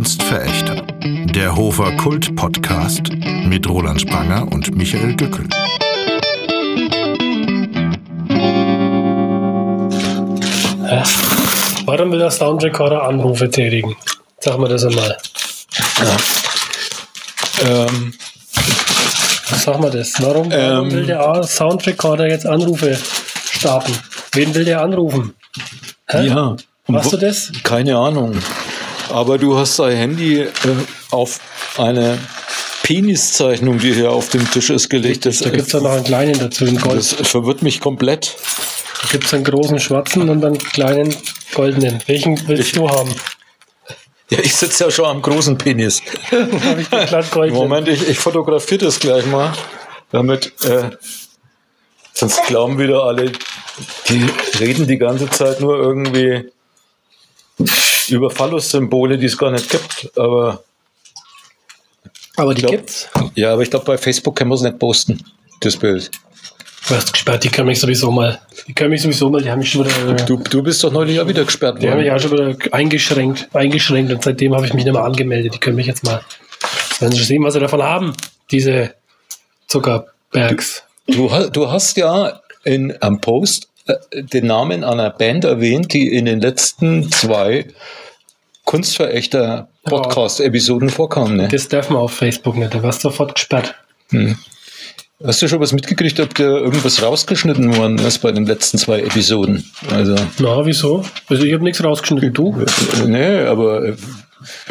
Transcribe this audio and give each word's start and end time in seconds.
Kunstverächter. 0.00 0.82
Der 1.34 1.54
Hofer 1.54 1.94
Kult 1.98 2.34
Podcast 2.34 3.12
mit 3.44 3.68
Roland 3.68 4.00
Spranger 4.00 4.50
und 4.50 4.74
Michael 4.74 5.14
Gückel. 5.14 5.46
Ja. 10.88 11.04
Warum 11.84 12.12
will 12.12 12.18
der 12.18 12.30
Soundrecorder 12.30 13.02
Anrufe 13.02 13.50
tätigen? 13.50 13.94
Sag 14.38 14.58
mal 14.58 14.70
das 14.70 14.86
einmal. 14.86 15.18
Ähm, 17.62 18.14
Sag 19.62 19.80
mal 19.80 19.90
das. 19.90 20.14
Warum, 20.18 20.50
warum 20.50 20.86
Ähm. 20.86 20.92
will 20.92 21.04
der 21.04 21.42
Soundrecorder 21.42 22.26
jetzt 22.26 22.46
Anrufe 22.46 22.98
starten? 23.52 23.92
Wen 24.32 24.54
will 24.54 24.64
der 24.64 24.80
anrufen? 24.80 25.34
Hä? 26.08 26.26
ja. 26.28 26.56
Machst 26.86 27.12
du 27.12 27.18
das? 27.18 27.52
Keine 27.62 27.98
Ahnung. 27.98 28.38
Aber 29.10 29.38
du 29.38 29.56
hast 29.56 29.78
dein 29.78 29.96
Handy 29.96 30.40
äh, 30.40 30.48
auf 31.10 31.40
eine 31.76 32.18
Peniszeichnung, 32.82 33.78
die 33.78 33.92
hier 33.92 34.10
auf 34.10 34.28
dem 34.30 34.50
Tisch 34.50 34.70
ist, 34.70 34.88
gelegt. 34.88 35.26
Das, 35.26 35.38
Da 35.38 35.50
gibt 35.50 35.66
es 35.66 35.72
ja 35.72 35.80
noch 35.80 35.92
einen 35.92 36.04
kleinen 36.04 36.38
dazu 36.38 36.64
in 36.64 36.78
Gold. 36.78 36.98
das 37.18 37.28
verwirrt 37.28 37.62
mich 37.62 37.80
komplett. 37.80 38.36
Da 39.02 39.08
gibt 39.12 39.24
es 39.24 39.34
einen 39.34 39.44
großen 39.44 39.78
schwarzen 39.78 40.28
und 40.28 40.44
einen 40.44 40.58
kleinen 40.58 41.14
goldenen. 41.54 42.02
Welchen 42.06 42.48
willst 42.48 42.76
du 42.76 42.88
haben? 42.88 43.14
Ja, 44.30 44.38
ich 44.40 44.54
sitze 44.54 44.84
ja 44.84 44.90
schon 44.90 45.06
am 45.06 45.22
großen 45.22 45.58
Penis. 45.58 46.02
Ich. 46.30 47.52
Moment, 47.52 47.88
ich, 47.88 48.08
ich 48.08 48.18
fotografiere 48.18 48.84
das 48.84 49.00
gleich 49.00 49.26
mal, 49.26 49.52
damit 50.12 50.52
äh, 50.64 50.90
sonst 52.12 52.44
glauben 52.46 52.78
wieder 52.78 53.04
alle, 53.04 53.32
die 54.08 54.26
reden 54.58 54.86
die 54.86 54.98
ganze 54.98 55.28
Zeit 55.30 55.60
nur 55.60 55.78
irgendwie 55.78 56.50
über 58.12 58.30
Phallus-Symbole, 58.30 59.18
die 59.18 59.26
es 59.26 59.36
gar 59.38 59.50
nicht 59.50 59.68
gibt. 59.70 60.10
Aber 60.18 60.62
Aber 62.36 62.54
die 62.54 62.62
glaub- 62.62 62.72
gibt's. 62.72 63.08
ja, 63.34 63.52
aber 63.52 63.62
ich 63.62 63.70
glaube, 63.70 63.84
bei 63.84 63.98
Facebook 63.98 64.36
können 64.36 64.50
wir 64.50 64.54
es 64.54 64.62
nicht 64.62 64.78
posten, 64.78 65.22
das 65.60 65.76
Bild. 65.76 66.10
Du 66.88 66.94
hast 66.96 67.12
gesperrt, 67.12 67.44
die 67.44 67.50
können 67.50 67.68
mich 67.68 67.78
sowieso 67.78 68.10
mal. 68.10 68.40
Die 68.66 68.72
können 68.72 68.90
mich 68.90 69.02
sowieso 69.02 69.28
mal, 69.30 69.42
die 69.42 69.50
haben 69.50 69.58
mich 69.58 69.70
schon 69.70 69.84
wieder. 69.84 70.14
Du, 70.24 70.38
du 70.38 70.62
bist 70.62 70.82
doch 70.82 70.90
neulich 70.90 71.20
auch 71.20 71.28
wieder 71.28 71.44
gesperrt 71.44 71.82
Die 71.82 71.88
haben 71.90 71.98
mich 71.98 72.08
worden. 72.10 72.16
auch 72.16 72.22
schon 72.22 72.32
wieder 72.56 72.74
eingeschränkt, 72.74 73.48
eingeschränkt 73.54 74.12
und 74.12 74.24
seitdem 74.24 74.54
habe 74.54 74.66
ich 74.66 74.72
mich 74.72 74.84
nicht 74.84 74.92
mehr 74.94 75.04
angemeldet. 75.04 75.54
Die 75.54 75.58
können 75.58 75.76
mich 75.76 75.86
jetzt 75.86 76.04
mal. 76.04 76.22
Werden 76.98 77.12
sie 77.12 77.22
sehen, 77.24 77.44
was 77.44 77.54
sie 77.54 77.60
davon 77.60 77.82
haben, 77.82 78.14
diese 78.50 78.94
Zuckerbergs. 79.68 80.82
Du, 81.06 81.28
du 81.52 81.70
hast 81.70 81.96
ja 81.96 82.40
in, 82.64 82.94
am 83.00 83.20
Post 83.20 83.64
äh, 83.64 83.69
den 84.12 84.46
Namen 84.46 84.84
einer 84.84 85.10
Band 85.10 85.44
erwähnt, 85.44 85.92
die 85.92 86.08
in 86.08 86.24
den 86.24 86.40
letzten 86.40 87.10
zwei 87.10 87.66
Kunstverächter-Podcast-Episoden 88.64 90.90
vorkam. 90.90 91.36
Ne? 91.36 91.48
Das 91.48 91.68
darf 91.68 91.90
man 91.90 92.02
auf 92.02 92.12
Facebook 92.12 92.56
nicht, 92.56 92.74
da 92.74 92.82
wirst 92.82 93.00
sofort 93.00 93.34
gesperrt. 93.34 93.74
Hast 95.22 95.42
du 95.42 95.48
schon 95.48 95.60
was 95.60 95.72
mitgekriegt, 95.72 96.18
ob 96.18 96.34
da 96.34 96.44
irgendwas 96.44 97.02
rausgeschnitten 97.02 97.76
worden 97.76 97.98
ist 97.98 98.20
bei 98.20 98.32
den 98.32 98.46
letzten 98.46 98.78
zwei 98.78 99.00
Episoden? 99.00 99.70
Also, 99.90 100.14
Na, 100.38 100.64
wieso? 100.64 101.04
Also 101.28 101.44
ich 101.44 101.52
habe 101.52 101.62
nichts 101.62 101.84
rausgeschnitten, 101.84 102.32
du? 102.32 102.58
äh, 102.58 103.06
nee, 103.06 103.40
aber 103.40 103.84
äh, 103.84 103.94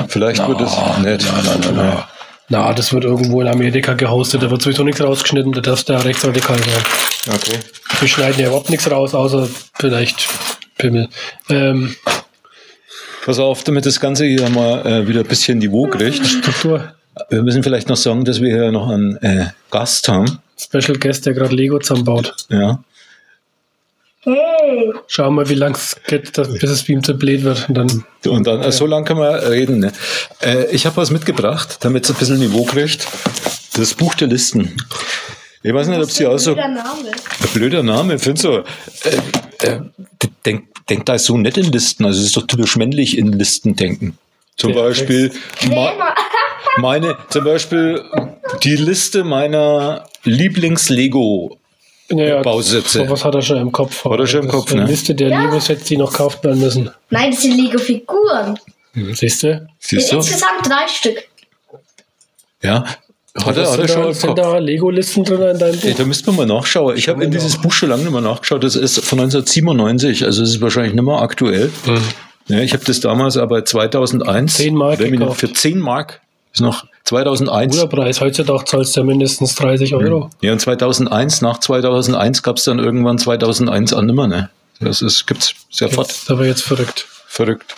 vielleicht 0.08 0.48
wird 0.48 0.62
es 0.62 0.76
nicht. 1.04 1.24
Na, 1.76 2.08
na, 2.50 2.74
das 2.74 2.94
wird 2.94 3.04
irgendwo 3.04 3.42
in 3.42 3.48
Amerika 3.48 3.94
gehostet, 3.94 4.44
da 4.44 4.52
wird 4.52 4.62
sowieso 4.62 4.84
nichts 4.84 5.02
rausgeschnitten, 5.02 5.52
da 5.52 5.62
darfst 5.62 5.88
du 5.88 5.94
ja 5.94 6.00
rechtsradikal 6.00 6.58
sein. 6.58 7.36
Okay. 7.36 7.60
Wir 8.00 8.08
schneiden 8.08 8.40
ja 8.40 8.48
überhaupt 8.48 8.70
nichts 8.70 8.90
raus, 8.90 9.14
außer 9.14 9.48
vielleicht 9.76 10.28
Pimmel. 10.78 11.10
Ähm, 11.50 11.96
Pass 13.26 13.38
auf, 13.38 13.64
damit 13.64 13.86
das 13.86 14.00
Ganze 14.00 14.26
hier 14.26 14.50
mal 14.50 14.86
äh, 14.86 15.08
wieder 15.08 15.20
ein 15.20 15.28
bisschen 15.28 15.60
Niveau 15.60 15.88
kriegt. 15.88 16.26
Struktur. 16.26 16.94
Wir 17.30 17.44
müssen 17.44 17.62
vielleicht 17.64 17.90
noch 17.90 17.98
sagen, 17.98 18.26
dass 18.26 18.42
wir 18.42 18.50
hier 18.50 18.72
noch 18.72 18.90
einen 18.90 19.18
äh, 19.18 19.48
Gast 19.70 20.08
haben. 20.08 20.40
Special 20.58 20.98
Guest, 20.98 21.26
der 21.26 21.34
gerade 21.34 21.56
Lego 21.56 21.80
zusammenbaut. 21.80 22.34
Ja. 22.50 22.84
Schauen 25.08 25.36
wir, 25.36 25.50
wie 25.50 25.56
lang 25.56 25.76
es 25.76 25.96
geht, 26.08 26.38
dass, 26.38 26.52
bis 26.54 26.70
es 26.70 26.88
ihm 26.90 27.04
zu 27.04 27.14
blöd 27.16 27.44
wird. 27.44 27.68
Und 27.70 27.76
dann 27.76 28.06
Und 28.28 28.48
dann, 28.48 28.62
äh, 28.62 28.72
so 28.72 28.86
lange 28.86 29.06
können 29.06 29.20
wir 29.20 29.50
reden. 29.50 29.80
Ne? 29.80 29.92
Äh, 30.42 30.66
ich 30.72 30.86
habe 30.86 30.98
was 30.98 31.12
mitgebracht, 31.12 31.78
damit 31.82 32.04
es 32.06 32.12
ein 32.12 32.18
bisschen 32.18 32.40
Niveau 32.40 32.64
kriegt. 32.64 33.08
Das 33.76 33.94
Buch 33.94 34.16
der 34.16 34.28
Listen. 34.28 34.76
Ich 35.62 35.74
weiß 35.74 35.88
nicht, 35.88 36.02
ob 36.02 36.10
sie 36.10 36.26
auch 36.26 36.38
so. 36.38 36.54
Blöder 36.54 36.70
Name. 36.70 37.12
Ein 37.12 37.50
blöder 37.54 37.84
Name, 37.84 38.20
findest 38.20 38.46
du? 38.46 38.64
Äh, 39.04 39.68
äh, 39.68 39.80
denk, 40.46 40.64
denk 40.90 41.06
da 41.06 41.18
so 41.18 41.38
nicht 41.38 41.58
in 41.58 41.72
Listen. 41.72 42.06
Also 42.06 42.20
es 42.22 42.28
ist 42.28 42.38
doch 42.38 42.48
typisch 42.48 42.76
männlich 42.78 43.18
in 43.18 43.34
Listen 43.34 43.76
denken. 43.76 44.18
Zum 44.56 44.72
Ja, 44.74 44.82
Beispiel 44.82 45.32
ma, 45.70 45.94
meine, 46.78 47.18
zum 47.30 47.44
Beispiel 47.46 48.04
die 48.64 48.76
Liste 48.76 49.24
meiner 49.24 50.06
Lieblings-Lego. 50.24 51.59
Ja, 52.12 52.42
Bausätze. 52.42 53.00
So 53.06 53.10
was 53.10 53.24
hat 53.24 53.36
er 53.36 53.42
schon 53.42 53.58
im 53.58 53.72
Kopf. 53.72 54.04
Hat 54.06 54.20
er 54.20 54.28
schon 54.28 54.42
im 54.42 54.46
Das 54.48 54.56
ist 54.56 54.60
Kopf, 54.62 54.72
eine 54.74 54.82
ne? 54.84 54.88
Liste 54.90 55.14
der 55.16 55.30
Ja. 55.30 55.44
Lego-Sets, 55.46 55.84
die 55.86 55.98
noch 55.98 56.12
gekauft 56.12 56.44
werden 56.44 56.60
müssen. 56.60 56.90
Nein, 57.10 57.32
das 57.32 57.42
sind 57.42 57.56
Lego-Figuren. 57.58 58.58
Siehst 59.14 59.44
du? 59.44 59.68
Siehst 59.80 60.12
du? 60.12 60.16
Insgesamt 60.18 60.66
drei 60.66 60.88
Stück. 60.88 61.18
Ja. 62.62 62.84
Hat 63.38 63.56
er, 63.58 63.72
hat 63.72 63.80
er 63.80 63.88
sind 63.88 63.90
schon 63.92 64.14
sind 64.14 64.28
Kopf. 64.30 64.36
da 64.38 64.58
Lego-Listen 64.58 65.24
drin 65.24 65.42
in 65.42 65.60
deinem 65.60 65.80
Ey, 65.82 65.92
Buch? 65.92 65.98
da 65.98 66.04
müsste 66.06 66.32
man 66.32 66.48
mal 66.48 66.56
nachschauen. 66.58 66.98
Ich 66.98 67.08
habe 67.08 67.24
in 67.24 67.32
dieses 67.32 67.58
Buch 67.58 67.72
schon 67.72 67.90
lange 67.90 68.04
nicht 68.04 68.12
mehr 68.12 68.22
nachgeschaut. 68.22 68.64
Das 68.64 68.76
ist 68.76 69.00
von 69.06 69.20
1997, 69.20 70.26
also 70.26 70.42
es 70.44 70.50
ist 70.50 70.62
wahrscheinlich 70.62 70.94
nicht 70.94 71.04
mehr 71.04 71.22
aktuell. 71.22 71.72
Ja, 72.48 72.60
ich 72.60 72.74
habe 72.74 72.84
das 72.84 73.00
damals 73.00 73.38
aber 73.38 73.64
2001 73.64 74.56
10 74.56 74.74
Mark 74.76 75.00
für 75.36 75.54
10 75.54 75.78
Mark 75.78 76.22
ist 76.54 76.62
noch 76.62 76.86
2001. 77.06 77.76
Guter 77.76 77.88
Preis. 77.88 78.22
Heutzutage 78.22 78.66
zahlst 78.66 78.96
du 78.96 79.02
ja 79.02 79.06
mindestens 79.06 79.56
30 79.56 79.96
Euro. 79.96 80.30
Ja, 80.42 80.52
und 80.52 80.60
2001, 80.60 81.42
nach 81.42 81.60
2001 81.60 82.44
gab 82.44 82.58
es 82.58 82.64
dann 82.64 82.80
irgendwann 82.80 83.18
2001 83.18 83.94
auch 83.94 84.02
nimmer, 84.02 84.28
ne? 84.28 84.50
Das 84.80 85.02
ist, 85.02 85.28
gibt's 85.28 85.54
sehr 85.70 85.90
fort. 85.90 86.10
Das 86.10 86.18
ist 86.24 86.32
aber 86.32 86.46
jetzt 86.46 86.62
verrückt. 86.64 87.06
Verrückt. 87.28 87.76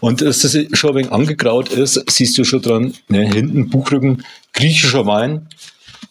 Und 0.00 0.20
dass 0.22 0.40
das 0.40 0.56
schon 0.72 0.90
ein 0.90 0.96
wenig 0.96 1.12
angegraut 1.12 1.68
ist, 1.70 2.02
siehst 2.10 2.38
du 2.38 2.44
schon 2.44 2.62
dran, 2.62 2.94
ne, 3.08 3.26
hinten 3.26 3.68
Buchrücken, 3.68 4.24
griechischer 4.52 5.06
Wein, 5.06 5.48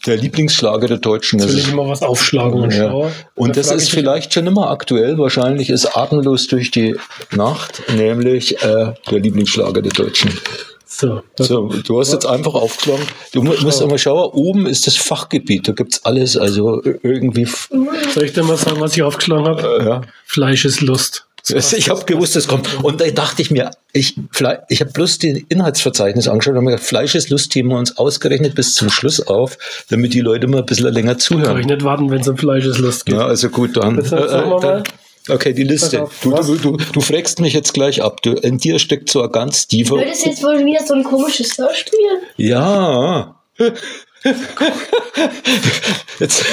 der 0.05 0.17
Lieblingsschlager 0.17 0.87
der 0.87 0.97
Deutschen. 0.97 1.39
Jetzt 1.39 1.47
Das 1.49 1.55
will 1.55 1.61
ich 1.63 1.71
immer 1.71 1.87
was 1.87 2.01
aufschlagen 2.01 2.61
und 2.61 2.73
Ja. 2.73 2.89
schauen. 2.89 3.11
Und 3.35 3.55
Da 3.55 3.61
das 3.61 3.71
ist 3.71 3.89
vielleicht 3.89 4.33
schon 4.33 4.45
immer 4.45 4.69
aktuell. 4.69 5.17
Wahrscheinlich 5.17 5.69
ist 5.69 5.85
Atemlos 5.97 6.47
durch 6.47 6.69
die 6.71 6.95
Nacht, 7.31 7.81
nämlich 7.95 8.61
äh, 8.61 8.93
der 9.09 9.19
Lieblingsschlager 9.19 9.81
der 9.81 9.91
Deutschen. 9.93 10.31
So, 10.89 11.21
das, 11.35 11.47
So, 11.47 11.67
du 11.67 11.99
hast 11.99 12.13
jetzt 12.13 12.25
einfach 12.25 12.53
aufgeschlagen. 12.53 13.03
Du 13.33 13.43
mu 13.43 13.53
musst 13.61 13.81
einmal 13.81 13.97
schauen, 13.97 14.31
oben 14.31 14.65
ist 14.65 14.87
das 14.87 14.95
Fachgebiet, 14.95 15.67
da 15.67 15.73
gibt's 15.73 16.05
alles. 16.05 16.37
Also 16.37 16.81
irgendwie, 17.03 17.45
soll 18.13 18.23
ich 18.23 18.33
dir 18.33 18.43
mal 18.43 18.57
sagen, 18.57 18.79
was 18.79 18.95
ich 18.95 19.03
aufgeschlagen 19.03 19.45
habe? 19.45 19.83
ja. 19.85 20.01
Fleisch 20.25 20.65
ist 20.65 20.81
Lust. 20.81 21.25
Ich 21.49 21.89
habe 21.89 22.03
gewusst, 22.05 22.35
das 22.35 22.47
kommt. 22.47 22.83
Und 22.83 22.99
da 22.99 23.09
dachte 23.09 23.41
ich 23.41 23.51
mir, 23.51 23.71
ich, 23.93 24.15
ich 24.69 24.81
habe 24.81 24.91
bloß 24.91 25.19
den 25.19 25.45
Inhaltsverzeichnis 25.47 26.27
angeschaut 26.27 26.51
und 26.51 26.57
habe 26.57 26.65
mir 26.65 26.71
gedacht, 26.71 26.87
Fleischeslust 26.87 27.55
heben 27.55 27.69
wir 27.69 27.77
uns 27.77 27.97
ausgerechnet 27.97 28.55
bis 28.55 28.75
zum 28.75 28.89
Schluss 28.89 29.25
auf, 29.25 29.57
damit 29.89 30.13
die 30.13 30.19
Leute 30.19 30.47
mal 30.47 30.59
ein 30.59 30.65
bisschen 30.65 30.91
länger 30.91 31.11
Kann 31.11 31.17
ich 31.19 31.23
zuhören. 31.23 31.65
nicht 31.65 31.83
warten, 31.83 32.09
wenn 32.09 32.19
es 32.19 32.27
um 32.27 32.37
Fleisch 32.37 32.65
ist 32.65 32.79
Lust 32.79 33.05
geht. 33.05 33.15
Ja, 33.15 33.27
also 33.27 33.49
gut, 33.49 33.77
dann. 33.77 33.95
Jetzt 33.95 34.09
sagen 34.09 34.49
wir 34.49 34.59
mal. 34.59 34.83
Okay, 35.29 35.53
die 35.53 35.63
Liste. 35.63 36.07
Du, 36.23 36.31
du, 36.31 36.55
du, 36.55 36.77
du 36.77 37.01
fragst 37.01 37.39
mich 37.39 37.53
jetzt 37.53 37.73
gleich 37.73 38.01
ab. 38.01 38.21
Du, 38.21 38.31
in 38.33 38.57
dir 38.57 38.79
steckt 38.79 39.09
so 39.09 39.21
ein 39.21 39.31
ganz 39.31 39.67
tiefer. 39.67 39.95
Wird 39.97 40.09
es 40.11 40.23
jetzt 40.25 40.43
wohl 40.43 40.63
wieder 40.65 40.85
so 40.85 40.93
ein 40.93 41.03
komisches 41.03 41.57
Hörspiel? 41.57 41.99
Ja. 42.37 43.35
Jetzt, 46.19 46.43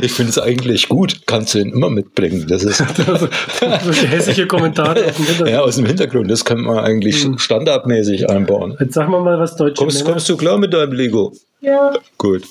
ich 0.00 0.12
finde 0.12 0.30
es 0.30 0.38
eigentlich 0.38 0.88
gut. 0.88 1.22
Kannst 1.26 1.54
du 1.54 1.58
ihn 1.58 1.70
immer 1.72 1.90
mitbringen. 1.90 2.46
Das 2.48 2.62
ist 2.62 2.78
Solche 3.84 4.06
hässliche 4.06 4.46
Kommentare 4.46 5.04
auf 5.06 5.16
dem 5.16 5.24
Hintergrund. 5.26 5.50
ja 5.50 5.60
aus 5.60 5.76
dem 5.76 5.86
Hintergrund. 5.86 6.30
Das 6.30 6.44
kann 6.44 6.60
man 6.60 6.78
eigentlich 6.78 7.24
Hm. 7.24 7.38
standardmäßig 7.38 8.30
einbauen. 8.30 8.76
Jetzt 8.80 8.94
sagen 8.94 9.10
wir 9.10 9.20
mal, 9.20 9.38
was 9.38 9.56
deutsche 9.56 9.74
Kommst, 9.82 9.98
Männer, 9.98 10.10
kommst 10.12 10.28
du 10.28 10.36
klar 10.36 10.58
mit 10.58 10.72
deinem 10.72 10.92
Lego? 10.92 11.32
Ja. 11.60 11.92
Gut. 12.18 12.44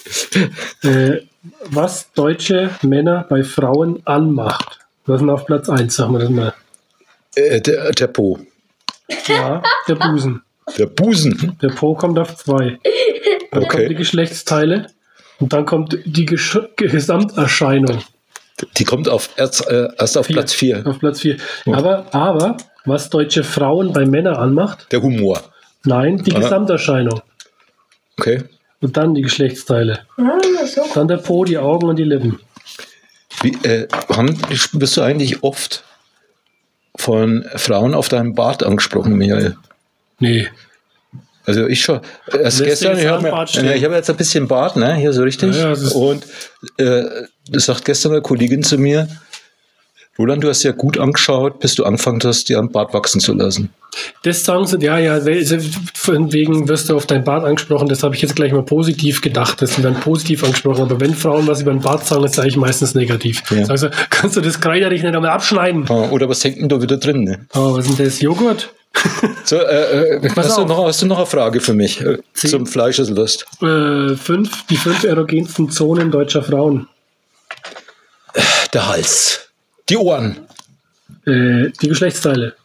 äh, 0.84 1.22
was 1.70 2.12
deutsche 2.14 2.70
Männer 2.82 3.26
bei 3.30 3.44
Frauen 3.44 4.02
anmacht. 4.06 4.80
Was 5.06 5.16
ist 5.16 5.22
denn 5.22 5.30
auf 5.30 5.46
Platz 5.46 5.70
1, 5.70 5.96
sagen 5.96 6.14
wir 6.14 6.20
das 6.20 6.30
mal. 6.30 6.54
Äh, 7.36 7.62
der, 7.62 7.92
der 7.92 8.08
Po. 8.08 8.40
Ja, 9.28 9.62
der 9.88 9.96
Busen. 9.96 10.42
Der 10.78 10.86
Busen. 10.86 11.58
Der 11.62 11.70
Po 11.70 11.96
kommt 11.96 12.18
auf 12.20 12.36
2. 12.36 12.80
Dann 13.52 13.68
kommen 13.68 13.84
die 13.84 13.86
Okay. 13.88 13.94
Geschlechtsteile 13.96 14.88
und 15.40 15.52
dann 15.54 15.66
kommt 15.66 15.98
die 16.06 16.26
Gesch 16.26 16.58
Gesamterscheinung 16.78 18.02
Die 18.78 18.84
kommt 18.86 19.10
auf 19.10 19.30
erst, 19.38 19.68
äh, 19.70 19.88
erst 19.98 20.18
auf 20.18 20.28
Vier. 20.28 20.36
Platz 20.36 20.54
4. 20.54 20.86
auf 20.88 21.00
Platz 21.00 21.20
4. 21.22 21.38
Aber, 21.68 22.14
aber, 22.14 22.58
was 22.86 23.10
deutsche 23.10 23.44
Frauen 23.44 23.92
bei 23.92 24.06
Männern 24.06 24.36
anmacht, 24.36 24.88
Der 24.92 25.02
Humor. 25.02 25.42
nein, 25.84 26.18
die 26.24 26.34
Ah. 26.36 26.40
Gesamterscheinung. 26.40 27.22
Okay. 28.18 28.44
Und 28.82 28.96
dann 28.98 29.14
die 29.14 29.22
Geschlechtsteile. 29.24 30.00
Ah, 30.18 30.66
so. 30.66 30.82
Dann 30.94 31.08
der 31.08 31.18
Po, 31.18 31.44
die 31.44 31.58
Augen 31.58 31.88
und 31.90 31.98
die 31.98 32.04
Lippen. 32.04 32.40
Wie, 33.42 33.58
äh, 33.68 33.88
haben, 34.10 34.38
bist 34.74 34.98
du 34.98 35.02
eigentlich 35.02 35.44
oft 35.44 35.84
von 36.96 37.46
Frauen 37.56 37.94
auf 37.94 38.10
deinem 38.10 38.36
Bart 38.36 38.64
angesprochen, 38.64 39.18
Michael? 39.18 39.58
Nee, 40.20 40.48
Also 41.46 41.68
ich 41.68 41.82
schon. 41.82 42.02
Erst 42.28 42.60
Lässt 42.60 42.82
gestern, 42.82 43.00
ich 43.00 43.08
habe 43.08 43.32
hab 43.32 43.92
jetzt 43.92 44.10
ein 44.10 44.18
bisschen 44.18 44.48
Bart, 44.48 44.76
ne? 44.76 44.96
Hier 44.96 45.12
so 45.14 45.24
richtig. 45.24 45.56
Ja, 45.56 45.74
ja, 45.74 45.92
Und 45.94 46.26
äh, 46.78 47.04
das 47.50 47.66
sagt 47.66 47.86
gestern 47.86 48.12
eine 48.12 48.22
Kollegin 48.22 48.64
zu 48.64 48.78
mir, 48.78 49.08
Roland, 50.20 50.44
du 50.44 50.50
hast 50.50 50.64
ja 50.64 50.72
gut 50.72 50.98
angeschaut, 50.98 51.60
bis 51.60 51.76
du 51.76 51.86
angefangen 51.86 52.20
hast, 52.24 52.50
dir 52.50 52.60
am 52.60 52.70
Bart 52.70 52.94
wachsen 52.94 53.22
zu 53.22 53.34
lassen. 53.34 53.70
Das 54.24 54.44
sagen 54.46 54.66
sie, 54.66 54.78
ja, 54.80 54.98
ja, 54.98 55.20
von 55.94 56.32
wegen 56.32 56.68
wirst 56.68 56.90
du 56.90 56.96
auf 56.96 57.06
dein 57.06 57.24
Bart 57.24 57.44
angesprochen, 57.44 57.90
das 57.90 58.04
habe 58.04 58.16
ich 58.16 58.22
jetzt 58.22 58.36
gleich 58.36 58.54
mal 58.54 58.64
positiv 58.64 59.22
gedacht, 59.22 59.62
dass 59.62 59.76
sie 59.76 59.84
werden 59.84 60.00
positiv 60.00 60.44
angesprochen, 60.44 60.84
aber 60.84 61.00
wenn 61.00 61.14
Frauen 61.14 61.48
was 61.48 61.62
über 61.62 61.72
den 61.72 61.82
Bart 61.82 62.06
sagen, 62.06 62.24
ist 62.24 62.40
eigentlich 62.40 62.58
meistens 62.58 62.94
negativ. 62.96 63.42
Ja. 63.52 63.66
Sagst 63.66 63.84
du, 63.84 63.92
kannst 64.10 64.38
du 64.38 64.42
das 64.42 64.60
Kreiderich 64.62 65.04
nicht 65.04 65.16
einmal 65.16 65.32
abschneiden? 65.32 65.86
Ah, 65.90 66.10
Oder 66.10 66.30
was 66.30 66.44
hängt 66.44 66.58
denn 66.58 66.70
da 66.70 66.82
wieder 66.82 66.98
drin? 66.98 67.24
Ne? 67.24 67.46
Oh, 67.54 67.76
was 67.76 67.88
ist 67.88 68.00
denn 68.00 68.06
das? 68.06 68.22
Joghurt? 68.22 68.74
So, 69.44 69.56
äh, 69.56 70.18
äh, 70.18 70.30
hast, 70.36 70.58
du 70.58 70.66
noch, 70.66 70.86
hast 70.86 71.02
du 71.02 71.08
noch 71.08 71.18
eine 71.18 71.26
Frage 71.26 71.60
für 71.62 71.74
mich 71.74 72.02
äh, 72.02 72.20
zum 72.34 72.68
Fleischesselwurst? 72.68 73.46
Äh, 73.62 74.16
fünf, 74.16 74.66
die 74.68 74.78
fünf 74.78 75.04
erogensten 75.04 75.70
Zonen 75.70 76.12
deutscher 76.12 76.44
Frauen. 76.44 76.88
Der 78.74 78.88
Hals. 78.88 79.51
Die 79.92 79.98
Ohren. 79.98 80.38
Äh, 81.26 81.72
die 81.82 81.90
Geschlechtsteile. 81.90 82.56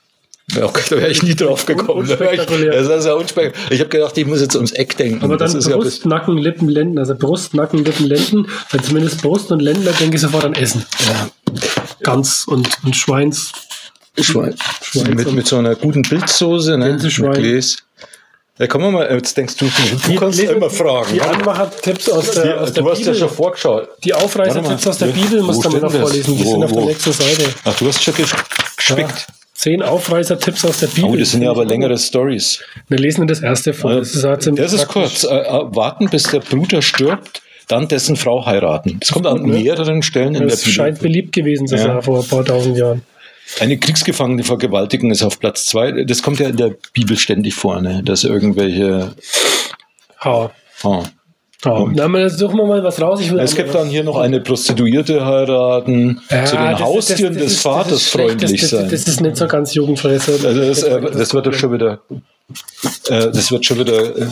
Okay, 0.54 0.82
da 0.90 0.96
wäre 0.98 1.10
ich 1.10 1.24
nie 1.24 1.34
drauf 1.34 1.66
gekommen. 1.66 2.06
Da 2.06 2.30
ich, 2.30 2.40
das 2.46 3.00
ist 3.00 3.06
ja 3.06 3.14
unspektakulär. 3.14 3.72
Ich 3.72 3.80
habe 3.80 3.90
gedacht, 3.90 4.16
ich 4.16 4.26
muss 4.26 4.40
jetzt 4.40 4.54
ums 4.54 4.70
Eck 4.70 4.96
denken. 4.96 5.24
Aber 5.24 5.36
dann 5.36 5.52
das 5.52 5.54
ist 5.54 5.68
ja 5.68 5.76
Brust, 5.76 6.06
Nacken, 6.06 6.38
Lippen, 6.38 6.68
Lenden. 6.68 6.98
Also 7.00 7.16
Brust, 7.16 7.52
Nacken, 7.54 7.84
Lippen, 7.84 8.06
Lenden. 8.06 8.46
Weil 8.70 8.80
zumindest 8.80 9.22
Brust 9.22 9.50
und 9.50 9.60
Lenden, 9.60 9.84
da 9.84 9.90
denke 9.90 10.14
ich 10.14 10.22
sofort 10.22 10.44
an 10.44 10.54
Essen. 10.54 10.86
ja, 11.04 11.28
Gans 12.04 12.44
und, 12.46 12.68
und 12.84 12.94
Schweins. 12.94 13.52
Schwein. 14.20 14.54
Schwein 14.82 15.14
mit, 15.14 15.32
mit 15.32 15.46
so 15.48 15.56
einer 15.56 15.74
guten 15.74 16.02
Bildsoße, 16.02 16.78
ne? 16.78 16.90
Gänseschwein. 16.90 17.30
Mit 17.30 17.38
Gläs. 17.38 17.78
Ja, 18.58 18.66
komm 18.68 18.90
mal, 18.90 19.06
jetzt 19.12 19.36
denkst 19.36 19.56
du, 19.56 19.66
du 19.66 20.14
kannst 20.18 20.38
lesen- 20.40 20.56
immer 20.56 20.70
fragen. 20.70 21.12
Die 21.12 21.20
Anmacher-Tipps 21.20 22.08
aus 22.08 22.30
der, 22.30 22.60
aus 22.62 22.72
der 22.72 22.82
du 22.84 22.90
hast 22.90 23.00
ja 23.00 23.04
Bibel. 23.12 23.18
schon 23.20 23.28
vorgeschaut. 23.28 23.88
die 24.02 24.14
Aufreißer-Tipps 24.14 24.86
aus 24.86 24.98
der 24.98 25.08
Ja. 25.08 25.14
Bibel 25.14 25.42
musst 25.42 25.62
du 25.64 25.68
mal 25.68 25.80
noch 25.80 25.92
das? 25.92 26.00
vorlesen. 26.00 26.36
Die 26.38 26.44
Wo, 26.44 26.50
sind 26.52 26.64
auf 26.64 26.72
der 26.72 26.82
wo? 26.82 26.86
nächsten 26.86 27.12
Seite. 27.12 27.44
Ach, 27.64 27.74
du 27.76 27.86
hast 27.88 28.02
schon 28.02 28.14
ges- 28.14 28.34
gespickt. 28.76 29.10
Ja. 29.10 29.34
Zehn 29.54 29.82
Aufreißer-Tipps 29.82 30.64
aus 30.64 30.78
der 30.80 30.86
Bibel. 30.86 31.10
Oh, 31.10 31.16
das 31.16 31.30
sind 31.32 31.42
ja 31.42 31.50
aber 31.50 31.64
längere 31.66 31.98
Stories. 31.98 32.60
Wir 32.88 32.98
lesen 32.98 33.20
nur 33.20 33.26
das 33.26 33.40
erste 33.40 33.74
vor. 33.74 33.94
Das 33.94 34.14
ist, 34.14 34.24
halt 34.24 34.46
Das 34.58 34.72
ist 34.72 34.88
kurz. 34.88 35.24
Äh, 35.24 35.28
äh, 35.36 35.50
warten, 35.74 36.08
bis 36.08 36.24
der 36.24 36.40
Bruder 36.40 36.80
stirbt, 36.82 37.42
dann 37.68 37.88
dessen 37.88 38.16
Frau 38.16 38.46
heiraten. 38.46 38.98
Das 39.00 39.12
kommt 39.12 39.26
an 39.26 39.38
gut, 39.38 39.46
ne? 39.48 39.58
mehreren 39.60 40.02
Stellen 40.02 40.34
in 40.34 40.48
Das 40.48 40.62
der 40.62 40.70
scheint 40.70 40.98
Bibel. 40.98 41.08
beliebt 41.10 41.32
gewesen 41.34 41.66
zu 41.66 41.76
Ja. 41.76 41.82
sein 41.84 42.02
vor 42.02 42.20
ein 42.20 42.26
paar 42.28 42.44
tausend 42.44 42.76
Jahren. 42.78 43.02
Eine 43.60 43.78
Kriegsgefangene 43.78 44.44
vergewaltigen 44.44 45.10
ist 45.10 45.22
auf 45.22 45.38
Platz 45.38 45.66
zwei. 45.66 46.04
Das 46.04 46.22
kommt 46.22 46.40
ja 46.40 46.48
in 46.48 46.56
der 46.56 46.74
Bibel 46.92 47.16
ständig 47.16 47.54
vor, 47.54 47.80
ne? 47.80 48.02
dass 48.02 48.24
irgendwelche. 48.24 49.14
Ha. 50.20 50.50
Ah. 50.82 51.02
ha. 51.64 51.86
Na, 51.94 52.04
aber 52.04 52.28
suchen 52.30 52.56
wir 52.58 52.66
mal 52.66 52.82
was 52.84 53.00
raus. 53.00 53.20
Es 53.20 53.54
gibt 53.54 53.72
mal 53.72 53.80
dann 53.80 53.88
hier 53.88 54.04
noch 54.04 54.18
eine 54.18 54.40
Prostituierte 54.40 55.24
heiraten, 55.24 56.20
Ja, 56.30 56.44
zu 56.44 56.56
den 56.56 56.72
ist- 56.72 56.80
Haustieren 56.80 57.34
das- 57.34 57.42
das 57.42 57.44
des 57.44 57.52
ist- 57.54 57.62
Vaters 57.62 57.92
ist 57.92 58.08
freundlich 58.08 58.60
das, 58.60 58.70
sein. 58.70 58.88
Das, 58.90 59.06
ist 59.08 59.20
nicht 59.20 59.36
so 59.36 59.46
ganz 59.46 59.74
jugendfrei. 59.74 60.14
Das, 60.14 60.28
Also 60.28 60.60
das, 60.60 60.82
äh, 60.82 61.00
das 61.00 61.32
wird 61.34 61.46
doch 61.46 61.54
schon 61.54 61.72
wieder. 61.72 62.00
Äh, 63.08 63.30
das 63.30 63.50
wird 63.50 63.64
schon 63.64 63.78
wieder. 63.78 64.16
Äh, 64.16 64.26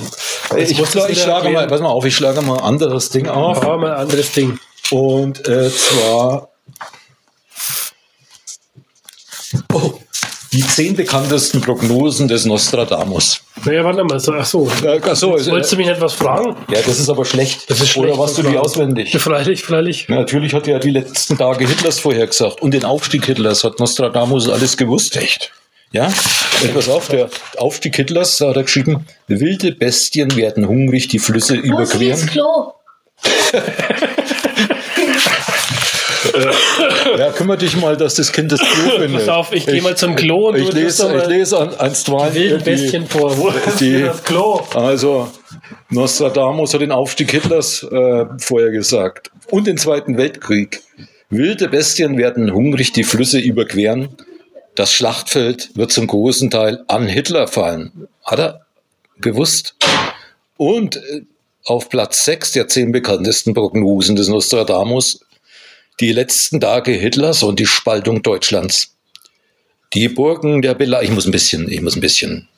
ich, 0.63 0.77
das 0.77 0.95
ich 0.95 0.95
wieder 0.95 1.15
schlage 1.15 1.51
mal, 1.51 1.67
pass 1.67 1.81
mal 1.81 1.89
auf, 1.89 2.05
ich 2.05 2.15
schlage 2.15 2.43
mal 2.43 2.59
ein 2.59 2.65
anderes 2.65 3.09
Ding 3.11 3.27
auf. 3.29 3.63
Aber 3.63 3.79
mal 3.79 3.93
ein 3.95 4.01
anderes 4.01 4.33
Ding. 4.33 4.59
Und 4.91 5.49
äh, 5.49 5.71
zwar 5.71 6.51
die 10.55 10.65
zehn 10.67 10.95
bekanntesten 10.95 11.61
Prognosen 11.61 12.29
des 12.29 12.45
Nostradamus. 12.45 13.41
Naja, 13.65 13.85
warte 13.85 14.05
mal. 14.05 14.21
So, 14.21 14.33
ach 14.35 14.45
so. 14.47 14.71
Äh, 14.85 15.01
ach 15.03 15.17
so, 15.17 15.37
Jetzt 15.37 15.51
Wolltest 15.51 15.73
du 15.73 15.77
mich 15.77 15.89
etwas 15.89 16.12
fragen? 16.15 16.55
ja, 16.71 16.81
das 16.81 17.01
ist 17.01 17.09
aber 17.09 17.25
schlecht. 17.25 17.69
Das 17.69 17.81
ist 17.81 17.97
Oder 17.97 18.06
schlecht, 18.09 18.19
warst 18.21 18.39
du 18.39 18.43
die 18.43 18.56
auswendig? 18.56 19.12
Ja, 19.12 19.19
freilich, 19.19 19.62
freilich. 19.65 20.06
Ja, 20.09 20.15
Natürlich 20.17 20.55
hat 20.55 20.69
er 20.69 20.75
ja 20.75 20.79
die 20.79 20.91
letzten 20.91 21.37
Tage 21.37 21.67
Hitlers 21.67 21.99
vorhergesagt 21.99 22.62
und 22.62 22.73
den 22.73 22.85
Aufstieg 22.85 23.27
Hitlers 23.27 23.65
hat 23.65 23.81
Nostradamus 23.81 24.49
alles 24.49 24.77
gewusst. 24.77 25.17
Echt? 25.17 25.51
Ja? 25.91 26.06
Und 26.62 26.75
pass 26.75 26.89
auf, 26.89 27.09
der 27.09 27.29
Aufstieg 27.59 27.97
Hitlers, 27.97 28.37
da 28.39 28.51
hat 28.51 28.56
er 28.56 28.62
geschrieben, 28.62 29.06
wilde 29.27 29.73
Bestien 29.73 30.37
werden 30.37 30.69
hungrig 30.69 31.09
die 31.09 31.19
Flüsse 31.19 31.55
Wo 31.65 31.81
ist 31.81 31.97
hier 31.97 32.11
das 32.12 32.23
überqueren. 32.23 32.27
Klo? 32.29 32.73
Ja, 37.19 37.31
kümmere 37.31 37.59
dich 37.59 37.77
mal, 37.77 37.97
dass 37.97 38.15
das 38.15 38.33
Kind 38.33 38.51
das 38.53 38.61
Klo 38.61 38.91
findet. 38.99 39.13
Pass 39.13 39.29
auf, 39.29 39.53
ich 39.53 39.67
geh 39.67 39.81
mal 39.81 39.97
zum 39.97 40.17
Klo 40.17 40.49
und 40.49 40.57
ich 40.57 40.73
lese, 40.73 41.15
ich 41.17 41.27
lese 41.29 41.59
an, 41.59 41.71
die- 42.35 42.57
Bestien 42.65 43.07
vor. 43.07 43.37
Wo 43.39 43.53
die- 43.79 44.03
das 44.03 44.23
Klo? 44.25 44.61
Also, 44.75 45.29
Nostradamus 45.91 46.75
hat 46.75 46.81
den 46.81 46.93
Aufstieg 46.93 47.31
Hitlers 47.31 47.83
äh, 47.85 48.25
vorher 48.39 48.71
gesagt. 48.71 49.31
Und 49.51 49.67
den 49.67 49.77
Zweiten 49.79 50.17
Weltkrieg. 50.17 50.83
Wilde 51.31 51.69
Bestien 51.69 52.19
werden 52.19 52.53
hungrig 52.53 52.93
die 52.93 53.05
Flüsse 53.05 53.39
überqueren. 53.39 54.09
Das 54.75 54.93
Schlachtfeld 54.93 55.71
wird 55.77 55.93
zum 55.93 56.07
großen 56.07 56.51
Teil 56.51 56.83
an 56.89 57.07
Hitler 57.07 57.47
fallen. 57.49 58.09
Hat 58.25 58.39
er 58.41 58.67
gewusst? 59.21 59.77
Und 60.57 60.97
äh, 60.97 61.23
auf 61.65 61.89
Platz 61.89 62.25
6 62.25 62.53
der 62.53 62.69
zehn 62.69 62.93
bekanntesten 62.93 63.55
Prognosen 63.55 64.17
des 64.17 64.29
Nostradamus 64.29 65.21
die 66.00 66.12
letzten 66.12 66.61
Tage 66.61 66.93
Hitlers 66.93 67.43
und 67.43 67.58
die 67.58 67.67
Spaltung 67.67 68.23
Deutschlands. 68.23 68.96
Die 69.93 70.08
Burgen 70.08 70.62
der 70.62 70.75
Bela 70.75 71.02
ich 71.02 71.11
muss 71.11 71.26
ein 71.26 71.32
bisschen, 71.32 71.70
ich 71.70 71.81
muss 71.81 71.94
ein 71.94 72.00
bisschen 72.00 72.49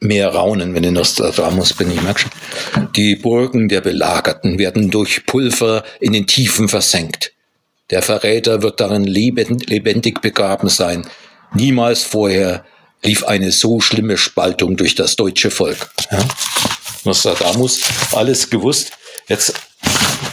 mehr 0.00 0.28
raunen, 0.28 0.74
wenn 0.74 0.84
ich 0.84 0.90
Nostradamus 0.90 1.72
bin, 1.72 1.90
ich 1.90 2.02
merke 2.02 2.20
schon. 2.20 2.92
Die 2.94 3.16
Burgen 3.16 3.68
der 3.68 3.80
Belagerten 3.80 4.58
werden 4.58 4.90
durch 4.90 5.26
Pulver 5.26 5.84
in 6.00 6.12
den 6.12 6.26
Tiefen 6.26 6.68
versenkt. 6.68 7.32
Der 7.90 8.02
Verräter 8.02 8.62
wird 8.62 8.80
darin 8.80 9.04
lebend, 9.04 9.68
lebendig 9.70 10.20
begraben 10.20 10.68
sein. 10.68 11.06
Niemals 11.54 12.02
vorher 12.02 12.64
lief 13.02 13.24
eine 13.24 13.50
so 13.50 13.80
schlimme 13.80 14.18
Spaltung 14.18 14.76
durch 14.76 14.94
das 14.94 15.16
deutsche 15.16 15.50
Volk. 15.50 15.90
Ja? 16.10 16.18
Nostradamus, 17.04 17.80
alles 18.12 18.50
gewusst. 18.50 18.92
Jetzt, 19.26 19.54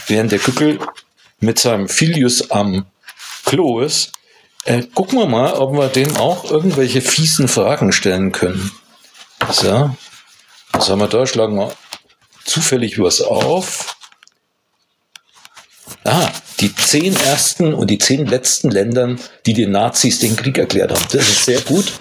während 0.06 0.32
der 0.32 0.38
Kückel 0.38 0.78
mit 1.40 1.58
seinem 1.58 1.88
Filius 1.88 2.50
am 2.50 2.86
Klo 3.44 3.80
ist, 3.80 4.12
äh, 4.64 4.82
gucken 4.94 5.18
wir 5.18 5.26
mal, 5.26 5.52
ob 5.54 5.72
wir 5.74 5.88
dem 5.88 6.16
auch 6.16 6.50
irgendwelche 6.50 7.00
fiesen 7.00 7.48
Fragen 7.48 7.92
stellen 7.92 8.32
können. 8.32 8.72
So, 9.50 9.94
was 10.72 10.88
haben 10.88 10.98
wir 11.00 11.08
da? 11.08 11.26
Schlagen 11.26 11.56
wir 11.56 11.72
zufällig 12.44 12.98
was 12.98 13.20
auf. 13.20 13.96
Ah, 16.04 16.30
die 16.60 16.74
zehn 16.74 17.14
ersten 17.16 17.74
und 17.74 17.88
die 17.90 17.98
zehn 17.98 18.26
letzten 18.26 18.70
Ländern, 18.70 19.20
die 19.44 19.54
den 19.54 19.72
Nazis 19.72 20.18
den 20.20 20.36
Krieg 20.36 20.58
erklärt 20.58 20.90
haben. 20.90 21.02
Das 21.12 21.28
ist 21.28 21.44
sehr 21.44 21.60
gut. 21.60 21.92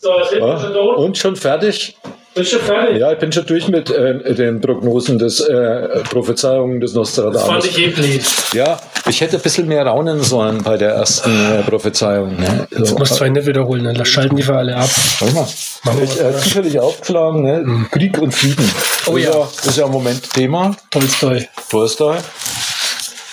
So, 0.00 0.10
wir 0.10 0.38
Ja. 0.38 0.60
schon. 0.60 0.76
Und 0.76 1.18
schon 1.18 1.36
fertig? 1.36 1.96
Bist 2.38 2.52
du 2.52 2.58
fertig? 2.58 2.98
Ja, 2.98 3.12
ich 3.12 3.18
bin 3.18 3.32
schon 3.32 3.46
durch 3.46 3.68
mit 3.68 3.90
äh, 3.90 4.34
den 4.34 4.60
Prognosen 4.60 5.18
des 5.18 5.40
äh, 5.40 6.00
Prophezeiungen 6.10 6.80
des 6.80 6.92
Das 6.92 7.14
fand 7.16 7.26
Nostradamus. 7.32 7.66
ich 7.66 7.94
blöd. 7.94 8.22
Ja, 8.54 8.78
ich 9.08 9.20
hätte 9.20 9.36
ein 9.36 9.42
bisschen 9.42 9.66
mehr 9.68 9.84
raunen 9.86 10.22
sollen 10.22 10.62
bei 10.62 10.76
der 10.76 10.90
ersten 10.92 11.30
äh, 11.30 11.62
Prophezeiung. 11.62 12.36
Ne? 12.36 12.68
Du 12.70 12.94
musst 12.96 13.14
zwei 13.16 13.28
nicht 13.28 13.46
wiederholen, 13.46 13.84
dann 13.84 14.04
schalten 14.06 14.36
die 14.36 14.42
für 14.42 14.56
alle 14.56 14.76
ab. 14.76 14.88
Warte 15.20 15.34
mal. 15.34 15.46
Machen 15.84 16.02
Ich, 16.04 16.18
äh, 16.20 16.24
oder? 16.24 16.38
zufällig 16.38 16.78
aufgeschlagen, 16.80 17.42
ne? 17.42 17.86
Krieg 17.90 18.16
und 18.18 18.32
Frieden. 18.32 18.70
Oh 19.06 19.12
das 19.16 19.22
ist 19.22 19.34
ja. 19.34 19.40
Das 19.56 19.66
ist 19.66 19.76
ja 19.78 19.86
im 19.86 19.92
Moment 19.92 20.32
Thema. 20.32 20.76
Tolstoi. 20.90 21.48
Tolstoi. 21.70 22.16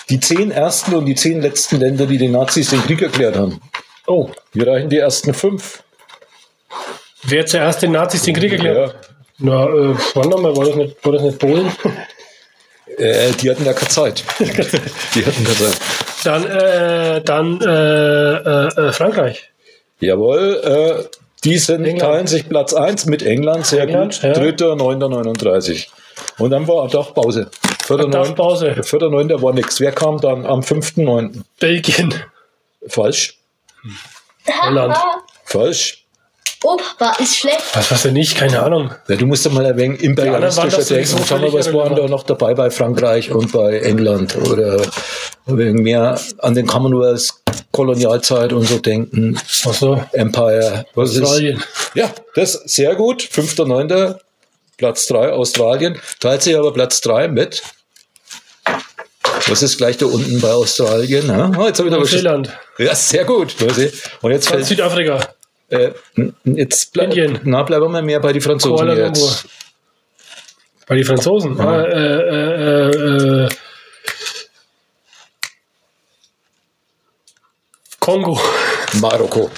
Die 0.10 0.20
zehn 0.20 0.52
ersten 0.52 0.94
und 0.96 1.06
die 1.06 1.16
zehn 1.16 1.42
letzten 1.42 1.80
Länder, 1.80 2.06
die 2.06 2.18
den 2.18 2.32
Nazis 2.32 2.70
den 2.70 2.82
Krieg 2.84 3.02
erklärt 3.02 3.38
haben. 3.38 3.60
Oh, 4.08 4.30
Wir 4.54 4.68
reichen 4.68 4.90
die 4.90 5.00
ersten 5.00 5.34
fünf. 5.34 5.82
Wer 7.28 7.46
zuerst 7.46 7.82
den 7.82 7.92
Nazis 7.92 8.24
den 8.24 8.36
Krieg 8.36 8.52
erklärt? 8.54 8.94
Ja. 8.94 9.00
Na, 9.38 9.66
äh, 9.66 9.96
warte 10.14 10.30
mal, 10.30 10.56
war 10.56 10.66
das 10.66 10.76
nicht, 10.76 11.04
war 11.06 11.12
das 11.14 11.22
nicht 11.24 11.40
Polen? 11.40 11.72
Äh, 12.98 13.32
die 13.34 13.50
hatten 13.50 13.66
ja 13.66 13.74
keine 13.74 13.90
Zeit. 13.90 14.24
die 14.40 15.26
hatten 15.26 15.44
keine 15.44 15.58
Zeit. 15.58 15.78
Dann, 16.24 16.46
äh, 16.46 17.22
dann 17.22 17.60
äh, 17.62 18.34
äh, 18.34 18.68
äh, 18.88 18.94
Frankreich. 18.94 19.50
Jawohl, 20.00 20.62
äh, 20.64 21.18
die 21.44 21.58
sind, 21.58 21.84
England. 21.86 22.00
teilen 22.02 22.28
sich 22.28 22.48
Platz 22.48 22.74
1 22.74 23.06
mit 23.08 23.24
England, 23.24 23.66
sehr 23.66 23.84
England, 23.84 24.14
gut. 24.16 24.24
ja. 24.24 24.34
Dritter, 24.34 24.74
9.39. 24.74 25.88
Und 26.38 26.52
dann 26.52 26.68
war 26.68 26.88
Dachpause. 26.88 27.50
Vierter, 27.86 28.08
neun- 28.08 28.84
Vierter, 28.84 29.10
neunter 29.10 29.42
war 29.42 29.54
nichts. 29.54 29.80
Wer 29.80 29.92
kam 29.92 30.20
dann 30.22 30.46
am 30.46 30.64
Belgien. 31.60 32.14
Falsch. 32.88 33.38
Holland. 34.62 34.96
Falsch. 35.44 36.05
Opa 36.66 37.14
ist 37.20 37.38
schlecht. 37.38 37.64
Was, 37.74 37.92
was 37.92 38.02
denn 38.04 38.14
nicht? 38.14 38.36
Keine 38.36 38.64
Ahnung. 38.64 38.92
Ja, 39.08 39.16
du 39.16 39.28
musst 39.28 39.46
doch 39.46 39.52
mal 39.52 39.78
wenig 39.78 40.02
imperialistischer 40.02 40.78
doch 40.78 41.28
Schau 41.28 41.38
mal, 41.38 41.54
was 41.54 41.72
waren 41.72 41.96
da 41.96 42.08
noch 42.08 42.24
dabei 42.24 42.56
bei 42.56 42.72
Frankreich 42.72 43.32
und 43.32 43.52
bei 43.52 43.80
England 43.80 44.36
oder 44.36 44.82
wegen 45.46 45.84
mehr 45.84 46.20
an 46.40 46.56
den 46.56 46.66
Commonwealth 46.66 47.34
Kolonialzeit 47.72 48.52
und 48.52 48.68
so 48.68 48.80
denken. 48.80 49.38
Ach 49.68 49.74
so. 49.74 50.04
Empire. 50.14 50.86
Was 50.96 51.14
ist? 51.14 51.22
Australien. 51.22 51.64
Ja, 51.94 52.10
das 52.34 52.54
sehr 52.66 52.96
gut. 52.96 53.22
5.9. 53.22 54.18
Platz 54.78 55.08
3 55.08 55.32
Australien. 55.32 56.00
Teilt 56.20 56.42
sich 56.42 56.58
aber 56.58 56.74
Platz 56.74 57.00
3 57.02 57.28
mit. 57.28 57.62
Was 59.48 59.62
ist 59.62 59.78
gleich 59.78 59.98
da 59.98 60.08
unten 60.08 60.42
bei 60.42 60.52
Australien? 60.52 61.28
Ja, 61.28 61.52
oh, 61.58 61.68
jetzt 61.68 61.80
habe 61.80 61.90
ich 61.90 61.96
Neuseeland. 61.96 62.50
Ja, 62.78 62.96
sehr 62.96 63.24
gut. 63.26 63.56
Und 64.22 64.32
jetzt 64.32 64.50
fällt, 64.50 64.66
Südafrika. 64.66 65.20
Äh, 65.76 65.94
jetzt 66.44 66.94
ble 66.94 67.04
Indien. 67.06 67.40
Na, 67.44 67.64
bleiben 67.64 67.92
wir 67.92 68.02
mehr 68.02 68.20
bei 68.20 68.34
die 68.34 68.42
Franzosen 68.42 68.88
Kuala 68.88 68.96
jetzt. 69.08 69.46
Bei 70.88 70.96
den 70.96 71.06
Franzosen. 71.06 71.60
Ah, 71.60 71.84
äh, 71.84 71.90
äh, 71.90 72.92
äh, 72.92 73.46
äh, 73.46 73.50
Kongo. 78.00 78.40
Marokko. 79.02 79.50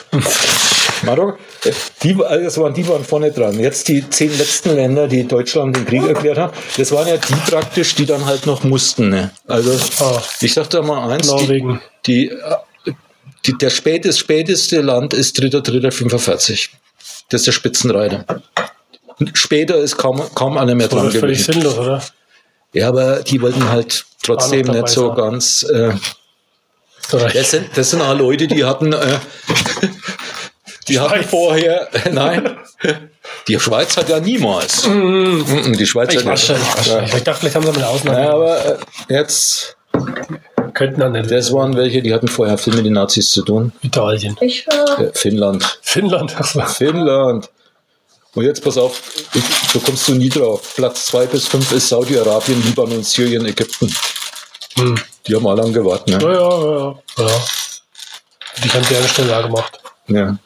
Marokko, 1.04 1.38
äh, 1.66 1.72
die, 2.02 2.16
also 2.24 2.44
das 2.44 2.58
waren, 2.58 2.74
die 2.74 2.88
waren 2.88 3.04
vorne 3.04 3.32
dran. 3.32 3.60
Jetzt 3.60 3.88
die 3.88 4.10
zehn 4.10 4.36
letzten 4.38 4.76
Länder, 4.76 5.08
die 5.08 5.28
Deutschland 5.28 5.76
den 5.76 5.86
Krieg 5.86 6.04
erklärt 6.08 6.38
haben, 6.38 6.54
das 6.78 6.92
waren 6.92 7.08
ja 7.08 7.18
die 7.18 7.34
praktisch, 7.52 7.96
die 7.96 8.06
dann 8.06 8.26
halt 8.26 8.46
noch 8.46 8.64
mussten. 8.64 9.10
Ne? 9.10 9.32
Also 9.48 9.78
Ah. 10.04 10.22
ich 10.42 10.54
sag 10.54 10.70
da 10.70 10.82
mal 10.82 11.12
eins, 11.12 11.28
die, 11.28 11.34
Norwegen. 11.34 11.82
die, 12.06 12.30
äh, 12.30 12.56
die, 13.48 13.58
der 13.58 13.70
spätest, 13.70 14.20
späteste 14.20 14.82
Land 14.82 15.14
ist 15.14 15.40
3.3.45. 15.40 16.70
Das 17.30 17.42
ist 17.42 17.48
der 17.48 17.52
Spitzenreiter. 17.52 18.26
Später 19.34 19.78
ist 19.78 19.98
kaum, 19.98 20.22
kaum 20.36 20.58
einer 20.58 20.76
mehr 20.76 20.88
Das 20.88 20.98
dran 21.00 21.08
ist 21.08 21.18
völlig 21.18 21.40
gewesen. 21.40 21.54
sinnlos, 21.62 21.78
oder? 21.78 22.04
Ja, 22.74 22.90
aber 22.90 23.22
die 23.24 23.42
wollten 23.42 23.68
halt 23.70 24.06
trotzdem 24.24 24.68
nicht 24.68 24.90
so 24.90 25.08
sein. 25.08 25.16
ganz... 25.18 25.64
Äh, 25.64 25.94
das 27.10 27.52
sind, 27.52 27.70
das 27.76 27.90
sind 27.92 28.02
auch 28.02 28.14
Leute, 28.18 28.48
die 28.48 28.66
hatten, 28.66 28.92
äh, 28.92 29.20
die 30.90 31.00
hatten 31.00 31.14
Schweiz. 31.16 31.30
vorher, 31.30 31.88
nein, 32.12 32.58
die 33.48 33.58
Schweiz 33.60 33.96
hat 33.96 34.10
ja 34.10 34.20
niemals. 34.20 34.86
Mhm, 34.86 35.74
Die 35.78 35.86
Schweiz 35.88 36.14
Ich 36.14 36.20
hat 36.20 36.26
wasche, 36.26 36.58
ich 36.82 36.88
ja. 36.88 37.04
Ich 37.04 37.24
dachte, 37.24 37.40
vielleicht 37.40 37.56
haben 37.56 37.66
sie 37.66 37.72
mal 37.72 37.78
eine 37.78 37.88
Ausnahme. 37.88 38.20
Ja, 38.20 38.34
aber 38.34 38.66
äh, 38.66 38.78
jetzt, 39.08 39.78
Könnten 40.78 41.00
dann 41.00 41.14
nicht. 41.14 41.32
das 41.32 41.52
waren 41.52 41.76
welche, 41.76 42.04
die 42.04 42.14
hatten 42.14 42.28
vorher 42.28 42.58
viel 42.58 42.76
mit 42.76 42.86
den 42.86 42.94
Nazis 42.94 43.32
zu 43.32 43.42
tun. 43.42 43.72
Italien. 43.82 44.38
Ich 44.42 44.66
war. 44.68 45.00
Äh, 45.00 45.12
Finnland. 45.14 45.80
Finnland. 45.82 46.36
So. 46.44 46.62
Finnland. 46.62 47.50
Und 48.36 48.44
jetzt 48.46 48.64
pass 48.64 48.78
auf, 48.78 49.02
ich, 49.34 49.44
da 49.74 49.80
kommst 49.84 50.08
du 50.08 50.14
nie 50.14 50.30
drauf. 50.30 50.74
Platz 50.76 51.08
2 51.08 51.26
bis 51.26 51.48
5 51.48 51.72
ist 51.72 51.90
Saudi-Arabien, 51.90 52.64
Libanon, 52.64 53.02
Syrien, 53.04 53.46
Ägypten. 53.48 53.92
Hm. 54.76 54.96
Die 55.26 55.36
haben 55.36 55.48
alle 55.48 55.64
angewartet. 55.64 56.10
Ja, 56.10 56.18
Ne? 56.20 56.34
ja, 56.36 56.62
ja. 56.62 57.00
ja. 57.26 57.42
Die 58.64 58.70
haben 58.70 58.86
deren 58.88 59.08
schneller 59.08 59.44
gemacht. 59.44 59.80
Ja. 60.08 60.38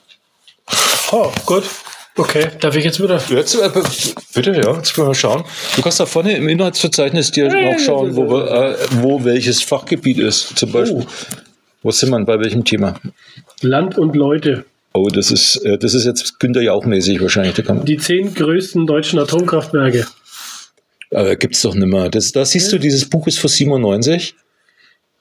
Oh, 1.11 1.29
gut. 1.45 1.65
Okay, 2.17 2.47
darf 2.59 2.75
ich 2.75 2.83
jetzt 2.83 3.01
wieder? 3.01 3.21
Jetzt, 3.29 3.55
äh, 3.55 3.69
bitte, 4.33 4.51
ja, 4.51 4.75
jetzt 4.75 4.93
können 4.93 5.07
wir 5.07 5.15
schauen. 5.15 5.43
Du 5.77 5.81
kannst 5.81 5.99
da 5.99 6.05
vorne 6.05 6.35
im 6.35 6.49
Inhaltsverzeichnis 6.49 7.31
dir 7.31 7.47
auch 7.47 7.79
schauen, 7.79 8.15
wo, 8.15 8.37
äh, 8.39 8.75
wo 9.01 9.23
welches 9.23 9.63
Fachgebiet 9.63 10.17
ist. 10.19 10.57
Zum 10.57 10.71
Beispiel. 10.73 11.05
Wo 11.83 11.91
sind 11.91 12.09
wir? 12.09 12.23
Bei 12.25 12.37
welchem 12.39 12.65
Thema? 12.65 12.99
Land 13.61 13.97
und 13.97 14.15
Leute. 14.15 14.65
Oh, 14.93 15.07
das 15.07 15.31
ist, 15.31 15.55
äh, 15.63 15.77
das 15.77 15.93
ist 15.93 16.05
jetzt 16.05 16.39
Günter 16.39 16.61
Jauch-mäßig 16.61 17.21
wahrscheinlich. 17.21 17.55
Die 17.85 17.97
zehn 17.97 18.33
größten 18.33 18.85
deutschen 18.85 19.17
Atomkraftwerke. 19.19 20.05
äh, 21.11 21.35
gibt's 21.37 21.61
doch 21.61 21.73
nicht 21.75 21.87
mehr. 21.87 22.09
Das, 22.09 22.33
da 22.33 22.43
siehst 22.43 22.71
du, 22.73 22.77
dieses 22.77 23.09
Buch 23.09 23.25
ist 23.27 23.39
von 23.39 23.49
97. 23.49 24.35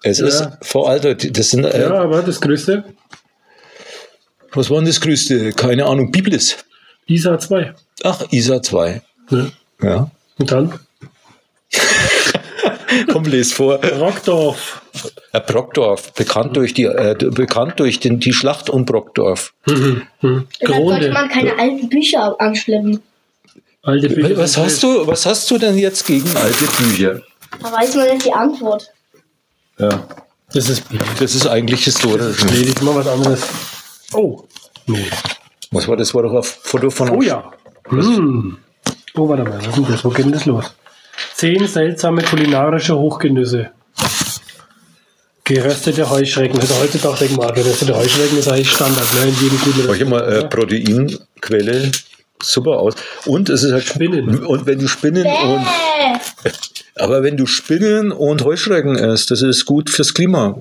Es 0.03 0.19
Ja. 0.19 0.27
ist 0.27 0.49
veraltet. 0.63 1.39
Das 1.39 1.51
sind, 1.51 1.65
äh, 1.65 1.83
Ja, 1.83 1.93
aber 2.01 2.23
das 2.23 2.41
größte, 2.41 2.83
was 4.53 4.69
war 4.71 4.79
denn 4.79 4.87
das 4.87 5.01
größte? 5.01 5.53
Keine 5.53 5.87
Ahnung. 5.87 6.11
Biblis. 6.11 6.57
ISA 7.07 7.39
2. 7.39 7.75
Ach, 8.05 8.23
ISA 8.31 8.63
2. 8.63 9.03
Ne? 9.31 9.53
Ja. 9.83 10.11
Und 10.39 10.53
dann 10.53 10.79
Komm, 13.13 13.25
les 13.25 13.53
vor. 13.53 13.85
Rockdorf. 13.85 14.83
Äh, 15.33 15.41
Brockdorf, 15.41 16.13
bekannt 16.15 16.57
durch, 16.57 16.75
die, 16.75 16.85
äh, 16.85 17.15
bekannt 17.15 17.79
durch 17.79 18.01
den, 18.01 18.19
die 18.19 18.33
Schlacht 18.33 18.69
um 18.69 18.85
Brockdorf. 18.85 19.53
Mhm. 19.67 20.03
Mhm. 20.21 20.49
Deshalb 20.61 20.85
sollte 20.87 21.13
man 21.13 21.29
keine 21.29 21.59
alten 21.59 21.89
Bücher 21.89 22.41
anschleppen. 22.41 23.01
Alte 23.83 24.09
Bücher. 24.11 24.37
Was 24.37 24.57
hast 24.57 24.83
du, 24.83 25.07
was 25.07 25.25
hast 25.27 25.51
du 25.51 25.59
denn 25.59 25.79
jetzt 25.79 26.07
gegen 26.07 26.29
alte 26.37 26.65
Bücher? 26.79 27.23
Da 27.63 27.73
weiß 27.73 27.95
man 27.95 28.09
nicht 28.09 28.27
die 28.27 28.33
Antwort. 28.33 28.91
Ja. 29.79 30.07
Das 30.53 30.69
ist 30.69 30.83
Das 31.21 31.35
ist 31.35 31.47
eigentlich 31.47 31.85
historisch. 31.85 32.43
Jetzt 32.53 32.83
mal 32.83 32.95
was 32.97 33.07
anderes. 33.07 33.41
Oh. 34.13 34.43
Nee. 34.87 35.07
Was 35.73 35.87
war 35.87 35.97
das? 35.97 36.15
War 36.15 36.23
doch 36.25 36.35
ein 36.35 36.43
Foto 36.43 36.91
von 36.91 37.11
Oh 37.11 37.23
ja. 37.23 37.53
Hm. 37.89 38.57
Oh, 39.15 39.29
warte 39.29 39.45
mal, 39.45 39.59
was 39.59 39.67
ist 39.69 39.77
denn 39.77 39.87
das? 39.87 40.05
Wo 40.05 40.11
geht 40.11 40.25
denn 40.25 40.33
das 40.33 40.47
los? 40.47 40.75
Zehn 41.35 41.67
seltsame 41.67 42.23
kulinarische 42.23 42.97
Hochgenüsse. 42.97 43.71
Geröstete 45.45 46.09
Heuschrecken. 46.09 46.61
Also 46.61 46.75
heutzutage 46.77 47.19
denken 47.21 47.37
wir, 47.37 47.53
geröstete 47.53 47.97
Heuschrecken 47.97 48.39
ist 48.39 48.49
eigentlich 48.49 48.71
Standard, 48.71 49.07
ne? 49.15 49.29
In 49.29 49.35
jedem 49.35 49.59
guten 49.61 49.95
hier 49.95 50.07
mal, 50.07 50.21
äh, 50.21 50.45
Proteinquelle, 50.49 51.91
super 52.43 52.79
aus. 52.79 52.95
Und 53.27 53.49
es 53.49 53.63
ist 53.63 53.73
halt 53.73 53.85
Spinnen. 53.85 54.45
Und 54.45 54.67
wenn 54.67 54.79
du 54.79 54.89
Spinnen 54.89 55.27
und 55.27 55.67
Äh, 56.45 56.51
aber 56.97 57.23
wenn 57.23 57.37
du 57.37 57.47
Spinnen 57.47 58.11
und 58.11 58.45
Heuschrecken 58.45 58.97
isst, 58.97 59.31
das 59.31 59.43
ist 59.43 59.67
gut 59.67 59.91
fürs 59.91 60.15
Klima. 60.15 60.57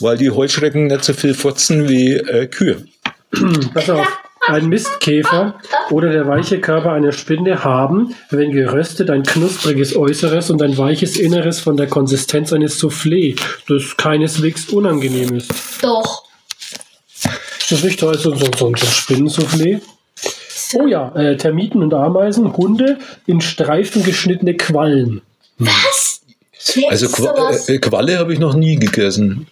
Weil 0.00 0.18
die 0.18 0.30
Heuschrecken 0.30 0.86
nicht 0.86 1.04
so 1.04 1.12
viel 1.12 1.34
furzen 1.34 1.88
wie 1.88 2.14
äh, 2.14 2.46
Kühe. 2.46 2.84
Pass 3.74 3.90
auf. 3.90 4.06
Ein 4.48 4.66
Mistkäfer 4.68 5.54
oder 5.90 6.10
der 6.10 6.26
weiche 6.26 6.60
Körper 6.60 6.92
einer 6.92 7.12
Spinne 7.12 7.62
haben, 7.62 8.14
wenn 8.30 8.50
geröstet, 8.50 9.08
ein 9.08 9.22
knuspriges 9.22 9.94
Äußeres 9.96 10.50
und 10.50 10.60
ein 10.62 10.76
weiches 10.76 11.16
Inneres 11.16 11.60
von 11.60 11.76
der 11.76 11.86
Konsistenz 11.86 12.52
eines 12.52 12.82
Soufflé, 12.82 13.38
das 13.68 13.96
keineswegs 13.96 14.68
unangenehm 14.70 15.36
ist. 15.36 15.52
doch. 15.80 16.24
Ist 17.60 17.70
das 17.70 17.84
nicht 17.84 18.00
toll? 18.00 18.18
So, 18.18 18.34
so, 18.34 18.46
so, 18.58 18.66
ein 18.66 18.74
Spinnensoufflé? 18.76 19.80
Oh 20.74 20.86
ja, 20.88 21.14
äh, 21.14 21.36
Termiten 21.36 21.80
und 21.80 21.94
Ameisen, 21.94 22.52
Hunde 22.56 22.98
in 23.26 23.40
Streifen 23.40 24.02
geschnittene 24.02 24.56
Quallen. 24.56 25.22
Was? 25.58 26.20
Wer 26.74 26.90
Also 26.90 27.08
Qua 27.08 27.36
sowas? 27.36 27.68
äh, 27.68 27.78
Qualle 27.78 28.18
habe 28.18 28.32
ich 28.32 28.40
noch 28.40 28.54
nie 28.54 28.76
gegessen. 28.76 29.46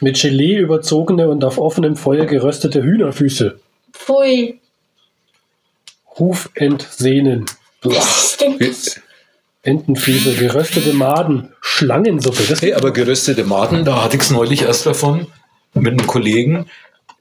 Mit 0.00 0.20
Gelee 0.20 0.56
überzogene 0.56 1.28
und 1.28 1.44
auf 1.44 1.58
offenem 1.58 1.96
Feuer 1.96 2.26
geröstete 2.26 2.82
Hühnerfüße. 2.82 3.58
Pfui. 3.92 4.60
Hufentsehnen. 6.18 7.46
Was 7.82 8.24
ist 8.32 8.40
denn 8.40 8.58
das? 8.58 9.00
Entenfüße, 9.62 10.34
geröstete 10.34 10.94
Maden, 10.94 11.52
Schlangensuppe. 11.60 12.44
Das 12.48 12.62
Hey, 12.62 12.72
aber 12.72 12.92
geröstete 12.92 13.44
Maden, 13.44 13.84
da 13.84 14.02
hatte 14.04 14.16
ich 14.16 14.22
es 14.22 14.30
neulich 14.30 14.62
erst 14.62 14.86
davon 14.86 15.26
mit 15.74 15.92
einem 15.92 16.06
Kollegen. 16.06 16.66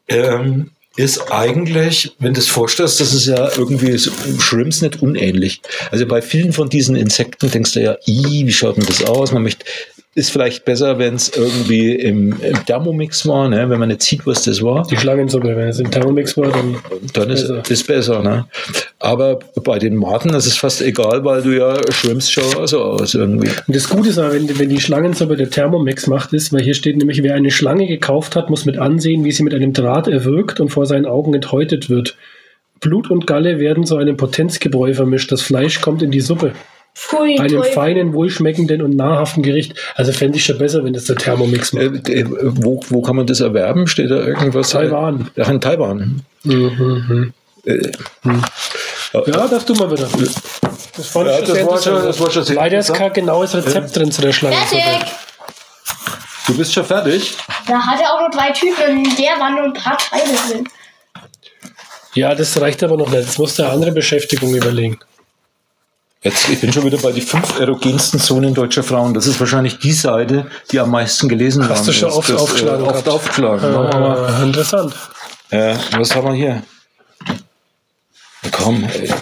Ähm, 0.07 0.71
ist 0.95 1.31
eigentlich, 1.31 2.13
wenn 2.19 2.33
du 2.33 2.39
es 2.39 2.48
vorstellst, 2.48 3.00
das 3.00 3.13
ist 3.13 3.25
ja 3.25 3.50
irgendwie 3.57 3.98
so, 3.98 4.12
Shrimps 4.39 4.81
nicht 4.81 5.01
unähnlich. 5.01 5.62
Also 5.91 6.05
bei 6.05 6.21
vielen 6.21 6.51
von 6.51 6.69
diesen 6.69 6.95
Insekten 6.95 7.51
denkst 7.51 7.74
du 7.74 7.81
ja, 7.81 7.98
"Ih, 8.05 8.45
wie 8.45 8.51
schaut 8.51 8.77
denn 8.77 8.86
das 8.86 9.03
aus? 9.03 9.31
Man 9.31 9.43
möchte, 9.43 9.65
ist 10.16 10.32
vielleicht 10.32 10.66
besser, 10.66 10.98
wenn 10.98 11.16
es 11.16 11.30
irgendwie 11.30 11.94
im, 11.94 12.34
im 12.42 12.66
Thermomix 12.66 13.28
war, 13.28 13.48
ne? 13.48 13.70
wenn 13.70 13.80
man 13.80 13.89
nicht 13.89 14.01
sieht, 14.01 14.25
was 14.25 14.44
das 14.44 14.62
war. 14.62 14.86
Die 14.88 14.98
Schlangensuppe, 14.98 15.56
wenn 15.56 15.68
es 15.70 15.80
im 15.80 15.92
Thermomix 15.92 16.36
war, 16.36 16.51
dann 16.51 16.78
Dann 17.13 17.30
ist 17.30 17.42
Besser. 17.44 17.54
besser. 17.58 17.72
ist 17.74 17.88
besser. 17.88 18.24
Ne? 18.24 18.46
Aber 18.98 19.39
bei 19.63 19.78
den 19.78 19.96
Maden 19.96 20.34
ist 20.34 20.48
es 20.48 20.58
fast 20.58 20.82
egal, 20.82 21.24
weil 21.24 21.44
du 21.44 21.56
ja 21.56 21.78
schauen 21.92 22.20
auch 22.58 22.68
so 22.68 22.82
aus 22.82 23.13
irgendwie. 23.13 23.50
Und 23.68 23.75
das 23.75 23.88
Gute 23.88 24.10
ist 24.10 24.18
aber, 24.18 24.34
wenn, 24.34 24.58
wenn 24.58 24.70
die 24.70 24.82
Schlangensuppe 24.82 25.38
der 25.38 25.51
Thermomix 25.51 26.08
macht, 26.08 26.34
ist, 26.34 26.51
weil 26.51 26.62
hier 26.62 26.74
steht 26.74 26.98
nämlich, 26.98 27.22
wer 27.22 27.36
eine 27.36 27.51
Schlange 27.51 27.86
gekauft 27.86 28.36
hat, 28.36 28.50
muss 28.50 28.66
mit 28.66 28.80
ansehen, 28.80 29.24
wie 29.24 29.32
sie 29.32 29.44
mit 29.44 29.54
einem 29.54 29.74
Draht 29.74 30.08
erwürgt 30.08 30.60
und 30.60 30.70
vor 30.70 30.88
seinen 30.88 31.06
Augen 31.06 31.36
enthäutet 31.36 31.89
wird. 31.89 32.18
Blut 32.80 33.12
und 33.12 33.28
Galle 33.28 33.60
werden 33.60 33.86
zu 33.86 33.98
einem 33.98 34.18
Potenzgebräu 34.18 34.94
vermischt. 34.94 35.32
Das 35.32 35.42
Fleisch 35.42 35.82
kommt 35.82 36.01
in 36.01 36.12
die 36.12 36.22
Suppe. 36.22 36.54
Pfui. 36.96 37.39
Einem 37.39 37.58
Teufel. 37.62 37.72
feinen, 37.74 38.13
wohlschmeckenden 38.13 38.81
und 38.81 38.96
nahrhaften 38.96 39.41
Gericht. 39.43 39.74
Also 39.96 40.12
fände 40.12 40.38
ich 40.38 40.46
schon 40.46 40.58
besser, 40.58 40.84
wenn 40.84 40.93
das 40.93 41.05
der 41.05 41.15
Thermomix 41.15 41.72
macht. 41.74 42.10
Äh, 42.10 42.22
äh, 42.22 42.25
wo, 42.27 42.81
wo 42.89 43.01
kann 43.01 43.15
man 43.15 43.25
das 43.27 43.39
erwerben? 43.39 43.88
Steht 43.88 44.12
da 44.12 44.15
irgendwas? 44.17 44.69
Taiwan. 44.72 45.29
Ach, 45.39 45.48
in 45.50 45.62
Taiwan. 45.62 46.24
Mhm. 46.43 47.34
Äh, 47.65 47.91
Ja, 49.13 49.48
das 49.48 49.65
tun 49.65 49.79
wir 49.79 49.91
wieder. 49.91 50.08
Das, 50.98 51.08
fand 51.08 51.27
Ja, 51.27 51.39
ich 51.39 51.46
das 51.46 51.65
war 51.65 51.81
schon- 51.81 52.03
das 52.03 52.19
war 52.19 52.31
schon 52.31 52.43
sehr 52.43 52.55
Leider 52.55 52.79
ist 52.79 52.93
kein 52.93 53.13
genaues 53.13 53.55
Rezept 53.55 53.96
drin 53.96 54.12
zu 54.12 54.22
der 54.22 54.34
Schlangensuppe. 54.34 54.81
Fertig. 54.81 55.10
du 56.48 56.58
bist 56.58 56.74
schon 56.74 56.86
fertig? 56.86 57.36
Da 57.67 57.79
hat 57.79 58.00
er 58.01 58.13
auch 58.13 58.19
nur 58.22 58.29
drei 58.29 58.51
Typen 58.51 59.05
in 59.05 59.15
der 59.15 59.39
waren 59.39 59.55
nur 59.55 59.63
ein 59.65 59.74
paar 59.74 59.98
Teile 59.98 60.24
drin. 60.51 60.67
Ja, 62.13 62.36
das 62.36 62.60
reicht 62.60 62.84
aber 62.84 62.98
noch 62.98 63.10
nicht. 63.10 63.22
Jetzt 63.24 63.39
musst 63.39 63.58
du 63.60 63.63
eine 63.63 63.72
andere 63.72 63.91
Beschäftigung 63.91 64.53
überlegen. 64.53 65.00
Jetzt, 66.21 66.49
ich 66.49 66.59
bin 66.59 66.73
schon 66.73 66.83
wieder 66.85 66.97
bei 66.97 67.13
die 67.13 67.21
fünf 67.21 67.59
erogensten 67.59 68.19
Zonen 68.19 68.53
deutscher 68.53 68.83
Frauen. 68.83 69.13
Das 69.13 69.25
ist 69.25 69.39
wahrscheinlich 69.39 69.79
die 69.79 69.93
Seite, 69.93 70.47
die 70.71 70.79
am 70.79 70.91
meisten 70.91 71.29
gelesen 71.29 71.67
Hast 71.69 71.79
haben. 71.79 71.85
du 71.85 71.93
schon 71.93 72.09
oft 72.11 72.29
Das, 72.29 72.41
aufgeschlagen 72.41 72.83
Äh, 72.83 72.88
oft 72.88 72.91
gehabt? 72.93 73.07
aufgeschlagen. 73.07 73.61
Wir 73.71 73.99
mal. 73.99 74.41
Äh, 74.41 74.43
interessant. 74.45 74.93
Äh, 75.49 75.75
was 75.97 76.13
haben 76.13 76.27
wir 76.27 76.33
hier? 76.33 76.63
Komm, 78.51 78.83
ey. 78.83 79.13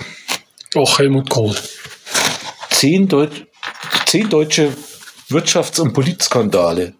Och, 0.75 0.97
Helmut 0.97 1.29
Kohl. 1.29 1.55
zehn, 2.71 3.07
Deut 3.07 3.45
zehn 4.07 4.29
deutsche 4.29 4.73
Wirtschafts- 5.29 5.79
und 5.79 5.93
Politskandale. 5.93 6.93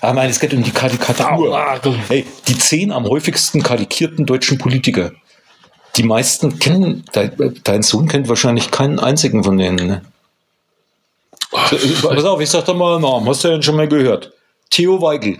Ah 0.00 0.12
nein, 0.14 0.30
es 0.30 0.40
geht 0.40 0.52
um 0.54 0.62
die 0.62 0.70
Karikatur. 0.70 1.78
Hey, 2.08 2.26
die 2.48 2.56
zehn 2.58 2.92
am 2.92 3.04
häufigsten 3.04 3.62
karikierten 3.62 4.24
deutschen 4.26 4.58
Politiker. 4.58 5.12
Die 5.96 6.02
meisten 6.02 6.58
kennen, 6.58 7.04
dein, 7.12 7.60
dein 7.62 7.82
Sohn 7.82 8.08
kennt 8.08 8.28
wahrscheinlich 8.28 8.70
keinen 8.70 8.98
einzigen 8.98 9.44
von 9.44 9.56
denen. 9.58 9.86
Ne? 9.86 10.02
Pass 11.50 12.24
auf, 12.24 12.40
ich 12.40 12.50
sag 12.50 12.64
doch 12.64 12.74
mal 12.76 12.94
einen 12.94 13.02
Namen. 13.02 13.28
Hast 13.28 13.44
du 13.44 13.48
ja 13.48 13.62
schon 13.62 13.76
mal 13.76 13.86
gehört? 13.86 14.32
Theo 14.70 15.00
Weigel. 15.00 15.38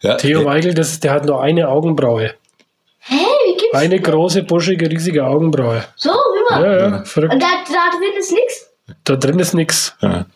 Ja, 0.00 0.16
Theo 0.16 0.40
äh, 0.40 0.44
Weigel, 0.44 0.74
das, 0.74 0.98
der 0.98 1.12
hat 1.12 1.26
nur 1.26 1.40
eine 1.40 1.68
Augenbraue. 1.68 2.34
Hä? 3.00 3.14
Wie 3.14 3.56
gibt's 3.56 3.74
Eine 3.74 4.00
große, 4.00 4.42
buschige, 4.42 4.90
riesige 4.90 5.24
Augenbraue. 5.24 5.84
so 5.96 6.10
rüber? 6.10 6.66
Ja, 6.66 6.88
ja, 6.88 7.04
verrückt. 7.04 7.34
Und 7.34 7.42
da, 7.42 7.46
da 7.66 7.96
drin 7.96 8.18
ist 8.18 8.32
nichts? 8.32 8.70
Da 9.04 9.16
drin 9.16 9.38
ist 9.38 9.54
nix. 9.54 9.94
Ja. 10.00 10.26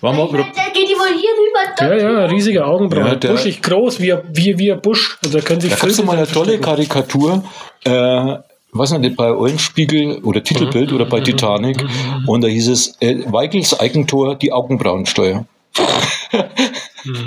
War 0.00 0.12
mal, 0.12 0.28
Da 0.30 0.70
geht 0.72 0.88
die 0.88 0.93
hier 1.08 1.30
rüber. 1.30 1.96
Ja, 1.96 2.10
ja, 2.20 2.24
riesige 2.26 2.64
Augenbraue. 2.64 3.06
Ja, 3.08 3.14
der- 3.16 3.28
Buschig 3.30 3.62
groß, 3.62 4.00
wie, 4.00 4.14
wie, 4.32 4.58
wie 4.58 4.72
ein 4.72 4.80
Busch. 4.80 5.18
Also 5.24 5.38
da 5.38 5.44
können 5.44 5.60
sich 5.60 5.70
Da 5.70 5.76
Vögel 5.76 6.04
mal 6.04 6.16
eine 6.16 6.26
tolle. 6.26 6.58
Karikatur, 6.58 7.42
äh, 7.84 8.34
weiß 8.72 8.92
nicht, 8.98 9.16
bei 9.16 9.30
Eulenspiegel 9.32 10.18
oder 10.24 10.42
Titelbild 10.42 10.92
oder 10.92 11.04
bei 11.06 11.20
Titanic. 11.20 11.84
Und 12.26 12.42
da 12.42 12.48
hieß 12.48 12.68
es, 12.68 12.96
äh, 13.00 13.22
Weigels 13.26 13.78
Eigentor, 13.78 14.34
die 14.36 14.52
Augenbrauensteuer. 14.52 15.44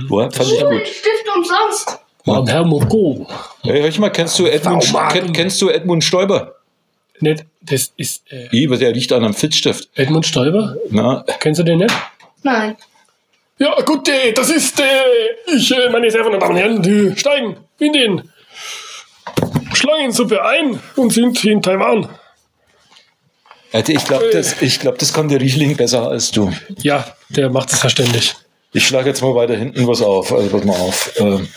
War, 0.10 0.32
fand 0.32 0.52
ich 0.52 0.60
gut. 0.64 0.88
Stift 0.88 1.26
umsonst. 1.36 2.00
Mann, 2.26 2.48
Helmut 2.48 2.90
Kohl. 2.90 3.26
Hey, 3.64 3.80
hör 3.82 3.88
ich 3.88 4.00
mal, 4.00 4.10
kennst 4.10 4.38
du 4.40 4.46
Edmund, 4.48 4.84
kenn, 5.12 5.32
kennst 5.32 5.62
du 5.62 5.70
Edmund 5.70 6.04
Stoiber? 6.04 6.56
Nicht, 7.20 7.46
das 7.62 7.94
ist 7.98 8.24
äh, 8.32 8.48
Wie, 8.52 8.68
der 8.68 8.94
riecht 8.94 9.12
an 9.14 9.24
einem 9.24 9.34
Filzstift. 9.34 9.90
Edmund 9.96 10.26
Stoiber. 10.26 10.76
Na, 10.90 11.24
Kennst 11.40 11.60
du 11.60 11.64
den 11.64 11.80
nicht? 11.80 11.94
Nein. 12.44 12.76
Ja, 13.60 13.76
gut, 13.82 14.08
äh, 14.10 14.34
das 14.34 14.50
ist, 14.50 14.80
äh, 14.80 14.84
ich, 15.56 15.72
äh, 15.72 15.90
meine 15.90 16.10
sehr 16.12 16.24
verehrten 16.24 16.40
Damen 16.40 16.52
und 16.56 16.58
Herren, 16.62 16.82
die 16.82 17.20
steigen 17.20 17.58
in 17.80 17.94
den 17.94 18.30
Schlangensuppe 19.74 20.44
ein 20.46 20.80
und 20.96 21.12
sind 21.14 21.44
in 21.44 21.62
Taiwan. 21.62 22.08
also 23.74 23.92
ich 23.94 24.06
glaube, 24.06 24.30
das, 24.32 24.62
ich 24.62 24.80
glaub, 24.80 24.98
das 24.98 25.14
kann 25.14 25.28
der 25.30 25.40
Riechling 25.42 25.76
besser 25.76 26.08
als 26.10 26.32
du. 26.32 26.52
Ja, 26.82 27.06
der 27.30 27.50
macht 27.50 27.72
es 27.72 27.80
verständlich. 27.80 28.36
Ich 28.74 28.86
schlage 28.88 29.10
jetzt 29.10 29.22
mal 29.22 29.34
weiter 29.36 29.56
hinten 29.56 29.88
was 29.88 30.02
auf. 30.02 30.32
Also 30.32 30.50
pass 30.50 30.64
mal 30.64 30.76
auf. 30.78 31.12
Ähm, 31.18 31.48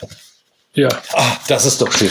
Ja, 0.75 0.89
Ah, 1.13 1.37
das 1.49 1.67
ist 1.67 1.83
doch 1.83 1.91
schön. 1.93 2.11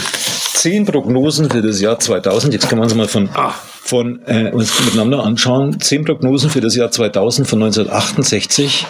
Zehn 0.54 0.84
Prognosen 0.84 1.50
für 1.50 1.62
das 1.62 1.80
Jahr 1.80 1.98
2000. 1.98 2.52
Jetzt 2.52 2.68
können 2.68 2.80
wir 2.80 2.84
uns 2.84 2.94
mal 2.94 3.08
von, 3.08 3.28
Ah. 3.34 3.54
von 3.82 4.20
äh, 4.26 4.50
uns 4.52 4.78
miteinander 4.84 5.24
anschauen. 5.24 5.80
Zehn 5.80 6.04
Prognosen 6.04 6.50
für 6.50 6.60
das 6.60 6.76
Jahr 6.76 6.90
2000 6.90 7.48
von 7.48 7.62
1968. 7.62 8.86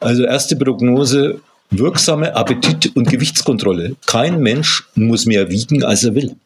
Also 0.00 0.24
erste 0.24 0.56
Prognose, 0.56 1.40
wirksame 1.70 2.34
Appetit- 2.36 2.94
und 2.94 3.08
Gewichtskontrolle. 3.08 3.96
Kein 4.06 4.40
Mensch 4.40 4.84
muss 4.94 5.26
mehr 5.26 5.50
wiegen, 5.50 5.82
als 5.84 6.04
er 6.04 6.14
will. 6.14 6.36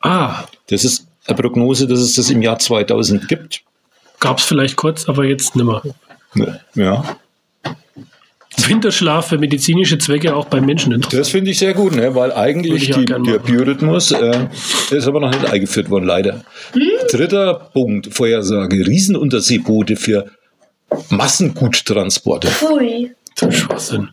ah, 0.00 0.44
Das 0.68 0.84
ist 0.84 1.06
eine 1.26 1.36
Prognose, 1.36 1.86
dass 1.86 2.00
es 2.00 2.14
das 2.14 2.30
im 2.30 2.42
Jahr 2.42 2.58
2000 2.58 3.28
gibt. 3.28 3.62
gab's 4.20 4.44
vielleicht 4.44 4.76
kurz, 4.76 5.08
aber 5.08 5.24
jetzt 5.24 5.54
nimmer. 5.56 5.82
Ja, 6.74 7.04
Winterschlaf 8.66 9.28
für 9.28 9.38
medizinische 9.38 9.98
Zwecke 9.98 10.36
auch 10.36 10.44
beim 10.46 10.64
Menschen 10.66 10.92
interessant. 10.92 11.20
das 11.20 11.30
finde 11.30 11.50
ich 11.50 11.58
sehr 11.58 11.74
gut, 11.74 11.94
ne? 11.96 12.14
weil 12.14 12.32
eigentlich 12.32 12.90
die, 12.90 13.04
der. 13.06 13.18
Biorhythmus 13.38 14.12
äh, 14.12 14.46
ist 14.90 15.06
aber 15.06 15.20
noch 15.20 15.30
nicht 15.30 15.46
eingeführt 15.46 15.90
worden, 15.90 16.04
leider. 16.04 16.44
Dritter 17.10 17.70
Punkt, 17.72 18.12
Vorhersage, 18.14 18.86
Riesenunterseeboote 18.86 19.96
für 19.96 20.30
Massenguttransporte. 21.10 22.48
Pfui. 22.48 23.12
Das 23.36 23.48
ist 23.48 23.60
Schwachsinn. 23.60 24.08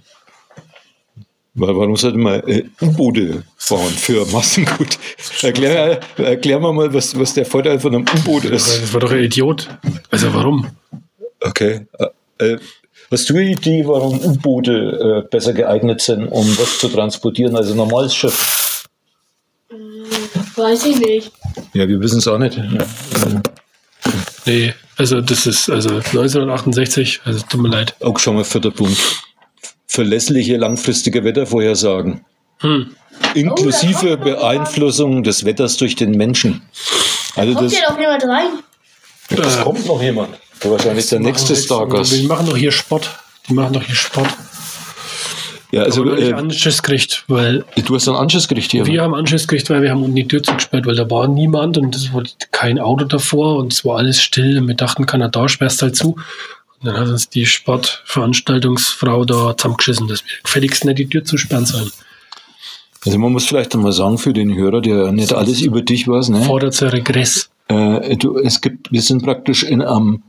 Weil 1.55 1.75
warum 1.75 1.95
sollte 1.97 2.17
man 2.17 2.41
äh, 2.47 2.63
U-Boote 2.81 3.43
fahren 3.57 3.91
für 3.91 4.25
Massengut? 4.27 4.97
Erklär, 5.41 5.99
erklär 6.17 6.59
mal, 6.59 6.73
mal 6.73 6.93
was, 6.93 7.17
was 7.19 7.33
der 7.33 7.45
Vorteil 7.45 7.79
von 7.79 7.95
einem 7.95 8.05
U-Boot 8.07 8.45
ist. 8.45 8.81
Das 8.81 8.93
war 8.93 9.01
doch 9.01 9.11
ein 9.11 9.23
Idiot. 9.23 9.67
Also 10.09 10.33
warum? 10.33 10.67
Okay. 11.41 11.87
Äh, 12.37 12.53
äh, 12.53 12.59
hast 13.11 13.29
du 13.29 13.33
eine 13.33 13.51
Idee, 13.51 13.85
warum 13.85 14.19
U-Boote 14.19 15.25
äh, 15.25 15.29
besser 15.29 15.53
geeignet 15.53 16.01
sind, 16.01 16.27
um 16.27 16.47
was 16.57 16.79
zu 16.79 16.87
transportieren 16.87 17.55
als 17.55 17.71
ein 17.71 17.77
normales 17.77 18.15
Schiff? 18.15 18.85
Weiß 20.55 20.85
ich 20.85 20.99
nicht. 20.99 21.31
Ja, 21.73 21.87
wir 21.87 21.99
wissen 21.99 22.19
es 22.19 22.27
auch 22.27 22.37
nicht. 22.37 22.59
Nee, 24.45 24.73
also 24.99 25.21
das 25.21 25.47
ist 25.47 25.69
also 25.69 25.95
1968, 25.95 27.21
also 27.23 27.43
tut 27.49 27.61
mir 27.61 27.69
leid. 27.69 27.95
Auch 28.01 28.19
schon 28.19 28.35
mal 28.35 28.43
vierter 28.43 28.71
Punkt. 28.71 28.97
Verlässliche 29.87 30.57
langfristige 30.57 31.23
Wettervorhersagen. 31.23 32.25
Hm. 32.59 32.95
Inklusive 33.33 33.97
Oh, 33.97 34.03
da 34.03 34.09
noch 34.17 34.23
Beeinflussung 34.23 35.23
des 35.23 35.45
Wetters 35.45 35.77
durch 35.77 35.95
den 35.95 36.11
Menschen. 36.11 36.61
Also 37.35 37.53
Kommt 37.53 37.67
das, 37.67 37.79
ja 37.79 37.87
doch 37.87 37.99
jemand 37.99 38.23
rein? 38.25 38.47
das 39.29 39.57
Äh, 39.57 39.63
kommt 39.63 39.85
noch 39.87 40.01
jemand. 40.01 40.37
Wahrscheinlich 40.61 41.07
der 41.07 41.21
nächste 41.21 41.55
Stargast. 41.55 42.11
Die 42.11 42.27
machen 42.27 42.45
doch 42.45 42.57
hier 42.57 42.71
Sport. 42.71 43.09
Die 43.47 43.53
machen 43.53 43.73
doch 43.73 43.83
hier 43.83 43.95
Sport. 43.95 44.27
Ja, 45.71 45.83
also 45.83 46.11
ich 46.15 46.29
äh, 46.29 46.33
Anschiss 46.33 46.81
gekriegt, 46.81 47.25
weil 47.27 47.63
du 47.85 47.95
hast 47.95 48.07
einen 48.07 48.17
Anschluss 48.17 48.47
gekriegt 48.47 48.71
hier. 48.71 48.87
wir 48.87 49.03
haben 49.03 49.13
Anschiss 49.13 49.47
gekriegt, 49.47 49.69
weil 49.69 49.83
wir 49.83 49.91
haben 49.91 50.01
unten 50.01 50.15
die 50.15 50.27
Tür 50.27 50.41
zugesperrt, 50.41 50.87
weil 50.87 50.95
da 50.95 51.09
war 51.11 51.27
niemand 51.27 51.77
und 51.77 51.95
es 51.95 52.11
war 52.11 52.23
kein 52.51 52.79
Auto 52.79 53.05
davor 53.05 53.57
und 53.57 53.71
es 53.71 53.85
war 53.85 53.97
alles 53.97 54.19
still 54.19 54.57
und 54.57 54.67
wir 54.67 54.75
dachten, 54.75 55.05
Kanada 55.05 55.47
sperrst 55.47 55.83
halt 55.83 55.95
zu. 55.95 56.15
Und 56.79 56.87
dann 56.87 56.97
hat 56.97 57.07
uns 57.07 57.29
die 57.29 57.45
Sportveranstaltungsfrau 57.45 59.25
da 59.25 59.55
zusammengeschissen, 59.55 60.07
dass 60.07 60.23
wir 60.23 60.31
gefälligst 60.43 60.85
nicht 60.85 60.97
die 60.97 61.07
Tür 61.07 61.23
zusperren 61.23 61.65
sollen. 61.65 61.91
Also 63.05 63.17
man 63.19 63.31
muss 63.31 63.45
vielleicht 63.45 63.73
einmal 63.75 63.91
sagen 63.91 64.17
für 64.17 64.33
den 64.33 64.55
Hörer, 64.55 64.81
der 64.81 65.11
nicht 65.11 65.33
alles 65.33 65.61
über 65.61 65.81
dich 65.81 66.07
weiß, 66.07 66.29
ne? 66.29 66.41
Fordert 66.43 66.81
Regress. 66.81 67.49
Äh, 67.67 68.17
du, 68.17 68.37
es 68.39 68.59
gibt, 68.61 68.91
wir 68.91 69.01
sind 69.01 69.23
praktisch 69.23 69.63
in 69.63 69.81
einem 69.81 70.23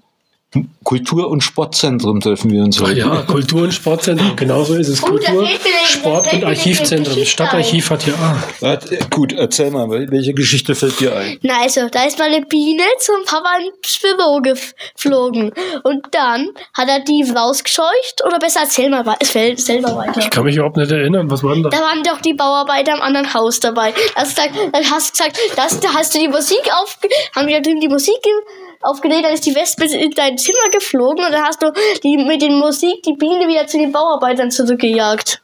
Kultur- 0.83 1.29
und 1.29 1.43
Sportzentrum 1.43 2.19
treffen 2.19 2.51
wir 2.51 2.65
uns 2.65 2.81
heute. 2.81 2.99
ja, 2.99 3.23
Kultur- 3.23 3.63
und 3.63 3.73
Sportzentrum, 3.73 4.35
genau 4.35 4.65
so 4.65 4.75
ist 4.75 4.89
es. 4.89 5.01
Oh, 5.01 5.07
Kultur, 5.07 5.47
Sport 5.85 6.33
und 6.33 6.45
Archivzentrum. 6.45 7.17
Das 7.17 7.29
Stadtarchiv 7.29 7.91
hat 7.91 8.05
ja. 8.05 8.15
Ah, 8.15 8.43
Warte, 8.59 8.99
gut, 9.11 9.33
erzähl 9.33 9.71
mal, 9.71 9.89
welche 9.89 10.35
Geschichte 10.35 10.75
fällt 10.75 10.99
dir 10.99 11.15
ein? 11.15 11.39
Na 11.43 11.61
also, 11.63 11.89
da 11.89 12.03
ist 12.05 12.19
mal 12.19 12.33
eine 12.33 12.45
Biene 12.45 12.83
zum 12.99 13.25
Papa 13.25 13.59
ins 13.59 14.01
Büro 14.01 14.41
geflogen. 14.41 15.53
Und 15.85 16.07
dann 16.11 16.49
hat 16.75 16.89
er 16.89 16.99
die 16.99 17.23
rausgescheucht. 17.31 18.25
Oder 18.27 18.41
besser, 18.41 18.61
erzähl 18.65 18.91
mal 18.91 19.05
es 19.21 19.31
fällt 19.31 19.61
selber 19.61 19.95
weiter. 19.95 20.19
ich 20.19 20.31
kann 20.31 20.43
mich 20.43 20.57
überhaupt 20.57 20.79
nicht 20.79 20.91
erinnern. 20.91 21.31
Was 21.31 21.45
war 21.45 21.55
denn 21.55 21.63
da? 21.63 21.69
Da 21.69 21.79
waren 21.79 22.03
doch 22.03 22.21
die 22.21 22.35
Bauarbeiter 22.35 22.95
am 22.95 23.03
anderen 23.03 23.33
Haus 23.35 23.61
dabei. 23.61 23.95
Also, 24.17 24.33
da, 24.35 24.43
dann 24.73 24.91
hast 24.91 25.15
du 25.15 25.23
gesagt, 25.23 25.39
das, 25.55 25.79
da 25.79 25.95
hast 25.95 26.13
du 26.15 26.19
die 26.19 26.29
Musik 26.29 26.63
aufge... 26.83 27.09
Haben 27.37 27.47
drüben 27.63 27.81
die 27.81 27.89
Musik 27.89 28.21
ge 28.23 28.33
aufgelegt, 28.81 29.25
dann 29.25 29.33
ist 29.33 29.47
die 29.47 29.55
Wespe 29.55 29.85
in 29.85 30.11
dein 30.13 30.39
Zimmer 30.39 30.69
geflogen 30.73 31.25
und 31.25 31.33
dann 31.33 31.45
hast 31.45 31.63
du 31.63 31.73
die, 32.03 32.17
mit 32.17 32.43
den 32.43 32.59
Musik 32.59 33.03
die 33.03 33.15
Biene 33.15 33.47
wieder 33.47 33.67
zu 33.67 33.79
den 33.79 33.93
Bauarbeitern 33.93 34.51
zurückgejagt. 34.51 35.43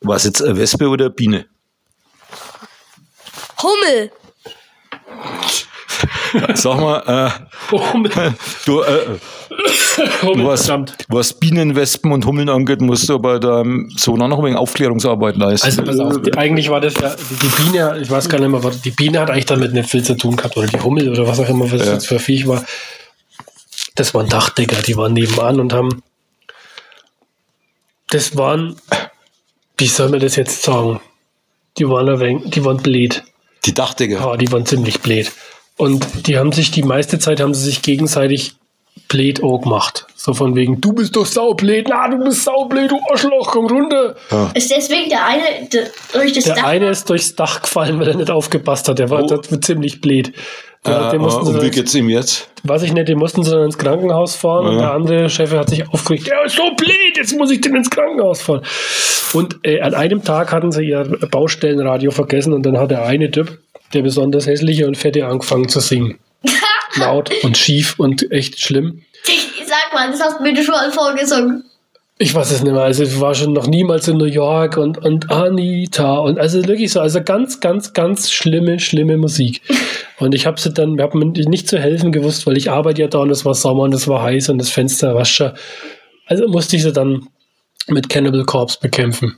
War 0.00 0.16
es 0.16 0.24
jetzt 0.24 0.42
eine 0.42 0.56
Wespe 0.56 0.88
oder 0.88 1.06
eine 1.06 1.14
Biene? 1.14 1.46
Hummel! 3.62 4.10
Sag 6.54 6.80
mal, 6.80 7.30
äh, 7.70 7.76
du, 8.66 8.82
äh, 8.82 9.06
was, 10.22 10.66
verdammt. 10.66 10.94
was 11.08 11.32
Bienen, 11.32 11.74
Wespen 11.76 12.12
und 12.12 12.26
Hummeln 12.26 12.48
angeht, 12.48 12.80
musst 12.80 13.08
du 13.08 13.18
bei 13.18 13.38
deinem 13.38 13.90
Sohn 13.96 14.20
auch 14.22 14.28
noch 14.28 14.38
ein 14.38 14.44
wenig 14.44 14.58
Aufklärungsarbeit 14.58 15.36
leisten. 15.36 15.66
Also 15.66 15.82
pass 15.84 15.98
auf, 15.98 16.22
die- 16.22 16.34
eigentlich 16.36 16.68
war 16.68 16.80
das 16.80 16.94
ja, 16.94 17.14
die 17.42 17.62
Biene, 17.62 17.98
ich 18.02 18.10
weiß 18.10 18.28
gar 18.28 18.38
nicht 18.40 18.50
mehr, 18.50 18.62
was, 18.62 18.80
die 18.82 18.90
Biene 18.90 19.20
hat 19.20 19.30
eigentlich 19.30 19.46
damit 19.46 19.72
nicht 19.72 19.88
viel 19.90 20.02
zu 20.02 20.16
tun 20.16 20.36
gehabt, 20.36 20.56
oder 20.56 20.66
die 20.66 20.80
Hummel 20.80 21.08
oder 21.10 21.26
was 21.26 21.38
auch 21.40 21.48
immer, 21.48 21.70
was 21.70 21.80
Ja. 21.84 21.94
das 21.94 22.06
für 22.06 22.18
Viech 22.18 22.46
war. 22.46 22.64
Das 23.94 24.12
waren 24.14 24.28
Dachdecker, 24.28 24.82
die 24.82 24.96
waren 24.96 25.14
nebenan 25.14 25.58
und 25.60 25.72
haben, 25.72 26.02
das 28.10 28.36
waren, 28.36 28.76
wie 29.78 29.86
soll 29.86 30.08
man 30.10 30.20
das 30.20 30.36
jetzt 30.36 30.62
sagen? 30.62 31.00
Die 31.78 31.88
waren 31.88 32.08
ein 32.08 32.20
wenig, 32.20 32.50
die 32.50 32.64
waren 32.64 32.76
blöd. 32.78 33.22
die 33.64 33.74
Dachdecker. 33.74 34.20
Ja, 34.20 34.36
die 34.36 34.50
waren 34.52 34.64
ziemlich 34.64 35.00
blöd. 35.00 35.32
Und 35.76 36.26
die 36.26 36.38
haben 36.38 36.52
sich, 36.52 36.70
die 36.70 36.82
meiste 36.82 37.18
Zeit 37.18 37.40
haben 37.40 37.52
sie 37.54 37.64
sich 37.64 37.82
gegenseitig 37.82 38.54
blöd 39.08 39.42
auch 39.42 39.58
gemacht. 39.58 40.06
So 40.16 40.32
von 40.32 40.56
wegen, 40.56 40.80
du 40.80 40.92
bist 40.94 41.14
doch 41.14 41.26
saublöd, 41.26 41.86
na, 41.88 42.08
du 42.08 42.18
bist 42.24 42.44
saublöd, 42.44 42.90
du 42.90 42.98
Arschloch, 43.10 43.48
komm 43.52 43.66
runter. 43.66 44.16
Ist 44.54 44.70
deswegen 44.70 45.10
der 45.10 45.24
eine 45.26 45.68
der, 45.72 45.84
durch 46.12 46.32
das 46.32 46.44
Der 46.44 46.54
Dach. 46.56 46.64
eine 46.64 46.88
ist 46.88 47.08
durchs 47.10 47.34
Dach 47.36 47.62
gefallen, 47.62 48.00
weil 48.00 48.08
er 48.08 48.16
nicht 48.16 48.30
aufgepasst 48.30 48.88
hat. 48.88 48.98
Der 48.98 49.10
war 49.10 49.22
Oh. 49.22 49.36
ziemlich 49.58 50.00
blöd. 50.00 50.32
Ja, 50.86 51.08
Äh, 51.08 51.10
den 51.12 51.20
mussten 51.20 51.44
sie 51.44 51.50
und 51.52 51.56
wie 51.58 51.66
dann, 51.66 51.70
geht's 51.72 51.94
ihm 51.94 52.08
jetzt? 52.08 52.48
weiß 52.62 52.82
ich 52.82 52.92
nicht, 52.92 53.08
den 53.08 53.18
mussten 53.18 53.42
sie 53.44 53.50
dann 53.50 53.64
ins 53.64 53.76
Krankenhaus 53.78 54.34
fahren 54.34 54.66
und 54.66 54.74
Ja. 54.76 54.80
der 54.82 54.92
andere 54.92 55.28
Chef 55.30 55.52
hat 55.52 55.68
sich 55.70 55.88
aufgeregt, 55.88 56.26
der 56.28 56.44
ist 56.44 56.56
so 56.56 56.62
blöd, 56.76 57.16
jetzt 57.16 57.36
muss 57.36 57.50
ich 57.50 57.60
den 57.60 57.76
ins 57.76 57.90
Krankenhaus 57.90 58.40
fahren. 58.42 58.62
Und 59.34 59.58
äh, 59.64 59.80
an 59.82 59.94
einem 59.94 60.24
Tag 60.24 60.52
hatten 60.52 60.72
sie 60.72 60.84
ihr 60.84 61.04
Baustellenradio 61.30 62.10
vergessen 62.12 62.52
und 62.52 62.64
dann 62.64 62.78
hat 62.78 62.90
der 62.92 63.04
eine 63.04 63.30
Typ, 63.30 63.58
der 63.92 64.02
besonders 64.02 64.46
hässliche 64.46 64.86
und 64.86 64.96
fette, 64.96 65.26
angefangen 65.26 65.68
zu 65.68 65.80
singen. 65.80 66.18
Laut 66.96 67.30
und 67.42 67.56
schief 67.56 67.98
und 67.98 68.30
echt 68.30 68.60
schlimm. 68.60 69.02
Sag 69.66 69.92
mal, 69.92 70.10
das 70.10 70.20
hast 70.20 70.38
du 70.38 70.42
mir 70.42 70.56
schon 70.62 70.74
mal 70.74 70.90
vorgesungen. 70.90 71.64
Ich 72.18 72.34
weiß 72.34 72.50
es 72.50 72.62
nicht 72.62 72.72
mehr. 72.72 72.82
Also 72.82 73.02
ich 73.02 73.20
war 73.20 73.34
schon 73.34 73.52
noch 73.52 73.66
niemals 73.66 74.08
in 74.08 74.16
New 74.16 74.24
York 74.24 74.78
und, 74.78 74.96
und 74.96 75.30
Anita 75.30 76.16
und 76.16 76.38
also 76.38 76.66
wirklich 76.66 76.90
so, 76.90 77.00
also 77.00 77.22
ganz, 77.22 77.60
ganz, 77.60 77.92
ganz 77.92 78.30
schlimme, 78.30 78.80
schlimme 78.80 79.16
Musik. 79.18 79.60
Und 80.18 80.34
ich 80.34 80.46
habe 80.46 80.58
sie 80.58 80.72
dann, 80.72 80.96
wir 80.96 81.04
haben 81.04 81.18
mir 81.18 81.26
nicht 81.26 81.68
zu 81.68 81.78
helfen 81.78 82.10
gewusst, 82.10 82.46
weil 82.46 82.56
ich 82.56 82.70
arbeite 82.70 83.02
ja 83.02 83.06
da 83.06 83.18
und 83.18 83.28
es 83.28 83.44
war 83.44 83.52
Sommer 83.52 83.82
und 83.82 83.92
es 83.92 84.08
war 84.08 84.22
heiß 84.22 84.48
und 84.48 84.56
das 84.56 84.70
Fenster 84.70 85.14
war 85.14 85.26
schon. 85.26 85.52
Also 86.24 86.48
musste 86.48 86.76
ich 86.76 86.84
sie 86.84 86.92
dann 86.92 87.28
mit 87.88 88.08
Cannibal 88.08 88.44
Corpse 88.44 88.78
bekämpfen. 88.80 89.36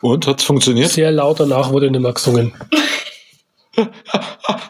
Und 0.00 0.28
hat's 0.28 0.44
funktioniert? 0.44 0.90
Sehr 0.90 1.10
laut 1.10 1.40
danach 1.40 1.72
wurde 1.72 1.90
nicht 1.90 2.00
mehr 2.00 2.12
gesungen. 2.12 2.52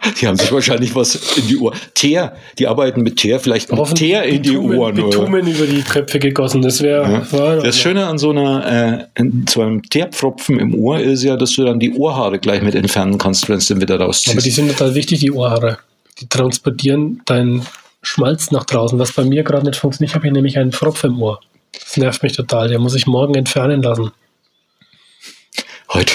Die 0.21 0.27
haben 0.27 0.37
sich 0.37 0.51
wahrscheinlich 0.53 0.95
was 0.95 1.37
in 1.37 1.47
die 1.49 1.57
Ohren. 1.59 1.77
Teer, 1.95 2.37
die 2.59 2.67
arbeiten 2.67 3.03
mit 3.03 3.17
Teer, 3.17 3.41
vielleicht 3.41 3.71
mit 3.73 3.95
Teer 3.95 4.25
in 4.25 4.43
die 4.43 4.51
Bitumen- 4.51 4.79
Ohren. 4.79 5.01
Oder? 5.01 5.09
Bitumen 5.19 5.47
über 5.47 5.67
die 5.67 5.83
Köpfe 5.83 6.19
gegossen. 6.19 6.63
Das 6.63 6.83
wäre. 6.83 7.27
war- 7.33 7.57
Das 7.63 7.79
Schöne 7.79 8.07
an 8.07 8.19
so 8.19 8.31
einer, 8.31 9.07
äh, 9.17 9.25
so 9.49 9.63
einem 9.63 9.83
Teerpfropfen 9.83 10.59
im 10.59 10.75
Ohr 10.75 11.01
ist 11.01 11.23
ja, 11.23 11.37
dass 11.37 11.53
du 11.53 11.65
dann 11.65 11.79
die 11.81 11.93
Ohrhaare 11.95 12.39
gleich 12.39 12.63
mit 12.63 12.75
entfernen 12.75 13.19
kannst, 13.19 13.49
wenn 13.49 13.59
du 13.59 13.65
den 13.65 13.81
wieder 13.81 14.01
rausziehst. 14.01 14.35
Aber 14.37 14.43
die 14.43 14.51
sind 14.51 14.69
total 14.69 14.95
wichtig, 14.95 15.21
die 15.21 15.33
Ohrhaare. 15.33 15.79
Die 16.21 16.29
transportieren 16.29 17.23
deinen 17.27 17.67
Schmalz 18.03 18.51
nach 18.51 18.65
draußen. 18.65 18.99
Was 18.99 19.13
bei 19.13 19.25
mir 19.25 19.43
gerade 19.43 19.67
nicht 19.67 19.77
funktioniert, 19.79 20.11
ich 20.11 20.15
habe 20.15 20.25
hier 20.25 20.33
nämlich 20.33 20.59
einen 20.59 20.73
Pfropf 20.73 21.05
im 21.05 21.21
Ohr. 21.23 21.41
Das 21.73 21.97
nervt 21.97 22.23
mich 22.23 22.33
total. 22.35 22.69
Der 22.69 22.79
muss 22.79 22.95
ich 22.95 23.07
morgen 23.07 23.35
entfernen 23.35 23.83
lassen. 23.83 24.11
Heute, 25.93 26.13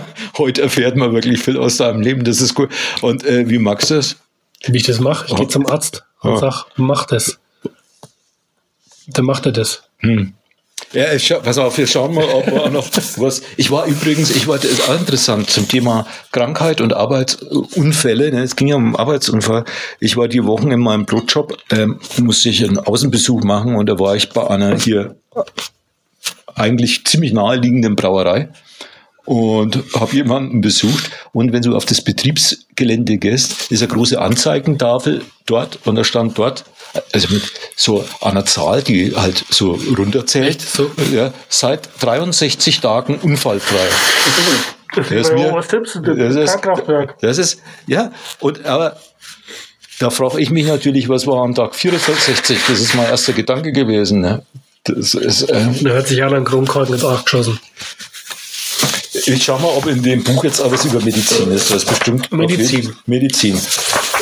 heute 0.38 0.62
erfährt 0.62 0.96
man 0.96 1.12
wirklich 1.12 1.40
viel 1.40 1.56
aus 1.58 1.76
deinem 1.78 2.00
Leben, 2.00 2.24
das 2.24 2.40
ist 2.40 2.58
cool. 2.58 2.68
Und 3.00 3.24
äh, 3.24 3.48
wie 3.48 3.58
magst 3.58 3.90
du 3.90 3.94
es? 3.94 4.16
Wie 4.66 4.76
ich 4.76 4.84
das 4.84 5.00
mache, 5.00 5.26
ich 5.28 5.34
gehe 5.36 5.48
zum 5.48 5.66
Arzt 5.66 6.04
und 6.20 6.32
Ja. 6.34 6.38
sag, 6.38 6.66
mach 6.76 7.06
das. 7.06 7.38
Dann 9.08 9.24
macht 9.24 9.46
er 9.46 9.52
das. 9.52 9.82
Ja, 10.92 11.12
ich 11.12 11.32
pass 11.42 11.58
auf, 11.58 11.78
wir 11.78 11.86
schauen 11.86 12.14
mal, 12.14 12.24
ob 12.24 12.46
wir 12.46 12.64
auch 12.64 12.70
noch 12.70 12.86
was. 13.16 13.42
Ich 13.56 13.70
war 13.70 13.86
übrigens, 13.86 14.30
ich 14.30 14.46
war, 14.46 14.56
das 14.58 14.66
ist 14.70 14.88
auch 14.88 14.98
interessant 14.98 15.48
zum 15.48 15.66
Thema 15.66 16.06
Krankheit 16.32 16.80
und 16.80 16.92
Arbeitsunfälle. 16.92 18.30
Ne? 18.30 18.42
Es 18.42 18.56
ging 18.56 18.68
ja 18.68 18.76
um 18.76 18.94
Arbeitsunfall. 18.94 19.64
Ich 20.00 20.16
war 20.16 20.28
die 20.28 20.44
Wochen 20.44 20.70
in 20.70 20.80
meinem 20.80 21.06
Brotjob, 21.06 21.56
ähm, 21.70 21.98
musste 22.18 22.50
ich 22.50 22.62
einen 22.64 22.78
Außenbesuch 22.78 23.42
machen 23.42 23.74
und 23.74 23.86
da 23.86 23.98
war 23.98 24.16
ich 24.16 24.28
bei 24.30 24.46
einer 24.46 24.78
hier 24.78 25.16
eigentlich 26.54 27.04
ziemlich 27.06 27.32
naheliegenden 27.32 27.96
Brauerei 27.96 28.50
und 29.24 29.78
habe 29.94 30.14
jemanden 30.14 30.60
besucht. 30.60 31.10
Und 31.32 31.52
wenn 31.52 31.62
du 31.62 31.76
auf 31.76 31.84
das 31.84 32.02
Betriebsgelände 32.02 33.18
gehst, 33.18 33.70
ist 33.70 33.82
eine 33.82 33.92
große 33.92 34.20
Anzeigentafel 34.20 35.22
dort 35.46 35.78
und 35.86 35.94
da 35.96 36.04
stand 36.04 36.36
dort, 36.38 36.64
also 37.12 37.28
mit 37.32 37.42
so 37.76 38.04
einer 38.20 38.44
Zahl, 38.44 38.82
die 38.82 39.14
halt 39.16 39.44
so 39.50 39.78
runterzählt? 39.96 40.60
So? 40.60 40.90
ja, 41.12 41.32
seit 41.48 41.88
63 42.00 42.80
Tagen 42.80 43.16
unfallfrei. 43.16 43.88
Das 44.94 45.10
ist 45.10 45.32
mir- 45.32 45.60
tippst 45.68 45.94
du 45.94 46.00
denn? 46.00 46.18
das 46.18 46.36
ist, 46.36 46.58
das 47.22 47.38
ist, 47.38 47.62
ja, 47.86 48.12
und 48.40 48.66
aber 48.66 48.98
da 49.98 50.10
frage 50.10 50.40
ich 50.40 50.50
mich 50.50 50.66
natürlich, 50.66 51.08
was 51.08 51.26
war 51.26 51.42
am 51.44 51.54
Tag 51.54 51.74
64? 51.74 52.58
Das 52.68 52.80
ist 52.80 52.94
mein 52.94 53.06
erster 53.06 53.32
Gedanke 53.32 53.72
gewesen. 53.72 54.20
Ne? 54.20 54.42
Das 54.84 55.14
ist, 55.14 55.42
äh, 55.44 55.68
Da 55.82 55.90
hört 55.90 56.08
sich 56.08 56.22
an, 56.22 56.34
ein 56.34 56.44
Kronkorken 56.44 56.94
ins 56.94 57.04
Arsch 57.04 57.24
geschossen. 57.24 57.58
Ich 59.26 59.44
schau 59.44 59.58
mal, 59.58 59.68
ob 59.76 59.86
in 59.86 60.02
dem 60.02 60.22
Buch 60.24 60.44
jetzt 60.44 60.60
alles 60.60 60.84
über 60.84 61.00
Medizin 61.00 61.50
ist. 61.52 61.70
Das 61.70 61.82
ist 61.82 61.88
bestimmt 61.88 62.30
Medizin. 62.32 62.80
jeden- 62.80 62.96
Medizin. 63.06 63.60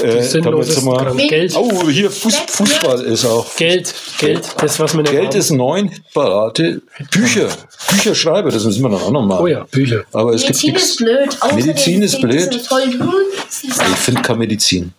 Äh, 0.02 0.22
Sinnloses 0.22 0.82
Krank- 0.84 1.28
Geld. 1.28 1.54
Oh, 1.56 1.88
hier 1.88 2.10
Fuß, 2.10 2.34
Fußball 2.48 3.00
ist 3.02 3.24
auch. 3.24 3.54
Geld, 3.56 3.94
Geld, 4.18 4.46
das 4.58 4.78
was 4.80 4.94
wir 4.94 5.02
nicht 5.02 5.10
Geld 5.12 5.28
haben. 5.28 5.38
ist 5.38 5.50
neun 5.50 5.90
Parate. 6.14 6.82
Bücher, 7.10 7.48
Bücher 7.90 8.14
schreibe, 8.14 8.50
das 8.50 8.64
müssen 8.64 8.82
wir 8.82 8.88
dann 8.90 9.00
auch 9.02 9.10
noch 9.10 9.22
mal. 9.26 9.40
Oh 9.40 9.46
ja, 9.46 9.64
Bücher. 9.70 10.04
Aber 10.12 10.32
es 10.34 10.42
Medizin 10.42 10.66
gibt 10.74 10.78
ist 10.78 10.84
nichts. 10.84 10.96
blöd. 10.96 11.36
Außerdem 11.42 11.66
Medizin 11.66 12.02
ist 12.02 12.20
blöd. 12.20 12.60
Ich 13.62 13.74
finde 13.98 14.22
keine 14.22 14.38
Medizin. 14.38 14.92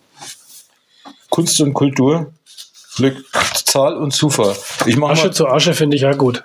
Kunst 1.30 1.60
und 1.60 1.72
Kultur, 1.74 2.32
Glück, 2.96 3.16
Zahl 3.64 3.96
und 3.96 4.12
Zufall. 4.12 4.54
Ich 4.86 4.96
mache 4.96 5.12
Asche 5.12 5.26
mal. 5.28 5.32
zu 5.32 5.46
Asche 5.48 5.74
finde 5.74 5.96
ich 5.96 6.02
ja 6.02 6.12
gut. 6.12 6.44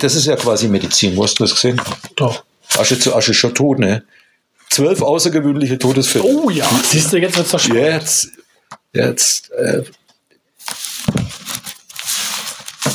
Das 0.00 0.14
ist 0.14 0.24
ja 0.26 0.36
quasi 0.36 0.68
Medizin. 0.68 1.16
Wo 1.16 1.24
hast 1.24 1.38
du 1.38 1.44
das 1.44 1.52
gesehen? 1.54 1.80
Doch. 2.22 2.44
Asche 2.78 3.00
zu 3.00 3.16
Asche, 3.16 3.34
schon 3.34 3.52
tot, 3.52 3.80
ne? 3.80 4.04
Zwölf 4.70 5.02
außergewöhnliche 5.02 5.76
Todesfälle. 5.76 6.24
Oh 6.24 6.50
ja. 6.50 6.70
Siehst 6.84 7.12
du, 7.12 7.16
jetzt 7.16 7.36
wird's 7.36 7.50
spannend. 7.50 7.82
Jetzt, 7.82 8.28
jetzt, 8.92 9.50
äh, 9.50 9.82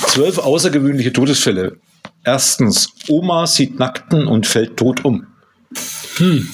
zwölf 0.08 0.38
außergewöhnliche 0.38 1.12
Todesfälle. 1.12 1.76
Erstens, 2.24 2.88
Oma 3.10 3.48
sieht 3.48 3.78
Nackten 3.78 4.28
und 4.28 4.48
fällt 4.48 4.78
tot 4.78 5.04
um. 5.04 5.28
Hm. 6.16 6.48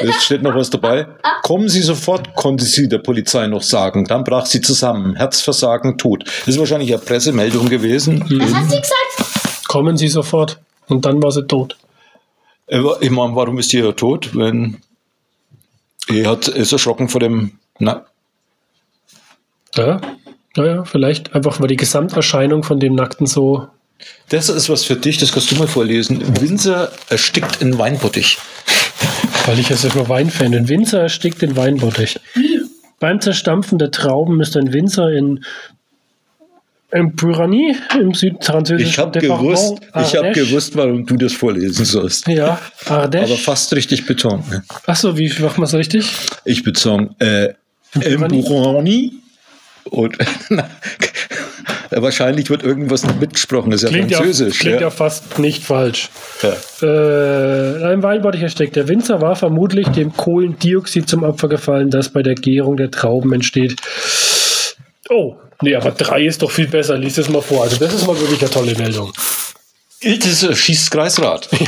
Es 0.00 0.24
steht 0.24 0.42
noch 0.42 0.54
was 0.54 0.70
dabei. 0.70 1.06
Kommen 1.42 1.68
Sie 1.68 1.82
sofort, 1.82 2.34
konnte 2.34 2.64
sie 2.64 2.88
der 2.88 2.98
Polizei 2.98 3.46
noch 3.46 3.62
sagen. 3.62 4.06
Dann 4.06 4.24
brach 4.24 4.46
sie 4.46 4.62
zusammen. 4.62 5.16
Herzversagen, 5.16 5.98
tot. 5.98 6.24
Das 6.24 6.48
ist 6.48 6.58
wahrscheinlich 6.58 6.94
eine 6.94 7.02
Pressemeldung 7.02 7.68
gewesen. 7.68 8.24
Was 8.40 8.54
hat 8.54 8.70
sie 8.70 8.80
gesagt? 8.80 9.68
Kommen 9.68 9.98
Sie 9.98 10.08
sofort. 10.08 10.58
Und 10.88 11.04
dann 11.04 11.22
war 11.22 11.30
sie 11.30 11.46
tot. 11.46 11.76
Äh, 12.66 12.82
Ich 13.00 13.10
meine, 13.10 13.34
warum 13.34 13.58
ist 13.58 13.72
die 13.72 13.78
ja 13.78 13.92
tot, 13.92 14.34
wenn 14.34 14.78
er 16.08 16.30
hat, 16.30 16.48
ist 16.48 16.72
erschrocken 16.72 17.08
vor 17.08 17.20
dem, 17.20 17.52
na, 17.78 18.06
Ja, 19.74 20.00
naja, 20.56 20.84
vielleicht 20.84 21.34
einfach, 21.34 21.60
weil 21.60 21.68
die 21.68 21.76
Gesamterscheinung 21.76 22.62
von 22.62 22.80
dem 22.80 22.94
Nackten 22.94 23.26
so. 23.26 23.68
Das 24.28 24.48
ist 24.48 24.68
was 24.68 24.84
für 24.84 24.96
dich, 24.96 25.18
das 25.18 25.32
kannst 25.32 25.50
du 25.50 25.56
mal 25.56 25.66
vorlesen. 25.68 26.40
Winzer 26.40 26.92
erstickt 27.08 27.60
in 27.60 27.78
Weinbottich. 27.78 28.38
Weil 29.46 29.58
ich 29.58 29.68
ja 29.68 29.76
sogar 29.76 30.08
Weinfan 30.08 30.50
bin. 30.50 30.68
Winzer 30.68 31.02
erstickt 31.02 31.42
in 31.42 31.56
Weinbottich. 31.56 32.18
Beim 32.98 33.20
Zerstampfen 33.20 33.78
der 33.78 33.90
Trauben 33.90 34.40
ist 34.40 34.56
ein 34.56 34.72
Winzer 34.72 35.12
in, 35.12 35.44
in 36.92 37.14
Pyrani 37.16 37.76
im 37.98 38.14
südfranzösischen 38.14 38.90
Ich 38.90 38.98
habe 38.98 39.18
gewusst, 39.18 39.74
ich 39.82 40.16
habe 40.16 40.28
Ardèche. 40.28 40.32
gewusst, 40.34 40.76
warum 40.76 41.04
du 41.04 41.16
das 41.16 41.32
vorlesen 41.32 41.84
sollst. 41.84 42.28
Ja, 42.28 42.58
Aber 42.86 43.04
Ardèche. 43.08 43.36
fast 43.38 43.74
richtig 43.74 44.06
betont. 44.06 44.48
Ne? 44.50 44.62
Achso, 44.86 45.18
wie 45.18 45.28
macht 45.40 45.58
man 45.58 45.64
es 45.66 45.74
richtig? 45.74 46.08
Ich 46.44 46.62
bezog 46.62 47.10
äh, 47.20 47.54
Pyrani? 47.92 48.38
Emburani 48.38 49.12
und 49.90 50.16
wahrscheinlich 51.90 52.50
wird 52.50 52.62
irgendwas 52.62 53.04
mitgesprochen. 53.20 53.70
Das 53.70 53.82
ist 53.82 53.90
ja 53.90 53.94
Klingt, 53.96 54.10
ja, 54.10 54.18
Französisch. 54.18 54.58
klingt 54.58 54.76
ja. 54.76 54.82
ja. 54.82 54.90
fast 54.90 55.38
nicht 55.38 55.62
falsch. 55.64 56.10
Ja. 56.42 56.86
Äh, 56.86 57.92
ein 57.92 58.02
Weinbottich 58.02 58.42
erstickt. 58.42 58.76
Der 58.76 58.88
Winzer 58.88 59.20
war 59.20 59.36
vermutlich 59.36 59.88
dem 59.88 60.12
Kohlendioxid 60.16 61.08
zum 61.08 61.22
Opfer 61.22 61.48
gefallen, 61.48 61.90
das 61.90 62.08
bei 62.10 62.22
der 62.22 62.34
Gärung 62.34 62.76
der 62.76 62.90
Trauben 62.90 63.32
entsteht. 63.32 63.76
Oh, 65.08 65.36
nee, 65.62 65.74
aber 65.74 65.90
drei 65.92 66.24
ist 66.24 66.42
doch 66.42 66.50
viel 66.50 66.68
besser. 66.68 66.96
Lies 66.98 67.14
das 67.14 67.28
mal 67.28 67.42
vor. 67.42 67.62
Also, 67.64 67.76
das 67.76 67.94
ist 67.94 68.06
mal 68.06 68.18
wirklich 68.18 68.40
eine 68.40 68.50
tolle 68.50 68.74
Meldung. 68.74 69.12
Iltis 70.00 70.46
schießt 70.58 70.90
Kreisrad. 70.90 71.48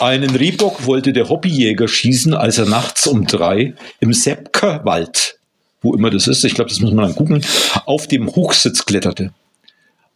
Einen 0.00 0.34
Rehbock 0.34 0.86
wollte 0.86 1.12
der 1.12 1.28
Hobbyjäger 1.28 1.88
schießen, 1.88 2.34
als 2.34 2.58
er 2.58 2.66
nachts 2.66 3.06
um 3.06 3.26
drei 3.26 3.74
im 4.00 4.12
Seppkerwald, 4.12 5.38
wo 5.82 5.94
immer 5.94 6.10
das 6.10 6.26
ist, 6.26 6.44
ich 6.44 6.54
glaube, 6.54 6.70
das 6.70 6.80
muss 6.80 6.92
man 6.92 7.06
dann 7.06 7.14
googeln, 7.14 7.44
auf 7.86 8.06
dem 8.06 8.28
Hochsitz 8.28 8.86
kletterte. 8.86 9.32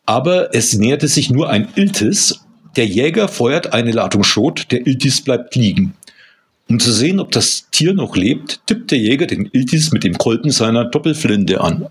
Aber 0.06 0.54
es 0.54 0.74
näherte 0.74 1.06
sich 1.06 1.30
nur 1.30 1.50
ein 1.50 1.68
Iltis. 1.74 2.40
Der 2.76 2.86
Jäger 2.86 3.28
feuert 3.28 3.72
eine 3.72 3.92
Ladung 3.92 4.24
Schrot, 4.24 4.66
der 4.70 4.86
Iltis 4.86 5.22
bleibt 5.22 5.54
liegen. 5.54 5.94
Um 6.68 6.78
zu 6.78 6.92
sehen, 6.92 7.18
ob 7.18 7.32
das 7.32 7.66
Tier 7.70 7.94
noch 7.94 8.14
lebt, 8.16 8.60
tippt 8.66 8.90
der 8.90 8.98
Jäger 8.98 9.26
den 9.26 9.48
Iltis 9.52 9.90
mit 9.92 10.04
dem 10.04 10.18
Kolben 10.18 10.50
seiner 10.50 10.84
Doppelflinte 10.84 11.60
an. 11.60 11.86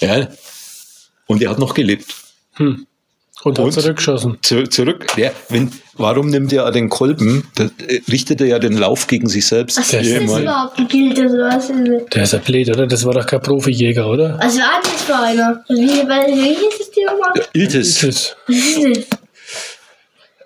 Ja. 0.00 0.28
Und 1.26 1.42
er 1.42 1.50
hat 1.50 1.58
noch 1.58 1.74
gelebt. 1.74 2.06
Hm. 2.54 2.86
Und 3.42 3.58
hat 3.58 3.64
Und? 3.64 3.72
zurückgeschossen. 3.72 4.38
Zu, 4.42 4.64
zurück. 4.68 5.06
Ja, 5.16 5.30
wenn, 5.50 5.70
warum 5.94 6.30
nimmt 6.30 6.52
er 6.52 6.70
den 6.70 6.88
Kolben? 6.88 7.44
Da 7.54 7.64
äh, 7.64 8.00
richtet 8.10 8.40
er 8.40 8.46
ja 8.46 8.58
den 8.58 8.76
Lauf 8.76 9.06
gegen 9.06 9.28
sich 9.28 9.46
selbst. 9.46 9.78
Was 9.78 9.92
Ja, 9.92 10.00
ist 10.00 10.14
das 10.14 10.38
überhaupt? 10.40 10.78
Ein 10.78 10.88
Gilt 10.88 11.18
oder 11.18 11.48
was 11.48 11.70
ist 11.70 11.78
das? 11.88 12.04
Der 12.12 12.22
ist 12.22 12.32
ja 12.32 12.38
blöd, 12.38 12.68
oder? 12.70 12.86
Das 12.86 13.04
war 13.04 13.12
doch 13.14 13.26
kein 13.26 13.42
Profijäger, 13.42 14.08
oder? 14.08 14.38
Was 14.40 14.56
war 14.58 14.80
das 14.82 15.02
für 15.02 15.16
einer? 15.16 15.64
Wie, 15.68 15.74
wie, 15.76 16.54
hieß 16.54 16.78
das 16.78 16.90
die 16.90 17.04
nochmal? 17.04 17.32
Iltis. 17.52 18.00
Das, 18.00 18.36
Was 18.46 18.56
ist 18.56 19.10
das? 19.12 19.18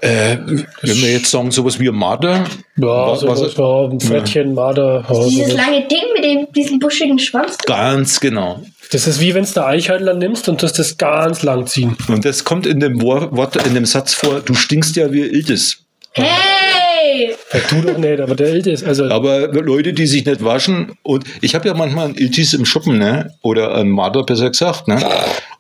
Äh, 0.03 0.39
wenn 0.83 0.97
wir 1.03 1.13
jetzt 1.13 1.31
sagen, 1.31 1.51
sowas 1.51 1.79
wie 1.79 1.89
ein 1.89 1.95
Marder. 1.95 2.45
ja, 2.77 2.87
Was- 2.87 3.21
so 3.21 3.29
was- 3.29 3.59
war 3.59 3.91
ein 3.91 4.01
Frettchen, 4.01 4.55
Marder. 4.55 5.05
ja, 5.09 5.25
Dieses 5.29 5.53
sowas. 5.53 5.67
lange 5.67 5.87
Ding 5.89 6.03
mit 6.15 6.25
dem, 6.25 6.47
diesem 6.55 6.79
buschigen 6.79 7.19
Schwanz. 7.19 7.59
Ganz 7.67 8.19
genau. 8.21 8.61
Das 8.93 9.07
ist 9.07 9.21
wie 9.21 9.35
wenn 9.35 9.45
du 9.45 9.65
Eichhörnler 9.65 10.15
nimmst 10.15 10.49
und 10.49 10.61
tust 10.61 10.79
das 10.79 10.97
ganz 10.99 11.43
lang 11.43 11.67
ziehen. 11.67 11.97
Und 12.09 12.25
das 12.25 12.45
kommt 12.45 12.67
in 12.67 12.81
dem 12.81 13.01
Wort, 13.03 13.57
in 13.67 13.75
dem 13.75 13.85
Satz 13.85 14.15
vor, 14.15 14.41
du 14.41 14.55
stinkst 14.55 14.97
ja 14.97 15.13
wie 15.13 15.21
Iltis. 15.21 15.85
Hey! 16.13 17.35
Ja, 17.53 17.61
du 17.69 17.83
doch 17.83 17.99
nicht, 17.99 18.21
aber 18.21 18.35
der 18.35 18.49
Älte 18.49 18.71
ist. 18.71 18.85
Also, 18.85 19.05
Aber 19.11 19.49
Leute, 19.49 19.93
die 19.93 20.07
sich 20.07 20.25
nicht 20.25 20.45
waschen, 20.45 20.93
und 21.03 21.25
ich 21.41 21.55
habe 21.55 21.69
ja 21.69 21.75
manchmal 21.75 22.07
einen 22.07 22.15
Iltis 22.17 22.53
im 22.55 22.65
Schuppen, 22.65 22.99
ne? 22.99 23.35
Oder 23.43 23.75
einen 23.75 23.91
Marder 23.91 24.23
besser 24.25 24.51
gesagt, 24.51 24.89
ne? 24.89 24.99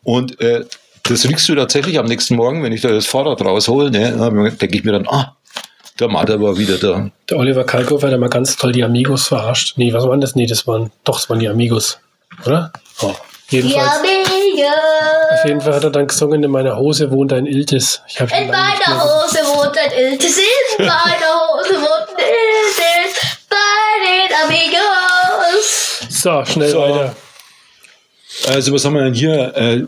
Und 0.02 0.40
äh, 0.40 0.64
das 1.04 1.28
riechst 1.28 1.48
du 1.48 1.54
tatsächlich 1.54 1.98
am 1.98 2.06
nächsten 2.06 2.36
Morgen, 2.36 2.62
wenn 2.62 2.72
ich 2.72 2.80
da 2.82 2.88
das 2.88 3.06
Fahrrad 3.06 3.40
raushole, 3.42 3.90
ne? 3.90 4.16
dann 4.18 4.34
denke 4.58 4.76
ich 4.76 4.84
mir 4.84 4.92
dann, 4.92 5.06
ah, 5.08 5.36
der 5.98 6.08
Marder 6.08 6.40
war 6.40 6.56
wieder 6.56 6.78
da. 6.78 7.10
der 7.28 7.36
Oliver 7.36 7.64
Kalkofer 7.64 8.06
hat 8.06 8.12
ja 8.12 8.18
mal 8.18 8.30
ganz 8.30 8.56
toll 8.56 8.72
die 8.72 8.82
Amigos 8.84 9.28
verarscht. 9.28 9.74
Nee, 9.76 9.92
was 9.92 10.04
waren 10.04 10.20
das? 10.20 10.34
Nee, 10.34 10.46
das 10.46 10.66
waren, 10.66 10.90
doch, 11.04 11.16
das 11.18 11.28
waren 11.28 11.38
die 11.40 11.48
Amigos. 11.48 11.98
Oder? 12.46 12.72
Oh. 13.02 13.14
Jedenfalls, 13.50 13.90
auf 15.32 15.44
jeden 15.44 15.60
Fall 15.60 15.74
hat 15.74 15.82
er 15.84 15.90
dann 15.90 16.06
gesungen, 16.06 16.42
in 16.44 16.50
meiner 16.50 16.76
Hose 16.76 17.10
wohnt 17.10 17.32
ein 17.32 17.46
Iltis. 17.46 18.00
In 18.16 18.26
meiner 18.48 19.02
Hose 19.02 19.38
wohnt 19.44 19.76
ein 19.76 19.90
Iltis, 19.92 20.38
in 20.78 20.86
meiner 20.86 20.92
Hose 20.94 21.74
wohnt 21.74 22.10
ein 22.16 22.24
Iltis, 22.24 23.20
bei 23.48 23.56
den 24.06 24.30
Amigos. 24.44 26.00
So, 26.10 26.44
schnell 26.44 26.68
So. 26.70 26.80
weiter. 26.80 27.16
Also 28.48 28.72
was 28.72 28.84
haben 28.84 28.94
wir 28.94 29.02
denn 29.02 29.14
hier? 29.14 29.52
Äh, 29.56 29.84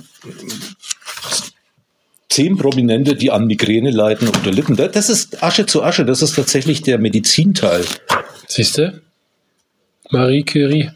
zehn 2.33 2.57
Prominente, 2.57 3.15
die 3.15 3.31
an 3.31 3.47
Migräne 3.47 3.91
leiden 3.91 4.29
oder 4.29 4.51
litten. 4.51 4.77
Das 4.77 5.09
ist 5.11 5.43
Asche 5.43 5.67
zu 5.67 5.83
Asche, 5.83 6.05
das 6.05 6.23
ist 6.23 6.35
tatsächlich 6.35 6.83
der 6.83 6.99
Medizinteil. 6.99 7.85
Siehst 8.49 8.79
du? 8.79 9.01
Marie 10.11 10.43
Curie. 10.43 10.91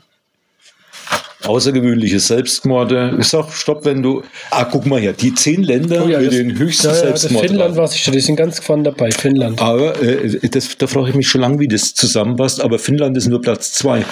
Außergewöhnliche 1.45 2.19
Selbstmorde. 2.19 3.17
Ich 3.21 3.29
sag, 3.29 3.53
stopp, 3.53 3.85
wenn 3.85 4.03
du. 4.03 4.23
Ah, 4.51 4.65
guck 4.65 4.85
mal 4.87 4.99
her, 5.01 5.13
die 5.13 5.33
zehn 5.35 5.63
Länder 5.63 6.05
mit 6.05 6.17
Oh 6.17 6.21
das- 6.21 6.31
den 6.31 6.59
höchsten 6.59 6.89
ja, 6.89 7.05
ja. 7.11 7.15
Finnland 7.15 7.77
war 7.77 7.87
sicher, 7.87 8.11
die 8.11 8.21
sind 8.21 8.37
ganz 8.37 8.59
vorne 8.59 8.85
dabei. 8.85 9.11
Finnland. 9.13 9.61
Aber 9.63 10.01
äh, 10.03 10.41
das, 10.49 10.77
da 10.77 10.87
frage 10.89 11.11
ich 11.11 11.15
mich 11.15 11.29
schon 11.29 11.43
lange, 11.43 11.61
wie 11.61 11.69
das 11.69 11.95
zusammenpasst. 11.95 12.61
Aber 12.61 12.79
Finnland 12.79 13.17
ist 13.17 13.29
nur 13.29 13.41
Platz 13.43 13.73
zwei. 13.73 14.05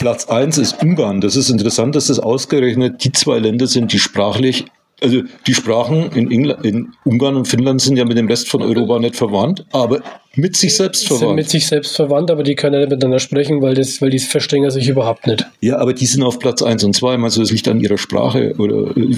Platz 0.00 0.26
eins 0.28 0.58
ist 0.58 0.82
Ungarn. 0.82 1.20
Das 1.22 1.36
ist 1.36 1.48
interessant, 1.48 1.94
dass 1.94 2.08
das 2.08 2.18
ausgerechnet 2.18 3.02
die 3.04 3.12
zwei 3.12 3.38
Länder 3.38 3.66
sind, 3.68 3.92
die 3.92 3.98
sprachlich, 3.98 4.66
also 5.02 5.22
die 5.46 5.54
Sprachen 5.54 6.10
in, 6.12 6.30
England, 6.30 6.64
in 6.64 6.92
Ungarn 7.04 7.36
und 7.36 7.46
Finnland 7.48 7.80
sind 7.80 7.96
ja 7.96 8.04
mit 8.04 8.16
dem 8.16 8.28
Rest 8.28 8.48
von 8.48 8.62
Europa 8.62 8.98
nicht 8.98 9.16
verwandt, 9.16 9.64
aber 9.72 10.00
mit 10.34 10.56
sich 10.56 10.74
selbst 10.76 11.00
sind 11.00 11.10
mit 11.12 11.18
verwandt. 11.20 11.48
sich 11.50 11.66
selbst 11.66 11.96
verwandt, 11.96 12.30
aber 12.30 12.42
die 12.42 12.54
können 12.54 12.74
ja 12.74 12.80
nicht 12.80 12.90
miteinander 12.90 13.18
sprechen, 13.18 13.60
weil, 13.62 13.74
das, 13.74 14.00
weil 14.00 14.10
die 14.10 14.18
verstehen 14.18 14.70
sich 14.70 14.88
überhaupt 14.88 15.26
nicht. 15.26 15.44
Ja, 15.60 15.78
aber 15.78 15.92
die 15.92 16.06
sind 16.06 16.22
auf 16.22 16.38
Platz 16.38 16.62
eins 16.62 16.84
und 16.84 16.94
zwei. 16.94 17.16
Also 17.18 17.42
es 17.42 17.50
liegt 17.50 17.68
an 17.68 17.80
ihrer 17.80 17.98
Sprache 17.98 18.54
oder 18.58 18.96
äh, 18.96 19.08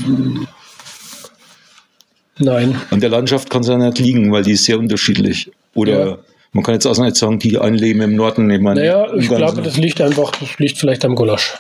Nein. 2.39 2.81
an 2.91 3.01
der 3.01 3.11
Landschaft 3.11 3.49
kann 3.51 3.61
es 3.63 3.69
ja 3.69 3.77
nicht 3.79 3.99
liegen, 3.99 4.33
weil 4.33 4.43
die 4.43 4.53
ist 4.53 4.65
sehr 4.65 4.79
unterschiedlich. 4.79 5.51
Oder 5.75 6.07
Ja. 6.07 6.19
man 6.53 6.65
kann 6.65 6.75
jetzt 6.75 6.87
auch 6.87 6.99
nicht 6.99 7.17
sagen, 7.17 7.39
die 7.39 7.59
einen 7.59 7.77
leben 7.77 8.01
im 8.01 8.17
Norden. 8.17 8.51
Ich 8.51 8.61
meine, 8.61 8.81
Naja, 8.81 9.15
ich 9.15 9.29
glaube, 9.29 9.63
das 9.63 9.77
liegt 9.77 10.01
einfach, 10.01 10.33
das 10.33 10.59
liegt 10.59 10.79
vielleicht 10.79 11.05
am 11.05 11.15
Gulasch. 11.15 11.55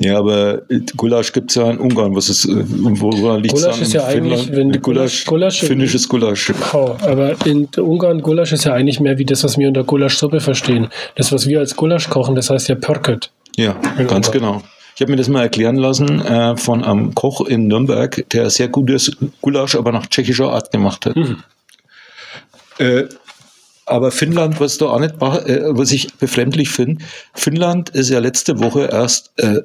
Ja, 0.00 0.18
aber 0.18 0.62
äh, 0.70 0.80
Gulasch 0.96 1.32
gibt 1.32 1.50
es 1.50 1.56
ja 1.56 1.68
in 1.70 1.78
Ungarn. 1.78 2.14
Was 2.14 2.28
ist, 2.28 2.44
äh, 2.44 2.62
wo, 2.68 3.10
woran 3.20 3.42
liegt 3.42 3.54
Gulasch 3.54 3.80
ist 3.80 3.92
ja 3.92 4.04
eigentlich, 4.04 4.52
wenn 4.52 4.70
du 4.70 4.78
Gulasch, 4.78 5.26
Gulasch- 5.26 5.64
finnisches 5.64 6.08
Gulasch. 6.08 6.52
Oh, 6.72 6.94
aber 7.00 7.34
in 7.44 7.66
Ungarn 7.76 8.22
Gulasch 8.22 8.52
ist 8.52 8.64
ja 8.64 8.74
eigentlich 8.74 9.00
mehr 9.00 9.18
wie 9.18 9.24
das, 9.24 9.42
was 9.42 9.58
wir 9.58 9.66
unter 9.66 9.82
Gulaschsuppe 9.82 10.38
verstehen. 10.40 10.88
Das, 11.16 11.32
was 11.32 11.48
wir 11.48 11.58
als 11.58 11.74
Gulasch 11.74 12.08
kochen, 12.08 12.36
das 12.36 12.48
heißt 12.48 12.68
ja 12.68 12.76
Pörket. 12.76 13.32
Ja, 13.56 13.72
ganz 13.96 14.28
Ungarn. 14.28 14.32
genau. 14.32 14.62
Ich 14.94 15.00
habe 15.00 15.10
mir 15.10 15.16
das 15.16 15.28
mal 15.28 15.42
erklären 15.42 15.76
lassen 15.76 16.20
äh, 16.24 16.56
von 16.56 16.84
einem 16.84 17.14
Koch 17.16 17.40
in 17.46 17.66
Nürnberg, 17.66 18.24
der 18.30 18.50
sehr 18.50 18.68
gutes 18.68 19.16
Gulasch, 19.42 19.74
aber 19.74 19.90
nach 19.90 20.06
tschechischer 20.06 20.52
Art 20.52 20.70
gemacht 20.70 21.06
hat. 21.06 21.16
Mhm. 21.16 21.36
Äh, 22.78 23.04
aber 23.86 24.10
Finnland, 24.12 24.60
was 24.60 24.78
da 24.78 24.86
auch 24.86 25.00
nicht, 25.00 25.14
äh, 25.20 25.62
was 25.70 25.90
ich 25.92 26.14
befremdlich 26.14 26.68
finde, 26.68 27.04
Finnland 27.32 27.90
ist 27.90 28.10
ja 28.10 28.18
letzte 28.20 28.60
Woche 28.60 28.88
erst 28.92 29.32
äh, 29.38 29.62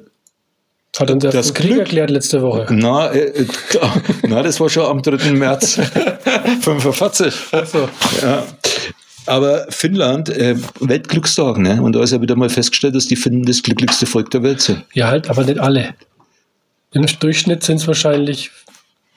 Hat 0.98 1.10
uns 1.10 1.24
Das 1.24 1.52
Krieg 1.54 1.70
Glück- 1.70 1.78
erklärt 1.80 2.10
letzte 2.10 2.40
Woche. 2.42 2.66
Na, 2.70 3.10
äh, 3.12 3.46
na, 4.28 4.42
das 4.42 4.60
war 4.60 4.68
schon 4.68 4.84
am 4.86 5.02
3. 5.02 5.32
März 5.32 5.80
45. 6.60 7.34
So. 7.66 7.88
Ja. 8.22 8.44
Aber 9.26 9.66
Finnland, 9.70 10.28
äh, 10.28 10.54
Weltglückstag, 10.80 11.58
ne? 11.58 11.82
Und 11.82 11.94
da 11.94 12.02
ist 12.02 12.12
ja 12.12 12.20
wieder 12.20 12.36
mal 12.36 12.50
festgestellt, 12.50 12.94
dass 12.94 13.06
die 13.06 13.16
Finnen 13.16 13.42
das 13.44 13.62
glücklichste 13.62 14.06
Volk 14.06 14.30
der 14.30 14.42
Welt 14.42 14.60
sind. 14.60 14.84
Ja, 14.92 15.08
halt, 15.08 15.30
aber 15.30 15.44
nicht 15.44 15.58
alle. 15.58 15.94
Im 16.92 17.06
Durchschnitt 17.20 17.64
sind 17.64 17.76
es 17.80 17.86
wahrscheinlich 17.88 18.50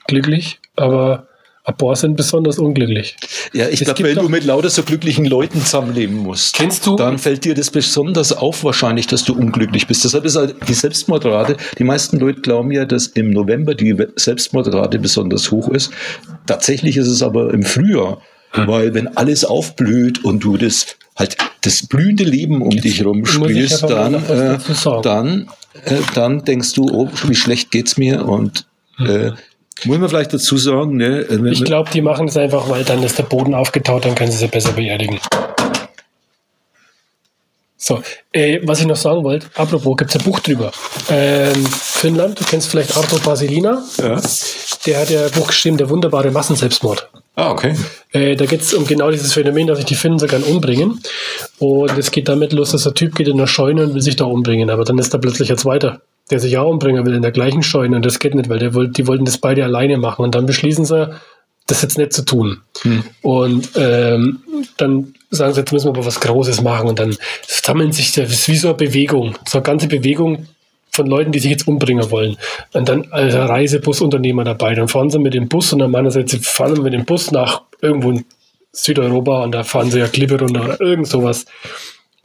glücklich, 0.08 0.60
aber 0.78 1.28
paar 1.76 1.96
sind 1.96 2.16
besonders 2.16 2.60
unglücklich. 2.60 3.18
Ja, 3.54 3.68
ich 3.68 3.82
glaube, 3.84 4.04
wenn 4.04 4.16
du 4.16 4.30
mit 4.30 4.46
lauter 4.46 4.70
so 4.70 4.84
glücklichen 4.84 5.26
Leuten 5.26 5.60
zusammenleben 5.62 6.16
musst, 6.18 6.56
Kennst 6.56 6.86
du- 6.88 6.96
dann 6.96 7.18
fällt 7.18 7.44
dir 7.46 7.54
das 7.56 7.70
besonders 7.72 8.32
auf 8.32 8.64
wahrscheinlich, 8.64 9.08
dass 9.08 9.24
du 9.26 9.34
unglücklich 9.34 9.88
bist. 9.88 10.04
Deshalb 10.04 10.26
ist 10.26 10.36
halt 10.36 10.56
die 10.68 10.74
Selbstmordrate, 10.74 11.58
die 11.78 11.84
meisten 11.84 12.20
Leute 12.20 12.42
glauben 12.42 12.72
ja, 12.72 12.86
dass 12.86 13.08
im 13.08 13.32
November 13.32 13.76
die 13.76 13.96
Selbstmordrate 14.16 15.00
besonders 15.00 15.52
hoch 15.52 15.70
ist. 15.70 15.92
Tatsächlich 16.46 16.98
ist 16.98 17.08
es 17.08 17.22
aber 17.22 17.54
im 17.54 17.64
Frühjahr, 17.64 18.22
Hm. 18.52 18.68
weil 18.68 18.94
wenn 18.94 19.18
alles 19.18 19.44
aufblüht 19.44 20.24
und 20.24 20.42
du 20.44 20.56
das 20.56 20.86
halt 21.18 21.36
das 21.62 21.86
blühende 21.88 22.24
Leben 22.24 22.62
um 22.62 22.70
dich 22.70 23.04
rum 23.04 23.20
muss 23.20 23.30
ich 23.32 23.36
spielst, 23.44 23.84
dann, 23.84 24.14
äh, 24.14 24.58
dann, 25.04 25.48
äh, 25.84 25.96
dann 26.14 26.46
denkst 26.46 26.74
du, 26.74 26.86
oh, 26.90 27.10
wie 27.28 27.36
schlecht 27.36 27.72
geht's 27.72 27.98
mir 27.98 28.26
und 28.26 28.66
äh, 29.00 29.32
muss 29.86 29.98
man 29.98 30.10
vielleicht 30.10 30.34
dazu 30.34 30.58
sagen, 30.58 30.98
ne. 30.98 31.22
Ich 31.52 31.64
glaube, 31.64 31.90
die 31.92 32.02
machen 32.02 32.28
es 32.28 32.38
einfach, 32.38 32.70
weil 32.70 32.84
dann 32.84 33.04
ist 33.04 33.18
der 33.18 33.24
Boden 33.24 33.54
aufgetaut, 33.54 34.06
dann 34.06 34.16
können 34.16 34.32
sie 34.32 34.38
sie 34.38 34.48
besser 34.48 34.74
beerdigen. 34.74 35.20
So, 37.80 38.02
äh, 38.32 38.60
was 38.64 38.80
ich 38.80 38.88
noch 38.88 38.96
sagen 38.96 39.24
wollte, 39.24 39.48
apropos, 39.54 39.96
gibt 39.98 40.10
es 40.10 40.18
ein 40.20 40.24
Buch 40.24 40.40
drüber. 40.40 40.72
Ähm, 41.10 41.66
Finnland, 41.66 42.40
du 42.40 42.44
kennst 42.44 42.70
vielleicht 42.70 42.98
Arthur 42.98 43.20
Basilina, 43.20 43.84
ja. 44.00 44.20
der 44.86 45.00
hat 45.00 45.10
ja 45.12 45.26
ein 45.26 45.32
Buch 45.32 45.48
geschrieben, 45.48 45.78
Der 45.78 45.88
wunderbare 45.90 46.32
Massenselbstmord. 46.32 47.08
Ah, 47.36 47.52
okay. 47.52 47.76
Äh, 48.14 48.36
da 48.36 48.48
geht 48.48 48.62
es 48.62 48.74
um 48.74 48.88
genau 48.88 49.12
dieses 49.12 49.34
Phänomen, 49.34 49.68
dass 49.68 49.78
sich 49.78 49.86
die 49.86 49.96
Finnen 49.96 50.18
so 50.18 50.26
gern 50.26 50.42
umbringen. 50.42 51.00
Und 51.60 51.96
es 51.96 52.10
geht 52.10 52.28
damit 52.28 52.52
los, 52.52 52.72
dass 52.72 52.82
der 52.82 52.96
Typ 52.96 53.14
geht 53.14 53.28
in 53.28 53.38
eine 53.38 53.48
Scheune 53.48 53.84
und 53.84 53.94
will 53.94 54.02
sich 54.02 54.16
da 54.16 54.26
umbringen. 54.26 54.72
Aber 54.72 54.84
dann 54.84 54.98
ist 54.98 55.14
da 55.14 55.20
plötzlich 55.20 55.52
ein 55.52 55.58
zweiter, 55.60 56.02
der 56.30 56.40
sich 56.40 56.58
auch 56.58 56.70
umbringen 56.70 57.06
will 57.06 57.16
in 57.16 57.22
der 57.22 57.32
gleichen 57.32 57.64
Scheune. 57.64 57.96
Und 57.96 58.06
das 58.06 58.20
geht 58.20 58.36
nicht, 58.36 58.50
weil 58.50 58.60
der 58.60 58.72
die 58.72 59.08
wollten 59.08 59.26
das 59.26 59.38
beide 59.38 59.64
alleine 59.64 59.98
machen. 59.98 60.24
Und 60.24 60.36
dann 60.36 60.46
beschließen 60.46 60.86
sie, 60.86 61.10
das 61.68 61.82
jetzt 61.82 61.98
nicht 61.98 62.14
zu 62.14 62.24
tun. 62.24 62.62
Und 63.22 63.70
ähm, 63.76 64.40
dann 64.78 65.14
sagen 65.30 65.54
sie, 65.54 65.60
jetzt 65.60 65.74
müssen 65.74 65.88
wir 65.88 65.98
aber 65.98 66.06
was 66.06 66.20
Großes 66.20 66.62
machen. 66.62 66.88
Und 66.88 67.00
dann 67.00 67.16
sammeln 67.46 67.92
sich, 67.92 68.14
das 68.14 68.32
ist 68.32 68.48
wie 68.48 68.58
so 68.58 68.70
eine 68.70 68.78
Bewegung, 68.78 69.36
so 69.48 69.58
eine 69.58 69.64
ganze 69.64 69.88
Bewegung 69.88 70.48
von 70.92 71.08
Leuten, 71.08 71.32
die 71.32 71.40
sich 71.40 71.52
jetzt 71.52 71.68
umbringen 71.68 72.10
wollen. 72.10 72.38
Und 72.74 72.90
dann 72.90 73.08
als 73.12 73.36
Reisebusunternehmer 73.36 74.46
dabei. 74.46 74.74
Dann 74.76 74.88
fahren 74.88 75.10
sie 75.10 75.20
mit 75.20 75.34
dem 75.34 75.50
Bus 75.50 75.74
und 75.74 75.80
dann 75.80 75.92
meinen 75.92 76.10
sie, 76.10 76.24
sie 76.26 76.40
fahren 76.40 76.82
mit 76.82 76.94
dem 76.94 77.06
Bus 77.06 77.32
nach 77.32 77.62
irgendwo 77.82 78.12
in 78.12 78.26
Südeuropa 78.72 79.44
und 79.44 79.52
da 79.52 79.64
fahren 79.64 79.92
sie 79.92 80.00
ja 80.00 80.08
Klippe 80.08 80.40
runter 80.40 80.64
oder 80.64 80.82
irgend 80.82 81.08
sowas. 81.08 81.46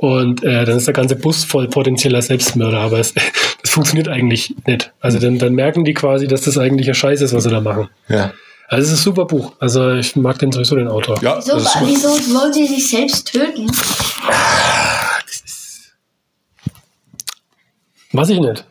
Und 0.03 0.43
äh, 0.43 0.65
dann 0.65 0.79
ist 0.79 0.89
der 0.89 0.95
ganze 0.95 1.15
Bus 1.15 1.45
voll 1.45 1.69
potenzieller 1.69 2.21
Selbstmörder, 2.23 2.79
aber 2.79 2.99
es, 2.99 3.15
das 3.63 3.71
funktioniert 3.71 4.09
eigentlich 4.09 4.53
nicht. 4.67 4.93
Also 4.99 5.21
dann, 5.21 5.39
dann 5.39 5.55
merken 5.55 5.85
die 5.85 5.95
quasi, 5.95 6.27
dass 6.27 6.41
das 6.41 6.59
eigentlich 6.59 6.89
ein 6.89 6.97
Scheiß 6.97 7.21
ist, 7.21 7.33
was 7.33 7.45
sie 7.45 7.51
da 7.51 7.61
machen. 7.61 7.89
Ja. 8.09 8.33
Also 8.67 8.87
es 8.87 8.93
ist 8.95 8.99
ein 8.99 9.05
super 9.05 9.27
Buch. 9.27 9.53
Also 9.61 9.93
ich 9.93 10.17
mag 10.17 10.41
den 10.41 10.51
sowieso, 10.51 10.75
den 10.75 10.89
Autor. 10.89 11.23
Ja, 11.23 11.37
Wieso, 11.37 11.55
wieso 11.55 12.09
wollen 12.35 12.53
sie 12.53 12.67
sich 12.67 12.91
selbst 12.91 13.31
töten? 13.31 13.71
Weiß 18.11 18.29
ich 18.31 18.41
nicht. 18.41 18.65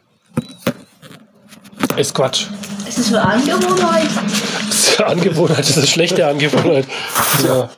Ist 1.96 2.14
Quatsch. 2.14 2.48
Ist 2.90 2.98
das 2.98 3.08
für 3.08 3.22
Angewohnheit? 3.22 4.10
Das 4.68 4.90
ist 4.90 5.00
eine 5.00 5.08
Angewohnheit, 5.12 5.60
das 5.60 5.70
ist 5.70 5.78
eine 5.78 5.88
schlechte 5.88 6.28
Angewohnheit. 6.28 6.86
Ja. 7.46 7.70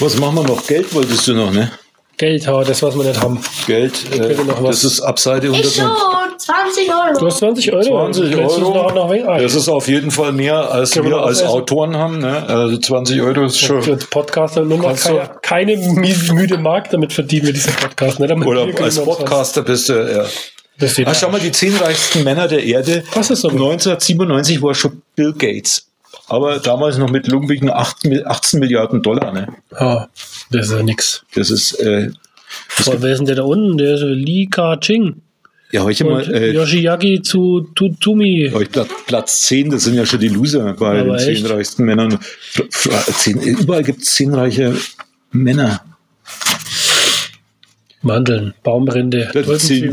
Was 0.00 0.16
machen 0.18 0.34
wir 0.36 0.42
noch? 0.44 0.66
Geld 0.66 0.92
wolltest 0.94 1.26
du 1.28 1.34
noch, 1.34 1.50
ne? 1.52 1.70
Geld, 2.16 2.46
ha, 2.46 2.62
das, 2.64 2.82
was 2.82 2.94
wir 2.96 3.04
nicht 3.04 3.20
haben. 3.22 3.40
Geld, 3.66 3.94
äh, 4.12 4.18
Bitte 4.18 4.44
noch 4.44 4.62
was. 4.62 4.82
das 4.82 4.92
ist 4.92 5.00
ab 5.00 5.18
Seite 5.18 5.46
Ich 5.46 5.52
100. 5.54 5.72
schon, 5.72 5.90
20 6.38 6.90
Euro. 6.90 7.18
Du 7.18 7.26
hast 7.26 7.38
20 7.38 7.72
Euro. 7.72 7.82
20 7.82 8.22
Willst 8.36 8.56
du 8.58 8.66
Euro. 8.66 8.74
Noch, 8.92 8.94
noch 8.94 9.26
ah, 9.28 9.38
Das 9.38 9.54
ist 9.54 9.68
auf 9.70 9.88
jeden 9.88 10.10
Fall 10.10 10.32
mehr, 10.32 10.70
als 10.70 10.90
Können 10.90 11.06
wir 11.06 11.12
wir 11.16 11.22
als 11.22 11.38
essen? 11.40 11.48
Autoren 11.48 11.96
haben. 11.96 12.18
Ne? 12.18 12.46
Also 12.46 12.76
20 12.76 13.22
Euro 13.22 13.44
ist 13.44 13.58
schon. 13.58 13.82
Für 13.82 13.96
Podcaster 13.96 14.62
nur 14.64 14.78
noch 14.78 14.84
Kannst 14.88 15.08
du- 15.08 15.16
keine, 15.42 15.72
keine 15.72 15.72
mü- 15.76 16.32
müde 16.34 16.58
Mark 16.58 16.90
damit 16.90 17.12
verdienen 17.14 17.46
wir 17.46 17.52
diesen 17.54 17.72
Podcast. 17.74 18.20
Nicht? 18.20 18.30
Damit 18.30 18.46
Oder 18.46 18.66
als 18.82 18.98
Podcaster 19.02 19.62
bist 19.62 19.88
du. 19.88 19.94
Ja. 19.94 20.24
Ah, 21.06 21.14
schau 21.14 21.30
mal, 21.30 21.40
die 21.40 21.52
zehn 21.52 21.74
reichsten 21.76 22.22
Männer 22.24 22.48
der 22.48 22.64
Erde. 22.64 23.02
Was 23.14 23.30
ist 23.30 23.40
so? 23.42 23.48
1997 23.48 24.62
war 24.62 24.74
schon 24.74 25.00
Bill 25.14 25.32
Gates. 25.32 25.86
Aber 26.30 26.58
damals 26.60 26.96
noch 26.96 27.10
mit 27.10 27.26
lumpigen 27.26 27.70
8 27.70 28.04
Mi- 28.04 28.22
18 28.24 28.60
Milliarden 28.60 29.02
Dollar. 29.02 29.32
Ne? 29.32 29.48
Ah, 29.72 30.06
das 30.50 30.66
ist 30.68 30.72
ja 30.72 30.82
nix. 30.82 31.24
Das 31.34 31.50
ist, 31.50 31.72
äh, 31.80 32.10
Boah, 32.84 33.02
wer 33.02 33.12
ist 33.12 33.18
denn 33.18 33.26
der 33.26 33.36
da 33.36 33.42
unten? 33.42 33.76
Der 33.78 33.94
ist 33.94 34.02
Li 34.02 34.46
Ka-ching. 34.50 35.22
ja, 35.72 35.82
heute 35.82 36.04
Und 36.06 36.12
mal, 36.12 36.34
äh, 36.34 36.52
Yoshiaki 36.52 37.20
zu 37.22 37.68
Tutumi. 37.74 38.50
heute 38.54 38.70
Platz, 38.70 38.88
Platz 39.06 39.42
10, 39.42 39.70
das 39.70 39.84
sind 39.84 39.94
ja 39.94 40.06
schon 40.06 40.20
die 40.20 40.28
Loser 40.28 40.72
bei 40.74 41.00
Aber 41.00 41.16
den 41.16 41.34
zehn 41.36 41.46
reichsten 41.46 41.84
Männern. 41.84 42.18
Zehn, 42.70 43.40
überall 43.40 43.82
gibt 43.82 44.02
es 44.02 44.14
zehn 44.14 44.32
reiche 44.34 44.74
Männer. 45.32 45.82
Mandeln, 48.02 48.54
Baumrinde, 48.62 49.30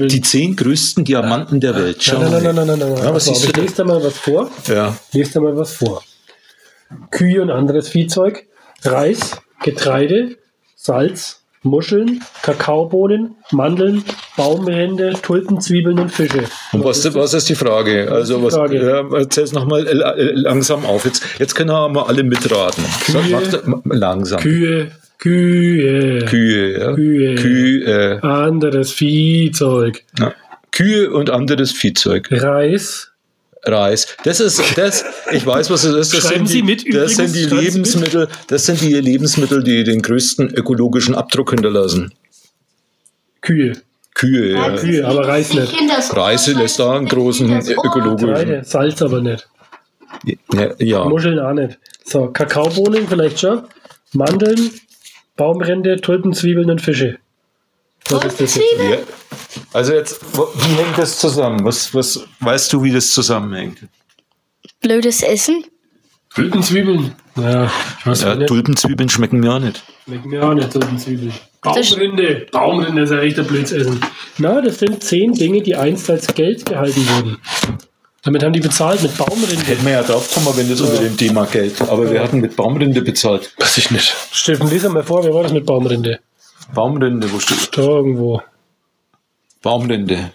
Die, 0.09 0.21
zehn 0.21 0.55
größten 0.55 1.03
Diamanten 1.03 1.59
der 1.59 1.75
Welt. 1.75 1.97
Schau 2.01 2.19
Nein, 2.21 2.31
nein, 2.31 2.43
mal. 2.43 2.53
nein, 2.53 2.67
nein, 2.67 2.79
nein, 2.79 2.93
nein. 2.93 3.03
Ja, 3.03 3.13
was 3.13 3.25
du 3.25 3.31
ich 3.33 3.55
lese 3.57 3.75
da 3.77 3.83
mal 3.83 4.01
was 4.01 4.17
vor. 4.17 4.49
Ja. 4.67 4.97
Lest 5.11 5.35
da 5.35 5.41
mal 5.41 5.57
was 5.57 5.73
vor. 5.73 6.01
Kühe 7.11 7.41
und 7.41 7.49
anderes 7.51 7.89
Viehzeug, 7.89 8.45
Reis, 8.83 9.37
Getreide, 9.63 10.37
Salz, 10.75 11.41
Muscheln, 11.63 12.21
Kakaobohnen, 12.43 13.35
Mandeln, 13.51 14.03
Baumrinde, 14.37 15.13
Tulpenzwiebeln 15.21 15.99
und 15.99 16.11
Fische. 16.11 16.43
Und 16.71 16.83
was, 16.85 17.13
was 17.13 17.33
ist 17.33 17.49
die 17.49 17.55
Frage? 17.55 18.09
Also, 18.11 18.41
was, 18.43 18.53
Frage? 18.55 18.77
ja, 18.85 19.17
erzähl 19.17 19.43
es 19.43 19.51
nochmal 19.53 19.83
langsam 20.35 20.85
auf. 20.85 21.03
Jetzt, 21.05 21.23
jetzt 21.39 21.55
können 21.55 21.71
wir 21.71 21.89
mal 21.89 22.03
alle 22.03 22.23
mitraten. 22.23 22.83
Sag, 23.07 23.23
Kühe. 23.23 23.61
ma- 23.65 23.81
langsam. 23.85 24.39
Kühe, 24.39 24.91
Kühe, 25.17 26.25
Kühe, 26.25 26.79
ja. 26.79 26.93
Kühe. 26.93 27.35
Kühe, 27.35 28.23
anderes 28.23 28.91
Viehzeug, 28.93 30.03
ja. 30.19 30.33
Kühe 30.71 31.09
und 31.11 31.31
anderes 31.31 31.71
Viehzeug. 31.71 32.29
Reis, 32.31 33.11
Reis. 33.67 34.15
Das 34.23 34.39
ist, 34.39 34.61
das, 34.77 35.05
ich 35.31 35.45
weiß, 35.45 35.69
was 35.69 35.83
es 35.83 35.95
ist. 35.95 36.13
Das 36.13 36.23
Schreiben 36.23 36.47
sind 36.47 36.47
Sie 36.47 36.61
die, 36.61 36.63
mit 36.63 36.93
Das 36.93 37.15
sind 37.15 37.35
die 37.35 37.43
schreiben 37.43 37.59
Sie 37.59 37.65
Lebensmittel, 37.65 38.27
das 38.47 38.65
sind 38.65 38.81
die 38.81 38.93
Lebensmittel, 38.93 39.63
die 39.63 39.83
den 39.83 40.01
größten 40.01 40.49
ökologischen 40.53 41.15
Abdruck 41.15 41.51
hinterlassen. 41.51 42.13
Kühe, 43.41 43.73
Kühe, 44.13 44.53
ja. 44.53 44.75
Kühe, 44.75 45.05
aber 45.05 45.27
Reis 45.27 45.53
nicht. 45.53 45.73
Reis 46.15 46.47
lässt 46.47 46.79
da 46.79 46.95
einen 46.95 47.07
großen 47.07 47.49
ökologischen. 47.59 48.27
Getreide, 48.27 48.63
Salz 48.63 49.01
aber 49.01 49.21
nicht. 49.21 49.47
Ja, 50.53 50.73
ja. 50.79 51.05
Muscheln 51.05 51.39
auch 51.39 51.53
nicht. 51.53 51.77
So, 52.03 52.27
Kakaobohnen 52.27 53.07
vielleicht 53.07 53.39
schon. 53.39 53.63
Mandeln, 54.13 54.71
Baumrinde, 55.35 55.97
Tulpenzwiebeln 55.97 56.71
und 56.71 56.81
Fische. 56.81 57.19
Was 58.09 58.25
ist 58.25 58.41
das 58.41 58.55
jetzt? 58.55 58.65
Ja. 58.79 58.97
Also 59.73 59.93
jetzt, 59.93 60.19
wie 60.33 60.75
hängt 60.75 60.97
das 60.97 61.19
zusammen? 61.19 61.63
Was, 61.63 61.93
was 61.93 62.25
weißt 62.39 62.71
du, 62.73 62.83
wie 62.83 62.91
das 62.91 63.11
zusammenhängt? 63.11 63.79
Blödes 64.81 65.21
Essen. 65.23 65.65
Tulpenzwiebeln. 66.35 67.15
Ja, 67.35 67.71
ich 67.99 68.05
weiß 68.05 68.21
Ja, 68.21 68.35
nicht. 68.35 68.47
Tulpenzwiebeln 68.47 69.09
schmecken 69.09 69.39
mir 69.39 69.53
auch 69.53 69.59
nicht. 69.59 69.83
Schmecken 70.05 70.29
mir 70.29 70.43
auch 70.43 70.53
nicht 70.53 70.71
Tulpenzwiebeln. 70.71 71.33
Baumrinde. 71.61 72.47
Baumrinde 72.51 73.01
ist 73.01 73.11
ja 73.11 73.19
echt 73.19 73.39
ein 73.39 73.47
Blödsessen. 73.47 73.99
Na, 74.37 74.61
das 74.61 74.79
sind 74.79 75.03
zehn 75.03 75.33
Dinge, 75.33 75.61
die 75.61 75.75
einst 75.75 76.09
als 76.09 76.27
Geld 76.33 76.65
gehalten 76.65 77.07
wurden. 77.09 77.37
Damit 78.23 78.43
haben 78.43 78.53
die 78.53 78.59
bezahlt 78.59 79.01
mit 79.01 79.17
Baumrinde. 79.17 79.63
Hätten 79.65 79.85
wir 79.85 79.93
ja 79.93 80.03
drauf 80.03 80.31
kommen, 80.33 80.55
wenn 80.55 80.69
das 80.69 80.81
unter 80.81 81.01
dem 81.01 81.17
Thema 81.17 81.45
Geld. 81.45 81.81
Aber 81.81 82.11
wir 82.11 82.21
hatten 82.21 82.39
mit 82.39 82.55
Baumrinde 82.55 83.01
bezahlt. 83.01 83.53
Weiß 83.57 83.77
ich 83.77 83.89
nicht. 83.91 84.15
Steffen, 84.31 84.69
lies 84.69 84.83
mal 84.83 85.03
vor, 85.03 85.23
wer 85.23 85.33
war 85.33 85.43
das 85.43 85.53
mit 85.53 85.65
Baumrinde? 85.65 86.19
Baumrinde, 86.73 87.31
wo 87.31 87.39
steht? 87.39 87.69
Da 87.77 87.81
irgendwo. 87.81 88.41
Baumrinde. 89.61 90.31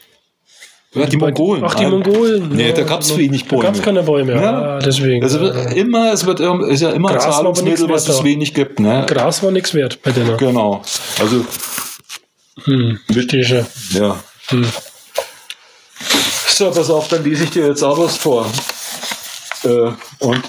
Ja, 0.95 1.07
die 1.07 1.16
Mongolen. 1.16 1.64
Ach, 1.64 1.75
die 1.75 1.87
Mongolen. 1.87 2.51
Nee, 2.51 2.68
Ja, 2.68 2.75
da 2.75 2.83
gab 2.83 3.01
es 3.01 3.16
wenig 3.16 3.49
Bäume. 3.49 3.62
Da 3.62 3.68
gab 3.68 3.77
es 3.77 3.83
keine 3.83 4.03
Bäume. 4.03 4.35
Ja. 4.35 4.77
Ah, 4.77 4.79
deswegen. 4.79 5.23
Also 5.23 5.38
immer, 5.49 6.12
es 6.12 6.27
wird 6.27 6.40
ist 6.40 6.83
ja 6.83 6.90
immer 6.90 7.09
ein 7.09 7.14
Gras 7.14 7.25
nichts 7.25 7.37
Zahlungsmittel, 7.37 7.88
was 7.88 8.09
wert 8.09 8.18
es 8.18 8.25
wenig 8.25 8.53
gibt. 8.53 8.79
Ne? 8.79 9.07
Gras 9.09 9.42
war 9.42 9.51
nichts 9.51 9.73
wert 9.73 10.03
bei 10.03 10.11
denen. 10.11 10.37
Genau. 10.37 10.83
Also, 11.18 11.47
Hm, 12.64 13.01
verstehe 13.11 13.66
ja. 13.90 14.23
Hm. 14.49 14.66
So, 16.49 16.71
pass 16.71 16.90
auf, 16.90 17.09
dann 17.09 17.25
lese 17.25 17.45
ich 17.45 17.51
dir 17.51 17.66
jetzt 17.66 17.83
auch 17.83 17.99
was 17.99 18.18
vor. 18.18 18.47
Äh, 19.64 19.90
und 20.18 20.42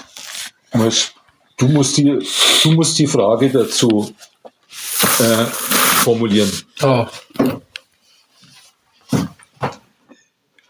du, 1.58 1.67
musst 1.69 1.98
die, 1.98 2.19
du 2.63 2.72
musst 2.72 3.00
die 3.00 3.08
Frage 3.08 3.50
dazu 3.50 4.13
äh, 5.20 5.46
formulieren. 5.46 6.52
Ah, 6.82 7.08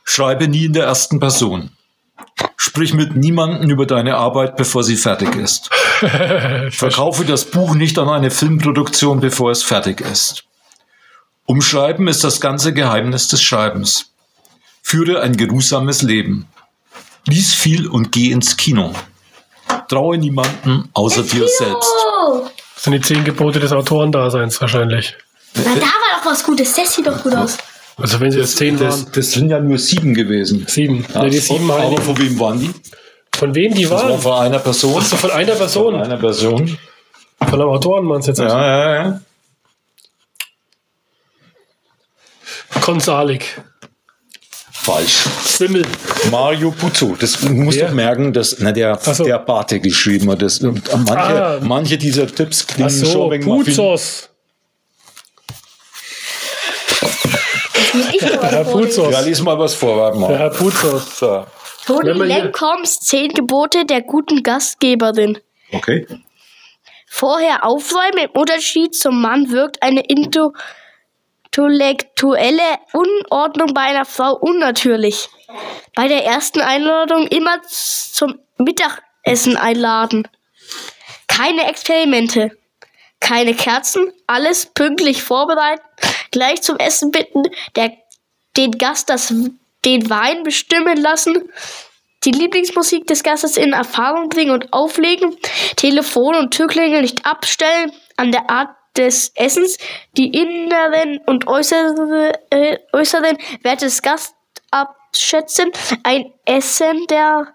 Schreibe 0.03 0.47
nie 0.47 0.65
in 0.65 0.73
der 0.73 0.85
ersten 0.85 1.19
Person. 1.19 1.71
Sprich 2.55 2.93
mit 2.93 3.15
niemandem 3.15 3.69
über 3.69 3.87
deine 3.87 4.15
Arbeit, 4.15 4.57
bevor 4.57 4.83
sie 4.83 4.95
fertig 4.95 5.35
ist. 5.35 5.69
Verkaufe 6.69 7.25
das 7.25 7.45
Buch 7.45 7.73
nicht 7.73 7.97
an 7.97 8.09
eine 8.09 8.29
Filmproduktion, 8.29 9.19
bevor 9.19 9.49
es 9.49 9.63
fertig 9.63 10.01
ist. 10.01 10.43
Umschreiben 11.45 12.07
ist 12.07 12.23
das 12.23 12.39
ganze 12.41 12.73
Geheimnis 12.73 13.27
des 13.27 13.41
Schreibens. 13.41 14.13
Führe 14.81 15.21
ein 15.21 15.35
geruhsames 15.35 16.03
Leben. 16.03 16.47
Lies 17.25 17.53
viel 17.53 17.87
und 17.87 18.11
geh 18.11 18.31
ins 18.31 18.55
Kino. 18.55 18.93
Traue 19.87 20.17
niemanden 20.17 20.89
außer 20.93 21.23
dir 21.23 21.47
selbst. 21.47 21.91
Das 22.83 22.91
sind 22.91 22.93
die 22.93 23.01
zehn 23.01 23.23
Gebote 23.23 23.61
des 23.61 23.71
Autorendaseins 23.71 24.59
wahrscheinlich. 24.59 25.15
na, 25.55 25.63
da 25.63 25.69
war 25.81 26.19
doch 26.19 26.25
was 26.31 26.43
Gutes. 26.43 26.73
Das 26.73 26.93
sieht 26.93 27.07
doch 27.07 27.23
gut 27.23 27.33
aus. 27.33 27.57
Also 27.95 28.19
wenn 28.19 28.29
sie 28.29 28.39
jetzt 28.39 28.57
zehn 28.57 28.77
Das, 28.77 29.03
waren. 29.05 29.11
das 29.13 29.31
sind 29.31 29.49
ja 29.49 29.59
nur 29.61 29.77
sieben 29.77 30.13
gewesen. 30.13 30.65
Sieben. 30.67 31.05
Ja, 31.13 31.23
Ne, 31.23 31.29
die 31.29 31.37
sieben 31.37 31.71
aber 31.71 31.81
Heiligen. 31.81 32.01
von 32.01 32.17
wem 32.17 32.39
waren 32.39 32.59
die? 32.59 32.73
Von 33.33 33.55
wem 33.55 33.73
die 33.73 33.83
Das 33.83 33.91
war 33.91 34.09
waren? 34.09 34.19
von 34.19 34.33
einer 34.33 34.59
Person. 34.59 34.95
Ach 34.99 35.05
so, 35.05 35.15
von 35.15 35.31
einer 35.31 35.51
Von 35.53 35.57
Person. 35.59 35.95
einer 35.95 36.17
Person. 36.17 36.77
Von 37.39 37.53
einem 37.61 37.69
Autoren 37.69 38.03
meinst 38.05 38.27
du 38.27 38.31
jetzt? 38.31 38.39
Ja, 38.39 38.47
ja, 38.67 38.95
ja. 39.05 39.21
Konsalik. 42.81 43.61
Falsch. 44.83 45.25
Simmel. 45.45 45.83
Mario 46.29 46.71
Puzo. 46.71 47.15
Das 47.17 47.39
du 47.39 47.49
musst 47.49 47.77
Wer? 47.79 47.87
doch 47.87 47.93
merken, 47.93 48.33
dass 48.33 48.57
na, 48.59 48.71
der, 48.73 48.97
so. 48.99 49.23
der 49.23 49.39
Barte 49.39 49.79
geschrieben 49.79 50.29
hat. 50.31 50.41
Das, 50.41 50.59
und 50.59 50.83
manche, 51.05 51.13
Ah. 51.45 51.59
manche 51.61 51.97
dieser 51.97 52.27
Tipps 52.27 52.67
klingen 52.67 52.89
so, 52.89 53.05
schon 53.05 53.31
wegen. 53.31 53.45
Puzos. 53.45 54.29
Ich 58.11 58.19
Der 58.19 58.41
Herr 58.41 58.63
Puzos. 58.65 59.11
Ja, 59.11 59.19
lies 59.21 59.41
mal 59.41 59.57
was 59.57 59.73
vor, 59.75 59.97
warte 59.97 60.19
Der 60.19 60.27
mal. 60.29 60.37
Herr 60.37 60.49
Puzos. 60.49 61.19
So. 61.19 61.45
Toni 61.85 62.11
Lenkoms 62.11 62.99
zehn 63.01 63.29
Gebote 63.33 63.85
der 63.85 64.01
guten 64.01 64.41
Gastgeberin. 64.43 65.37
Okay. 65.71 66.05
Vorher 67.07 67.65
aufräumen. 67.65 68.17
Im 68.25 68.29
Unterschied 68.31 68.95
zum 68.95 69.21
Mann 69.21 69.51
wirkt 69.51 69.81
eine 69.83 70.01
into- 70.09 70.53
intellektuelle 71.55 72.79
Unordnung 72.93 73.73
bei 73.73 73.81
einer 73.81 74.05
Frau 74.05 74.33
unnatürlich. 74.35 75.29
Bei 75.95 76.07
der 76.07 76.25
ersten 76.25 76.61
Einladung 76.61 77.27
immer 77.27 77.61
zum 77.63 78.39
Mittagessen 78.57 79.57
einladen. 79.57 80.27
Keine 81.27 81.67
Experimente. 81.67 82.57
Keine 83.19 83.53
Kerzen. 83.53 84.11
Alles 84.27 84.65
pünktlich 84.65 85.21
vorbereiten. 85.21 85.83
Gleich 86.31 86.61
zum 86.61 86.77
Essen 86.77 87.11
bitten. 87.11 87.43
Der, 87.75 87.93
den 88.57 88.71
Gast 88.71 89.09
das, 89.09 89.33
den 89.85 90.09
Wein 90.09 90.43
bestimmen 90.43 90.97
lassen 90.97 91.49
die 92.25 92.31
Lieblingsmusik 92.31 93.05
des 93.07 93.21
Gastes 93.21 93.57
in 93.57 93.73
Erfahrung 93.73 94.29
bringen 94.29 94.51
und 94.51 94.71
auflegen, 94.71 95.35
Telefon 95.75 96.35
und 96.35 96.51
Türklingel 96.51 97.01
nicht 97.01 97.25
abstellen, 97.25 97.91
an 98.15 98.31
der 98.31 98.49
Art 98.49 98.69
des 98.95 99.31
Essens, 99.35 99.77
die 100.17 100.27
inneren 100.27 101.19
und 101.25 101.47
äußere, 101.47 102.33
äh, 102.49 102.77
äußeren 102.91 103.37
Werte 103.63 103.85
des 103.85 104.01
Gastes 104.01 104.35
abschätzen, 104.71 105.71
ein 106.03 106.33
Essen 106.45 107.05
der 107.09 107.53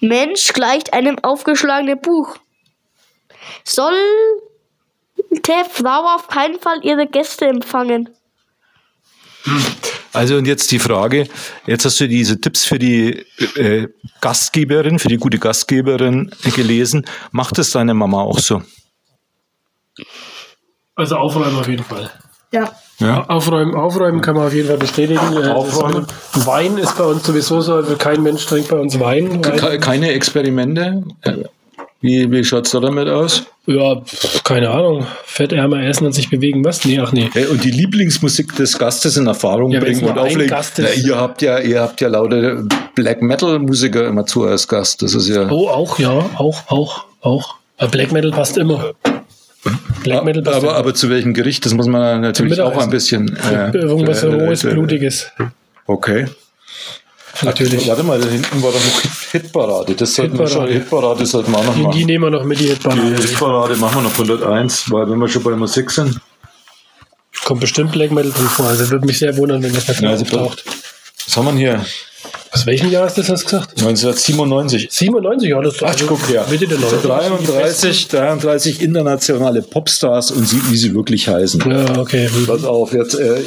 Mensch 0.00 0.52
gleicht 0.52 0.92
einem 0.92 1.18
aufgeschlagenen 1.18 2.00
Buch. 2.00 2.36
Sollte 3.64 3.98
Frau 5.70 6.14
auf 6.14 6.28
keinen 6.28 6.58
Fall 6.60 6.80
ihre 6.82 7.06
Gäste 7.06 7.46
empfangen. 7.46 8.10
Also 10.12 10.36
und 10.36 10.46
jetzt 10.46 10.70
die 10.70 10.78
Frage, 10.78 11.28
jetzt 11.66 11.84
hast 11.84 12.00
du 12.00 12.08
diese 12.08 12.40
Tipps 12.40 12.64
für 12.64 12.78
die 12.78 13.24
äh, 13.56 13.88
Gastgeberin, 14.20 14.98
für 14.98 15.08
die 15.08 15.16
gute 15.16 15.38
Gastgeberin 15.38 16.30
gelesen. 16.54 17.06
Macht 17.30 17.58
es 17.58 17.70
deine 17.70 17.94
Mama 17.94 18.22
auch 18.22 18.38
so? 18.38 18.62
Also 20.98 21.16
aufräumen 21.16 21.56
auf 21.58 21.68
jeden 21.68 21.84
Fall. 21.84 22.10
Ja. 22.52 22.70
Ja. 22.98 23.24
Aufräumen, 23.28 23.74
aufräumen 23.74 24.20
kann 24.20 24.34
man 24.34 24.46
auf 24.48 24.52
jeden 24.54 24.66
Fall 24.68 24.78
bestätigen. 24.78 25.20
Äh, 25.42 25.48
Aufräumen. 25.50 26.06
Wein 26.34 26.76
ist 26.78 26.98
bei 26.98 27.04
uns 27.04 27.24
sowieso 27.24 27.60
so, 27.60 27.74
also 27.76 27.94
kein 27.96 28.22
Mensch 28.22 28.44
trinkt 28.46 28.68
bei 28.70 28.78
uns 28.78 28.98
Wein. 28.98 29.40
Ke- 29.40 29.62
Wein 29.62 29.80
Keine 29.80 30.10
Experimente? 30.10 31.04
Äh, 31.22 31.32
Wie, 32.00 32.30
wie 32.32 32.42
schaut 32.44 32.66
es 32.66 32.72
da 32.72 32.80
damit 32.80 33.08
aus? 33.08 33.44
ja, 33.66 34.00
keine 34.44 34.70
Ahnung. 34.70 35.06
Fettärmer 35.26 35.82
essen 35.84 36.06
und 36.06 36.12
sich 36.14 36.30
bewegen, 36.30 36.64
was? 36.64 36.84
Nee, 36.84 36.98
ach 37.00 37.12
nee. 37.12 37.28
Hey, 37.32 37.46
und 37.46 37.62
die 37.62 37.70
Lieblingsmusik 37.70 38.56
des 38.56 38.78
Gastes 38.78 39.16
in 39.16 39.26
Erfahrung 39.28 39.70
Ja, 39.72 39.80
bringen 39.80 40.04
und 40.04 40.18
auflegen. 40.18 40.48
Gast 40.48 40.74
Na, 40.78 40.88
ihr 40.90 41.16
habt 41.16 41.42
ja, 41.42 41.58
ihr 41.60 41.80
habt 41.82 42.00
ja 42.00 42.08
lauter 42.08 42.64
Black 42.96 43.20
Metal 43.22 43.58
Musiker 43.60 44.06
immer 44.08 44.26
zu 44.26 44.44
als 44.44 44.66
Gast. 44.66 45.02
Das 45.02 45.14
ist 45.14 45.28
ja. 45.28 45.48
Oh, 45.50 45.68
auch, 45.68 45.98
ja, 46.00 46.10
auch, 46.38 46.62
auch, 46.68 47.04
auch. 47.20 47.54
Aber 47.76 47.90
Black 47.90 48.10
Metal 48.10 48.30
passt 48.32 48.56
immer. 48.56 48.92
Black 50.04 50.24
Metal 50.24 50.42
passt 50.42 50.56
aber, 50.56 50.76
aber 50.76 50.94
zu 50.94 51.10
welchem 51.10 51.34
Gericht? 51.34 51.64
Das 51.66 51.74
muss 51.74 51.86
man 51.86 52.20
natürlich 52.20 52.60
auch 52.60 52.76
ein 52.76 52.90
bisschen. 52.90 53.36
Äh, 53.36 53.70
Irgendwas 53.76 54.22
äh, 54.22 54.26
rohes, 54.26 54.64
äh, 54.64 54.70
blutiges. 54.70 55.30
Okay. 55.86 56.26
Natürlich. 57.42 57.86
Warte 57.88 58.02
mal, 58.02 58.20
da 58.20 58.28
hinten 58.28 58.62
war 58.62 58.72
doch 58.72 58.84
noch 58.84 59.00
Hit- 59.00 59.42
Hitparade. 59.42 59.94
Das 59.94 60.14
sollten 60.14 60.38
wir 60.38 60.46
Hitparade. 60.46 60.72
schon. 60.72 60.80
Hitparade 60.80 61.26
sollten 61.26 61.52
wir 61.52 61.58
auch 61.58 61.64
noch 61.64 61.74
Die, 61.74 61.78
die 61.80 61.84
machen. 61.86 62.06
nehmen 62.06 62.24
wir 62.24 62.30
noch 62.30 62.44
mit, 62.44 62.58
die 62.58 62.64
Die 62.64 62.70
Hitparade. 62.70 63.16
Hitparade 63.16 63.76
machen 63.76 63.96
wir 63.96 64.02
noch 64.02 64.12
101, 64.12 64.90
weil 64.90 65.08
wenn 65.10 65.18
wir 65.18 65.28
schon 65.28 65.42
bei 65.42 65.50
Musik 65.52 65.90
sind. 65.90 66.18
Kommt 67.44 67.60
bestimmt 67.60 67.92
Black 67.92 68.10
Metal 68.10 68.32
drin 68.32 68.46
vor. 68.48 68.66
Also 68.66 68.90
würde 68.90 69.06
mich 69.06 69.18
sehr 69.18 69.36
wundern, 69.36 69.62
wenn 69.62 69.72
das 69.72 69.86
nicht 69.88 70.00
Ja, 70.00 70.10
also, 70.10 70.24
auftaucht. 70.24 70.64
was 71.26 71.36
haben 71.36 71.46
wir 71.46 71.52
hier? 71.54 71.84
Aus 72.50 72.66
welchem 72.66 72.90
Jahr 72.90 73.06
ist 73.06 73.18
das, 73.18 73.28
hast 73.28 73.42
du 73.42 73.56
gesagt? 73.56 73.70
1997. 73.78 74.88
97, 74.90 75.50
ja, 75.50 75.60
das 75.60 75.74
ist 75.74 75.82
Ach, 75.82 75.94
guck 76.06 76.28
her. 76.28 76.46
Mitte 76.50 76.66
der 76.66 76.78
90er. 76.78 77.02
33, 77.02 78.08
33 78.08 78.82
internationale 78.82 79.62
Popstars 79.62 80.30
und 80.30 80.46
sie, 80.48 80.60
wie 80.70 80.76
sie 80.76 80.94
wirklich 80.94 81.28
heißen. 81.28 81.62
Ja, 81.70 81.98
okay. 81.98 82.28
Pass 82.46 82.64
auf, 82.64 82.92
jetzt, 82.92 83.14
äh, 83.14 83.42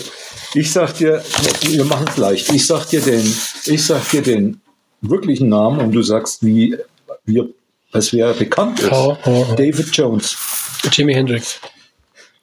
ich 0.54 0.72
sag 0.72 0.96
dir, 0.98 1.24
wir 1.62 1.86
machen 1.86 2.06
es 2.10 2.18
leicht. 2.18 2.52
Ich 2.52 2.68
sag 2.68 2.86
dir 2.90 3.02
den, 3.02 3.26
ich 3.66 3.84
sag 3.84 4.10
dir 4.10 4.22
den 4.22 4.62
wirklichen 5.02 5.50
Namen 5.50 5.80
und 5.80 5.92
du 5.94 6.04
sagst, 6.04 6.46
wie, 6.46 6.78
wie 7.26 7.44
als 7.92 8.14
wer 8.14 8.34
bekannt 8.34 8.80
ist. 8.82 8.92
Oh, 8.92 9.18
oh, 9.26 9.46
oh. 9.50 9.56
David 9.56 9.96
Jones, 9.96 10.38
Jimi 10.92 11.14
Hendrix. 11.14 11.60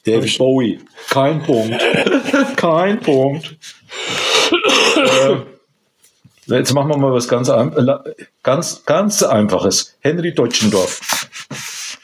David 0.05 0.39
Bowie. 0.39 0.79
Kein 1.11 1.43
Punkt. 1.43 1.83
Kein 2.57 3.01
Punkt. 3.01 3.57
äh, 4.97 5.37
jetzt 6.49 6.73
machen 6.75 6.89
wir 6.91 6.97
mal 6.97 7.13
was 7.13 7.29
ganz, 7.29 7.51
ganz, 8.43 8.85
ganz 8.85 9.23
Einfaches. 9.23 9.97
Henry 10.01 10.35
Deutschendorf. 10.35 11.29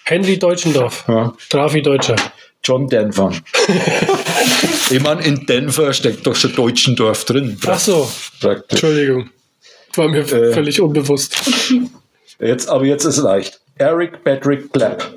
Henry 0.05 0.38
Deutschendorf. 0.38 1.05
Ja. 1.09 1.34
Trafi 1.49 1.82
Deutscher. 1.82 2.16
John 2.62 2.86
Denver. 2.88 3.30
ich 4.90 5.01
meine, 5.03 5.22
in 5.22 5.45
Denver 5.47 5.92
steckt 5.92 6.26
doch 6.26 6.34
schon 6.34 6.55
Deutschendorf 6.55 7.24
drin. 7.26 7.59
Ach 7.66 7.78
so, 7.78 8.11
Praktisch. 8.40 8.82
Entschuldigung. 8.82 9.30
War 9.97 10.09
mir 10.09 10.20
Äh. 10.20 10.53
völlig 10.53 10.80
unbewusst. 10.80 11.36
Jetzt, 12.38 12.68
aber 12.68 12.84
jetzt 12.84 13.05
ist 13.05 13.18
leicht. 13.18 13.61
Eric 13.76 14.24
Patrick 14.24 14.72
Clapp. 14.72 15.14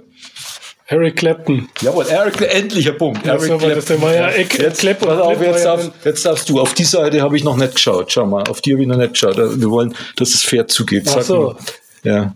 Harry 0.89 1.11
Clapton. 1.11 1.67
Jawohl, 1.81 2.05
Eric, 2.07 2.39
endlicher 2.41 2.93
Punkt. 2.93 3.25
Ja, 3.25 3.37
so 3.37 3.61
war 3.61 3.69
das, 3.69 4.01
war 4.01 4.13
ja 4.13 4.29
Eck- 4.29 4.57
jetzt, 4.57 4.79
Clapp 4.79 5.01
und 5.01 5.09
pass 5.09 5.19
auf, 5.19 5.41
jetzt, 5.41 5.63
ja 5.65 5.75
darf, 5.75 5.91
jetzt 6.05 6.25
darfst 6.25 6.49
du. 6.49 6.61
Auf 6.61 6.73
die 6.73 6.85
Seite 6.85 7.21
habe 7.21 7.35
ich 7.35 7.43
noch 7.43 7.57
nicht 7.57 7.75
geschaut. 7.75 8.11
Schau 8.11 8.25
mal, 8.25 8.43
auf 8.47 8.61
die 8.61 8.71
habe 8.73 8.81
ich 8.83 8.87
noch 8.87 8.95
nicht 8.97 9.11
geschaut. 9.13 9.35
Wir 9.37 9.69
wollen, 9.69 9.93
dass 10.15 10.29
es 10.33 10.43
fair 10.43 10.65
zugeht. 10.67 11.03
Ach 11.09 11.15
Sag 11.15 11.23
so. 11.23 11.41
mal. 11.41 11.55
Ja. 12.03 12.35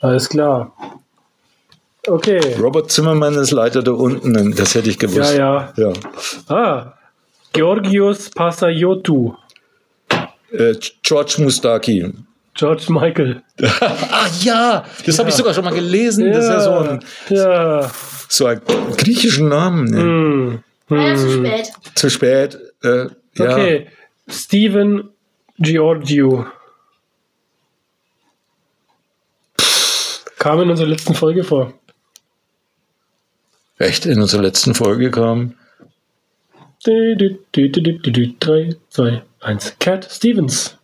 Alles 0.00 0.28
klar. 0.28 0.74
Okay. 2.06 2.40
Robert 2.60 2.90
Zimmermann 2.90 3.34
ist 3.36 3.52
leider 3.52 3.82
da 3.82 3.92
unten. 3.92 4.54
Das 4.56 4.74
hätte 4.74 4.90
ich 4.90 4.98
gewusst. 4.98 5.34
Ja, 5.34 5.72
ja. 5.76 5.92
Ah. 6.48 6.94
Georgios 7.54 8.28
Passayotu. 8.30 9.34
Äh, 10.52 10.74
George 11.02 11.36
Mustaki. 11.38 12.12
George 12.54 12.86
Michael. 12.88 13.42
ah 13.80 14.28
ja, 14.42 14.84
das 15.06 15.18
habe 15.18 15.30
ich 15.30 15.34
sogar 15.34 15.54
schon 15.54 15.64
mal 15.64 15.74
gelesen. 15.74 16.30
Das 16.30 16.44
ist 16.44 16.50
ja 16.50 16.60
so 16.60 16.72
ein, 16.78 17.04
ja. 17.30 17.90
so 18.28 18.46
ein 18.46 18.60
griechischen 18.96 19.48
Namen. 19.48 19.84
ne? 19.84 20.00
Hm. 20.00 20.64
Leider 20.88 21.16
zu 21.16 21.30
spät. 21.30 21.72
Zu 21.94 22.10
spät. 22.10 22.58
Äh, 22.82 23.06
ja. 23.36 23.52
Okay. 23.52 23.88
Steven 24.28 25.08
Giorgio. 25.58 26.46
Kam 30.38 30.60
in 30.60 30.70
unserer 30.70 30.88
letzten 30.88 31.14
Folge 31.14 31.44
vor. 31.44 31.72
Echt 33.78 34.06
in 34.06 34.20
unserer 34.20 34.42
letzten 34.42 34.74
Folge 34.74 35.10
kam. 35.10 35.54
3, 36.84 38.76
2, 38.90 39.22
1. 39.40 39.76
Cat 39.78 40.08
Stevens. 40.10 40.78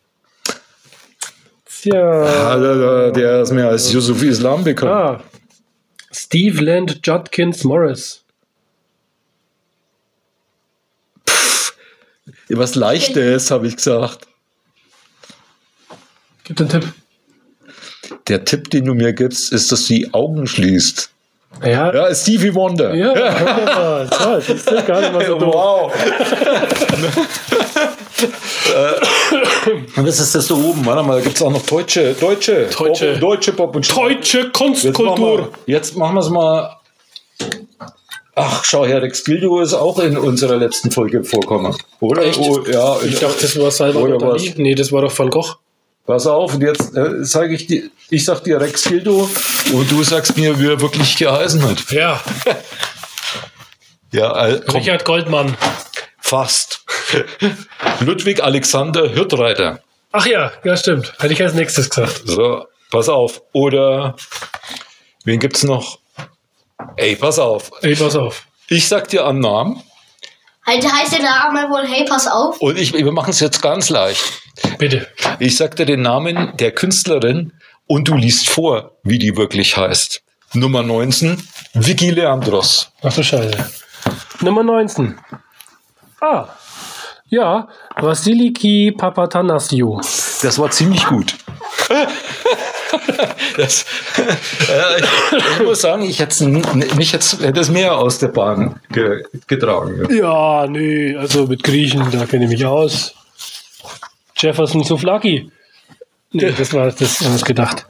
Tja. 1.81 2.53
Ah, 2.53 3.11
der, 3.11 3.43
ist 3.43 3.53
mir 3.53 3.69
als 3.69 3.93
Yusuf 3.93 4.23
Islam 4.23 4.65
bekannt. 4.65 4.91
Ah. 4.91 5.23
Steve 6.11 6.61
Land 6.63 7.07
Judkins 7.07 7.63
Morris. 7.63 8.25
Was 12.49 12.75
Leichtes, 12.75 13.51
habe 13.51 13.69
ich 13.69 13.77
gesagt. 13.77 14.27
Gib 16.45 16.57
den 16.57 16.69
Tipp. 16.69 16.93
Der 18.27 18.45
Tipp, 18.45 18.71
den 18.71 18.87
du 18.87 18.95
mir 18.95 19.13
gibst, 19.13 19.53
ist, 19.53 19.71
dass 19.71 19.87
du 19.87 19.95
die 19.95 20.15
Augen 20.15 20.47
schließt. 20.47 21.11
Ja. 21.65 21.93
Ja, 21.95 22.15
Stevie 22.15 22.55
Wonder. 22.55 22.95
Ja. 22.95 24.07
So, 24.07 24.37
das 24.37 24.49
ist 24.49 24.87
gar 24.87 25.01
nicht 25.01 25.13
mal 25.13 25.27
so 25.27 25.35
doof. 25.39 25.55
Wow. 25.55 25.93
Und 29.97 30.07
was 30.07 30.21
ist 30.21 30.35
das 30.35 30.47
da 30.49 30.55
oben? 30.55 30.85
Warte 30.85 31.03
mal, 31.03 31.17
da 31.19 31.21
gibt 31.23 31.37
es 31.37 31.43
auch 31.43 31.51
noch 31.51 31.63
deutsche, 31.67 32.15
deutsche, 32.15 32.67
Deutsche. 32.77 33.13
Pop, 33.13 33.21
deutsche 33.21 33.53
Pop 33.53 33.77
und 33.77 33.97
Deutsche 33.97 34.39
Jetzt 34.39 34.45
machen 34.45 34.45
wir- 34.45 34.53
Kunstkultur. 34.53 35.49
Jetzt 35.67 35.97
machen 35.97 36.15
wir 36.17 36.21
es 36.21 36.29
mal. 36.31 36.77
Ach, 38.35 38.65
schau 38.65 38.87
her, 38.87 39.03
Rex 39.03 39.25
Gildo 39.25 39.61
ist 39.61 39.75
auch 39.75 39.99
in 39.99 40.17
unserer 40.17 40.57
letzten 40.57 40.91
Folge 40.93 41.25
vorkommen. 41.25 41.75
Oder? 42.01 42.23
Echt? 42.25 42.39
Oh, 42.39 42.61
ja, 42.71 42.97
Ich 43.03 43.19
dachte, 43.19 43.43
das 43.43 43.59
war 43.59 43.71
Salvador 43.71 44.17
Oder 44.17 44.29
was? 44.33 44.43
Dali. 44.45 44.55
Nee, 44.59 44.75
das 44.77 44.93
war 44.93 45.03
doch 45.03 45.17
Van 45.19 45.29
Gogh. 45.31 45.55
Pass 46.07 46.27
auf, 46.27 46.55
und 46.55 46.63
jetzt 46.63 46.97
äh, 46.97 47.25
sage 47.25 47.55
ich 47.55 47.67
dir, 47.67 47.91
ich 48.11 48.25
sag 48.25 48.43
dir 48.45 48.61
Rex 48.61 48.85
Gildo 48.85 49.29
und 49.73 49.91
du 49.91 50.03
sagst 50.03 50.37
mir, 50.37 50.59
wie 50.59 50.69
er 50.69 50.81
wirklich 50.81 51.17
geheißen 51.17 51.63
hat. 51.69 51.91
Ja, 51.91 52.21
Ja, 54.13 54.47
äh, 54.47 54.53
Richard 54.73 55.05
Goldmann. 55.05 55.57
fast. 56.21 56.85
Ludwig 58.01 58.43
Alexander 58.43 59.09
Hirtreiter. 59.09 59.81
Ach 60.13 60.27
ja, 60.27 60.53
ja, 60.65 60.77
stimmt. 60.77 61.13
Hätte 61.19 61.33
ich 61.35 61.43
als 61.43 61.55
nächstes 61.55 61.91
gesagt. 61.91 62.23
So, 62.25 62.67
pass 62.91 63.09
auf. 63.11 63.43
Oder 63.53 64.17
wen 65.25 65.39
gibt's 65.39 65.63
noch? 65.63 65.99
Ey, 66.97 67.17
pass 67.17 67.39
auf. 67.39 67.71
Ey, 67.83 67.95
pass 67.97 68.17
auf. 68.17 68.47
Ich 68.69 68.89
sag 68.89 69.09
dir 69.09 69.27
einen 69.27 69.41
Namen 69.41 69.83
Halt, 70.67 70.85
heißt 70.85 71.13
der 71.13 71.23
Name 71.23 71.71
wohl, 71.71 71.87
hey, 71.87 72.05
pass 72.07 72.27
auf. 72.27 72.59
und 72.61 72.79
ich, 72.79 72.93
wir 72.93 73.13
machen 73.13 73.31
es 73.31 73.41
jetzt 73.41 73.63
ganz 73.63 73.89
leicht. 73.89 74.23
Bitte. 74.77 75.07
Ich 75.39 75.57
sag 75.57 75.77
dir 75.77 75.87
den 75.87 76.03
Namen 76.03 76.53
der 76.59 76.73
Künstlerin 76.73 77.53
und 77.89 78.07
du 78.07 78.15
liest 78.15 78.49
vor, 78.49 78.93
wie 79.03 79.19
die 79.19 79.37
wirklich 79.37 79.77
heißt. 79.77 80.23
Nummer 80.55 80.83
19, 80.83 81.43
Vicky 81.75 82.11
Leandros. 82.11 82.91
Ach 83.03 83.13
du 83.13 83.23
Scheiße. 83.23 83.71
Nummer 84.41 84.63
19. 84.63 85.19
Ah. 86.21 86.49
Ja, 87.31 87.69
Vasiliki 87.97 88.95
Papatanasiou. 88.97 90.01
Das 90.43 90.59
war 90.59 90.71
ziemlich 90.71 91.05
gut. 91.07 91.35
das, 93.57 93.85
äh, 94.69 95.01
ich, 95.01 95.07
ich 95.37 95.67
muss 95.67 95.83
sagen, 95.83 96.03
ich 96.03 96.21
hätte 96.21 96.47
mich 96.97 97.13
jetzt 97.13 97.43
hätte 97.43 97.61
es 97.61 97.69
mehr 97.69 97.99
aus 97.99 98.19
der 98.19 98.29
Bahn 98.29 98.81
ge, 98.91 99.25
getragen. 99.47 100.09
Ja, 100.15 100.67
nee, 100.67 101.15
also 101.17 101.47
mit 101.47 101.63
Griechen, 101.63 102.11
da 102.11 102.25
kenne 102.25 102.45
ich 102.45 102.51
mich 102.51 102.65
aus. 102.65 103.15
Jefferson 104.37 104.85
Souflaki. 104.85 105.51
Nee, 106.33 106.53
das 106.57 106.73
war 106.75 106.87
das 106.93 107.21
haben 107.21 107.27
wir 107.27 107.33
uns 107.33 107.45
gedacht. 107.45 107.87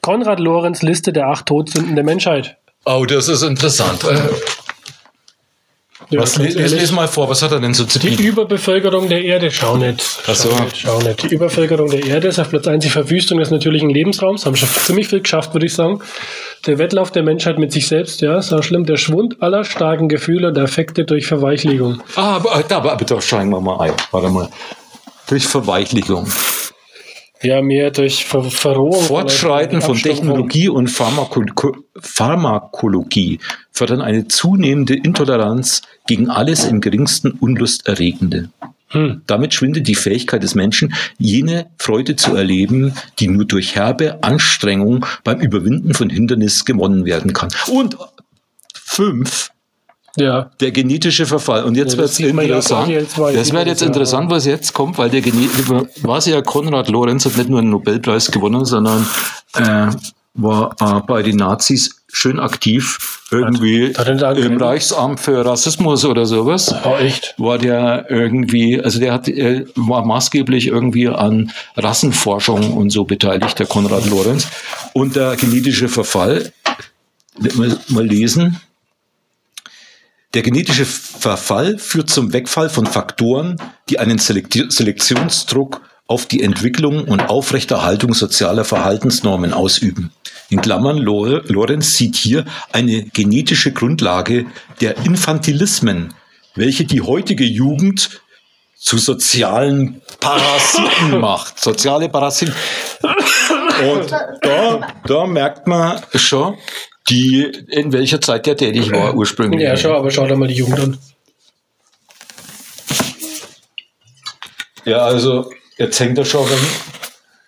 Konrad 0.00 0.40
Lorenz 0.40 0.82
Liste 0.82 1.12
der 1.12 1.26
acht 1.28 1.46
Todsünden 1.46 1.94
der 1.94 2.04
Menschheit. 2.04 2.56
Oh, 2.86 3.04
das 3.06 3.28
ist 3.28 3.42
interessant. 3.42 4.04
Äh, 4.04 4.16
Ja, 6.08 6.22
was, 6.22 6.38
les, 6.38 6.54
les, 6.54 6.90
mal 6.92 7.06
vor, 7.06 7.28
was 7.28 7.40
hat 7.42 7.52
er 7.52 7.60
denn 7.60 7.72
so 7.74 7.84
zu 7.84 8.00
Die 8.00 8.08
bieten? 8.08 8.24
Überbevölkerung 8.24 9.08
der 9.08 9.22
Erde, 9.22 9.50
schau 9.52 9.76
nicht. 9.76 10.02
Ach 10.26 10.34
so. 10.34 10.50
Schau 10.50 10.64
nicht, 10.64 10.76
schau 10.78 10.98
nicht. 11.02 11.22
Die 11.30 11.34
Überbevölkerung 11.34 11.88
der 11.88 12.04
Erde 12.04 12.26
ist 12.28 12.40
auf 12.40 12.48
Platz 12.50 12.66
1 12.66 12.82
die 12.82 12.90
Verwüstung 12.90 13.38
des 13.38 13.50
natürlichen 13.50 13.90
Lebensraums. 13.90 14.44
Haben 14.44 14.56
schon 14.56 14.68
ziemlich 14.70 15.06
viel 15.08 15.20
geschafft, 15.20 15.52
würde 15.54 15.66
ich 15.66 15.74
sagen. 15.74 16.00
Der 16.66 16.78
Wettlauf 16.78 17.12
der 17.12 17.22
Menschheit 17.22 17.58
mit 17.60 17.70
sich 17.70 17.86
selbst, 17.86 18.22
ja, 18.22 18.38
ist 18.38 18.52
auch 18.52 18.62
schlimm. 18.64 18.86
Der 18.86 18.96
Schwund 18.96 19.40
aller 19.40 19.62
starken 19.64 20.08
Gefühle 20.08 20.48
und 20.48 20.58
Affekte 20.58 21.04
durch 21.04 21.26
Verweichlichung. 21.26 22.02
Ah, 22.16 22.36
aber, 22.36 22.64
da, 22.66 22.78
aber 22.78 22.96
bitte 22.96 23.20
steigen 23.20 23.50
wir 23.50 23.60
mal 23.60 23.78
ein. 23.80 23.92
Warte 24.10 24.30
mal. 24.30 24.48
Durch 25.28 25.46
Verweichlichung. 25.46 26.26
Ja, 27.42 27.62
mehr 27.62 27.90
durch 27.90 28.24
Ver 28.26 28.44
Verrohung. 28.44 29.02
Fortschreiten 29.02 29.80
von. 29.80 29.96
Technologie 29.96 30.68
und 30.68 30.88
Pharmako 30.88 31.44
Pharmakologie 31.98 33.40
fördern 33.72 34.02
eine 34.02 34.28
zunehmende 34.28 34.94
Intoleranz 34.94 35.82
gegen 36.06 36.28
alles 36.28 36.64
im 36.64 36.80
geringsten 36.80 37.32
Unlusterregende. 37.32 38.50
Hm. 38.88 39.22
Damit 39.26 39.54
schwindet 39.54 39.86
die 39.86 39.94
Fähigkeit 39.94 40.42
des 40.42 40.54
Menschen, 40.54 40.94
jene 41.16 41.70
Freude 41.78 42.16
zu 42.16 42.34
erleben, 42.34 42.94
die 43.20 43.28
nur 43.28 43.44
durch 43.44 43.76
herbe 43.76 44.22
Anstrengung 44.22 45.06
beim 45.22 45.40
Überwinden 45.40 45.94
von 45.94 46.10
Hindernissen 46.10 46.64
gewonnen 46.64 47.04
werden 47.04 47.32
kann. 47.32 47.50
Und 47.68 47.96
fünf, 48.74 49.50
Ja. 50.16 50.50
der 50.60 50.72
genetische 50.72 51.26
Verfall. 51.26 51.64
Und 51.64 51.76
jetzt 51.76 51.92
Ja, 51.92 51.98
wird 51.98 52.10
es 52.10 52.18
ja 52.18 52.28
interessant. 52.28 52.90
RTL2, 52.90 53.32
das 53.32 53.52
wird 53.52 53.66
jetzt 53.66 53.80
ja. 53.80 53.86
interessant, 53.86 54.30
was 54.30 54.44
jetzt 54.44 54.72
kommt, 54.72 54.98
weil 54.98 55.10
der 55.10 55.20
Gene 55.20 55.48
war 56.02 56.26
ja 56.26 56.42
Konrad 56.42 56.88
Lorenz 56.88 57.24
hat 57.26 57.36
nicht 57.36 57.48
nur 57.48 57.60
einen 57.60 57.70
Nobelpreis 57.70 58.30
gewonnen, 58.30 58.64
sondern 58.64 59.06
äh, 59.56 59.88
war 60.34 60.76
äh, 60.80 61.00
bei 61.06 61.22
den 61.22 61.36
Nazis 61.36 62.02
schön 62.12 62.38
aktiv, 62.40 63.20
irgendwie 63.30 63.94
Hat 63.96 64.08
einen 64.08 64.36
im? 64.36 64.56
Reichsamt 64.60 65.20
für 65.20 65.44
Rassismus 65.44 66.04
oder 66.04 66.26
sowas 66.26 66.74
Oh, 66.84 66.96
echt? 66.96 67.34
war 67.38 67.58
der 67.58 68.06
irgendwie, 68.08 68.80
also 68.80 68.98
der 68.98 69.12
hat, 69.12 69.28
äh, 69.28 69.64
war 69.76 70.04
maßgeblich 70.04 70.66
irgendwie 70.66 71.08
an 71.08 71.52
Rassenforschung 71.76 72.72
und 72.76 72.90
so 72.90 73.04
beteiligt, 73.04 73.58
der 73.58 73.66
Konrad 73.66 74.06
Lorenz. 74.06 74.48
Und 74.92 75.14
der 75.16 75.36
genetische 75.36 75.88
Verfall, 75.88 76.52
mal, 77.54 77.76
mal 77.88 78.06
lesen. 78.06 78.60
Der 80.34 80.42
genetische 80.42 80.84
Verfall 80.84 81.78
führt 81.78 82.08
zum 82.08 82.32
Wegfall 82.32 82.70
von 82.70 82.86
Faktoren, 82.86 83.56
die 83.88 83.98
einen 83.98 84.18
Selekti 84.18 84.66
Selektionsdruck 84.70 85.80
auf 86.06 86.26
die 86.26 86.42
Entwicklung 86.42 87.04
und 87.04 87.28
Aufrechterhaltung 87.28 88.14
sozialer 88.14 88.64
Verhaltensnormen 88.64 89.52
ausüben. 89.52 90.12
In 90.48 90.60
Klammern, 90.60 90.98
Lore- 90.98 91.42
Lorenz 91.46 91.96
sieht 91.96 92.16
hier 92.16 92.44
eine 92.72 93.04
genetische 93.04 93.72
Grundlage 93.72 94.46
der 94.80 94.98
Infantilismen, 94.98 96.14
welche 96.54 96.84
die 96.84 97.00
heutige 97.00 97.44
Jugend 97.44 98.20
zu 98.76 98.98
sozialen 98.98 100.00
Parasiten 100.20 101.20
macht. 101.20 101.60
Soziale 101.60 102.08
Parasiten. 102.08 102.54
Und 103.02 104.10
da, 104.42 104.80
da 105.04 105.26
merkt 105.26 105.66
man 105.66 106.00
schon, 106.14 106.56
die, 107.08 107.44
in 107.68 107.92
welcher 107.92 108.20
Zeit 108.20 108.46
der 108.46 108.56
tätig 108.56 108.90
war 108.92 109.14
ursprünglich. 109.14 109.62
Ja, 109.62 109.76
schau, 109.76 109.94
aber 109.96 110.10
schau 110.10 110.26
dir 110.26 110.36
mal 110.36 110.48
die 110.48 110.54
Jugend 110.54 110.80
an. 110.80 110.98
Ja, 114.84 114.98
also 114.98 115.50
jetzt 115.78 115.98
hängt 116.00 116.18
er 116.18 116.24
schon, 116.24 116.48
wenn 116.48 116.58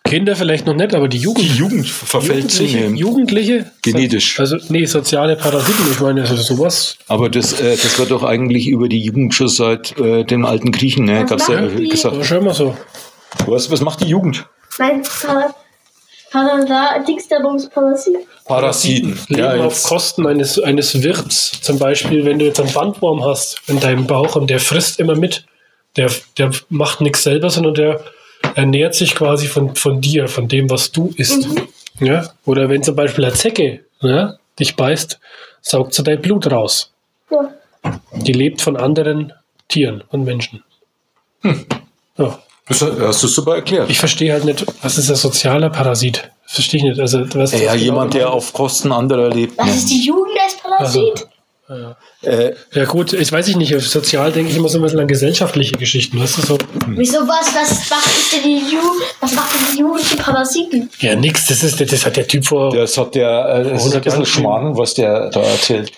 Kinder 0.05 0.37
vielleicht 0.37 0.67
noch 0.67 0.75
nicht, 0.75 0.95
aber 0.95 1.09
die 1.09 1.17
Jugend. 1.19 1.45
die 1.45 1.57
Jugend 1.57 1.89
verfällt 1.89 2.43
Jugendliche, 2.53 2.73
zunehmend. 2.77 2.99
Jugendliche? 2.99 3.73
Genetisch. 3.81 4.39
Also, 4.39 4.59
nee, 4.69 4.85
soziale 4.85 5.37
Parasiten. 5.37 5.87
Ich 5.91 6.01
meine, 6.01 6.21
also 6.23 6.37
sowas. 6.37 6.99
Aber 7.09 7.31
das, 7.31 7.59
äh, 7.61 7.77
das 7.77 7.99
wird 7.99 8.11
doch 8.11 8.23
eigentlich 8.23 8.69
über 8.69 8.89
die 8.89 9.01
Jugend 9.01 9.35
schon 9.35 9.49
seit 9.49 9.99
äh, 9.99 10.25
den 10.25 10.45
alten 10.45 10.71
Griechen, 10.71 11.07
ne? 11.07 11.23
Was 11.23 11.31
Gab's 11.31 11.49
ja 11.49 11.67
die? 11.67 11.89
gesagt. 11.89 12.15
Aber 12.17 12.25
schon 12.25 12.45
mal 12.45 12.53
so. 12.53 12.77
Was, 13.47 13.71
was 13.71 13.81
macht 13.81 14.01
die 14.03 14.09
Jugend? 14.09 14.45
Nein, 14.79 15.03
Para- 15.03 15.55
Parada, 16.33 16.99
Dingsderbums 17.07 17.69
Parasit. 17.69 18.17
Parasiten. 18.47 19.19
Leben 19.29 19.41
Ja, 19.41 19.65
auf 19.65 19.83
Kosten 19.83 20.27
eines, 20.27 20.59
eines 20.59 21.03
Wirts. 21.03 21.61
Zum 21.61 21.79
Beispiel, 21.79 22.25
wenn 22.25 22.39
du 22.39 22.47
jetzt 22.47 22.59
einen 22.59 22.73
Bandwurm 22.73 23.23
hast 23.25 23.61
in 23.67 23.79
deinem 23.81 24.07
Bauch 24.07 24.35
und 24.37 24.49
der 24.49 24.59
frisst 24.59 24.99
immer 24.99 25.15
mit. 25.15 25.45
Der, 25.97 26.11
der 26.39 26.51
macht 26.71 27.03
nichts 27.03 27.23
selber, 27.23 27.51
sondern 27.51 27.75
der 27.75 28.01
ernährt 28.55 28.95
sich 28.95 29.15
quasi 29.15 29.47
von, 29.47 29.77
von 29.77 30.01
dir, 30.01 30.27
von 30.27 30.49
dem, 30.49 30.71
was 30.71 30.91
du 30.91 31.13
isst. 31.17 31.47
Ja? 32.01 32.33
Oder 32.47 32.71
wenn 32.71 32.83
zum 32.83 32.97
Beispiel 32.97 33.27
eine 33.27 33.35
Zecke 33.35 33.85
ja, 34.01 34.37
dich 34.59 34.75
beißt, 34.75 35.21
saugt 35.61 35.93
sie 35.93 36.03
dein 36.03 36.23
Blut 36.23 36.51
raus. 36.51 36.93
Ja. 37.31 37.53
Die 38.15 38.33
lebt 38.33 38.63
von 38.63 38.77
anderen 38.79 39.35
Tieren 39.69 40.03
und 40.09 40.25
Menschen. 40.25 40.65
Ja. 42.17 42.39
Das 42.69 42.83
hast 42.83 43.23
du 43.23 43.27
super 43.27 43.57
erklärt. 43.57 43.91
Ich 43.91 43.99
verstehe 43.99 44.33
halt 44.33 44.45
nicht, 44.45 44.65
was 44.83 44.99
ist 44.99 45.11
ein 45.11 45.17
sozialer 45.17 45.71
Parasit? 45.71 46.31
Verstehe 46.47 46.79
ich 46.79 46.85
nicht. 46.85 47.01
Also, 47.01 47.21
was 47.35 47.59
ja, 47.59 47.75
jemand, 47.75 48.15
der 48.15 48.31
auf 48.31 48.53
Kosten 48.53 48.93
anderer 48.93 49.31
lebt. 49.31 49.59
Das 49.59 49.75
ist 49.75 49.91
die 49.91 50.05
Jugend 50.05 50.37
als 50.43 50.57
Parasit. 50.57 51.29
Äh, 52.23 52.53
Ja 52.73 52.85
gut, 52.85 53.13
ich 53.13 53.31
weiß 53.33 53.49
ich 53.49 53.57
nicht, 53.57 53.75
auf 53.75 53.87
sozial 53.87 54.33
denke 54.33 54.51
ich 54.51 54.57
immer 54.57 54.69
so 54.69 54.79
ein 54.79 54.83
bisschen 54.83 55.01
an 55.01 55.09
gesellschaftliche 55.09 55.77
Geschichten, 55.77 56.21
weißt 56.21 56.39
du 56.39 56.43
so? 56.43 56.59
Wieso 56.89 57.19
was? 57.21 57.55
Was 57.55 57.91
macht 57.91 58.33
denn 58.33 58.43
die 58.45 58.59
Jugend? 58.73 59.03
Was 59.21 59.35
macht 59.35 59.55
denn 59.55 59.75
die 59.75 59.81
Jugend 59.81 60.17
Parasiten? 60.19 60.91
Ja, 61.01 61.15
nix, 61.17 61.47
das 61.47 61.63
ist, 61.63 61.81
das 61.81 62.07
hat 62.07 62.17
der 62.17 62.27
Typ 62.27 62.45
vor. 62.47 62.75
das 62.75 62.97
hat 62.97 63.15
der, 63.15 63.29
äh, 63.29 63.65
das 63.65 63.87
ist 63.87 63.95
ein 63.95 64.03
100 64.03 64.05
bisschen 64.05 64.27
Schmarrn, 64.27 64.77
was 64.77 64.95
der 64.95 65.31
da 65.31 65.41
erzählt. 65.41 65.93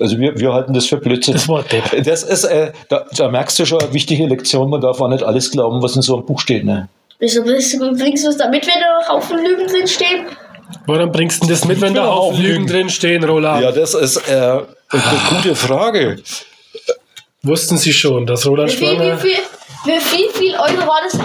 Also 0.00 0.18
wir, 0.18 0.38
wir 0.38 0.52
halten 0.52 0.72
das 0.74 0.86
für 0.86 0.96
Blödsinn. 0.96 1.34
Das 1.34 1.48
war 1.48 1.62
Depp. 1.62 2.04
Das 2.04 2.22
ist, 2.22 2.44
äh, 2.44 2.72
da, 2.88 3.06
da 3.16 3.28
merkst 3.28 3.58
du 3.58 3.64
schon 3.66 3.80
eine 3.80 3.92
wichtige 3.92 4.26
Lektion, 4.26 4.68
man 4.70 4.80
darf 4.80 5.00
auch 5.00 5.08
nicht 5.08 5.22
alles 5.24 5.50
glauben, 5.50 5.82
was 5.82 5.96
in 5.96 6.02
so 6.02 6.16
einem 6.16 6.26
Buch 6.26 6.40
steht. 6.40 6.64
Ne? 6.64 6.88
Wieso 7.18 7.42
bringst 7.42 7.74
du 7.74 8.28
es 8.28 8.36
damit, 8.38 8.66
wenn 8.66 8.74
da 8.80 8.98
noch 8.98 9.08
Haufen 9.08 9.38
Lügen 9.38 9.66
drin 9.66 9.86
stehen? 9.86 10.26
Woran 10.86 11.12
bringst 11.12 11.42
du 11.42 11.46
denn 11.46 11.54
das 11.56 11.64
mit, 11.64 11.80
wenn 11.80 11.94
da 11.94 12.04
Ja, 12.04 12.10
auch 12.10 12.36
Lügen 12.36 12.66
drin 12.66 12.88
stehen, 12.90 13.24
Roland? 13.24 13.62
Ja, 13.62 13.72
das 13.72 13.94
ist 13.94 14.16
äh, 14.28 14.32
eine 14.32 14.62
gute 15.30 15.54
Frage. 15.54 16.22
Wussten 17.42 17.76
Sie 17.78 17.92
schon, 17.92 18.26
dass 18.26 18.46
Roland 18.46 18.70
Wie 18.72 18.76
viel, 18.76 18.90
wie 18.90 18.96
Schwanger. 18.96 19.18
viel, 19.18 19.38
wie 19.84 20.00
viel, 20.00 20.28
viel 20.30 20.54
Euro 20.54 20.86
war 20.86 21.00
das? 21.04 21.18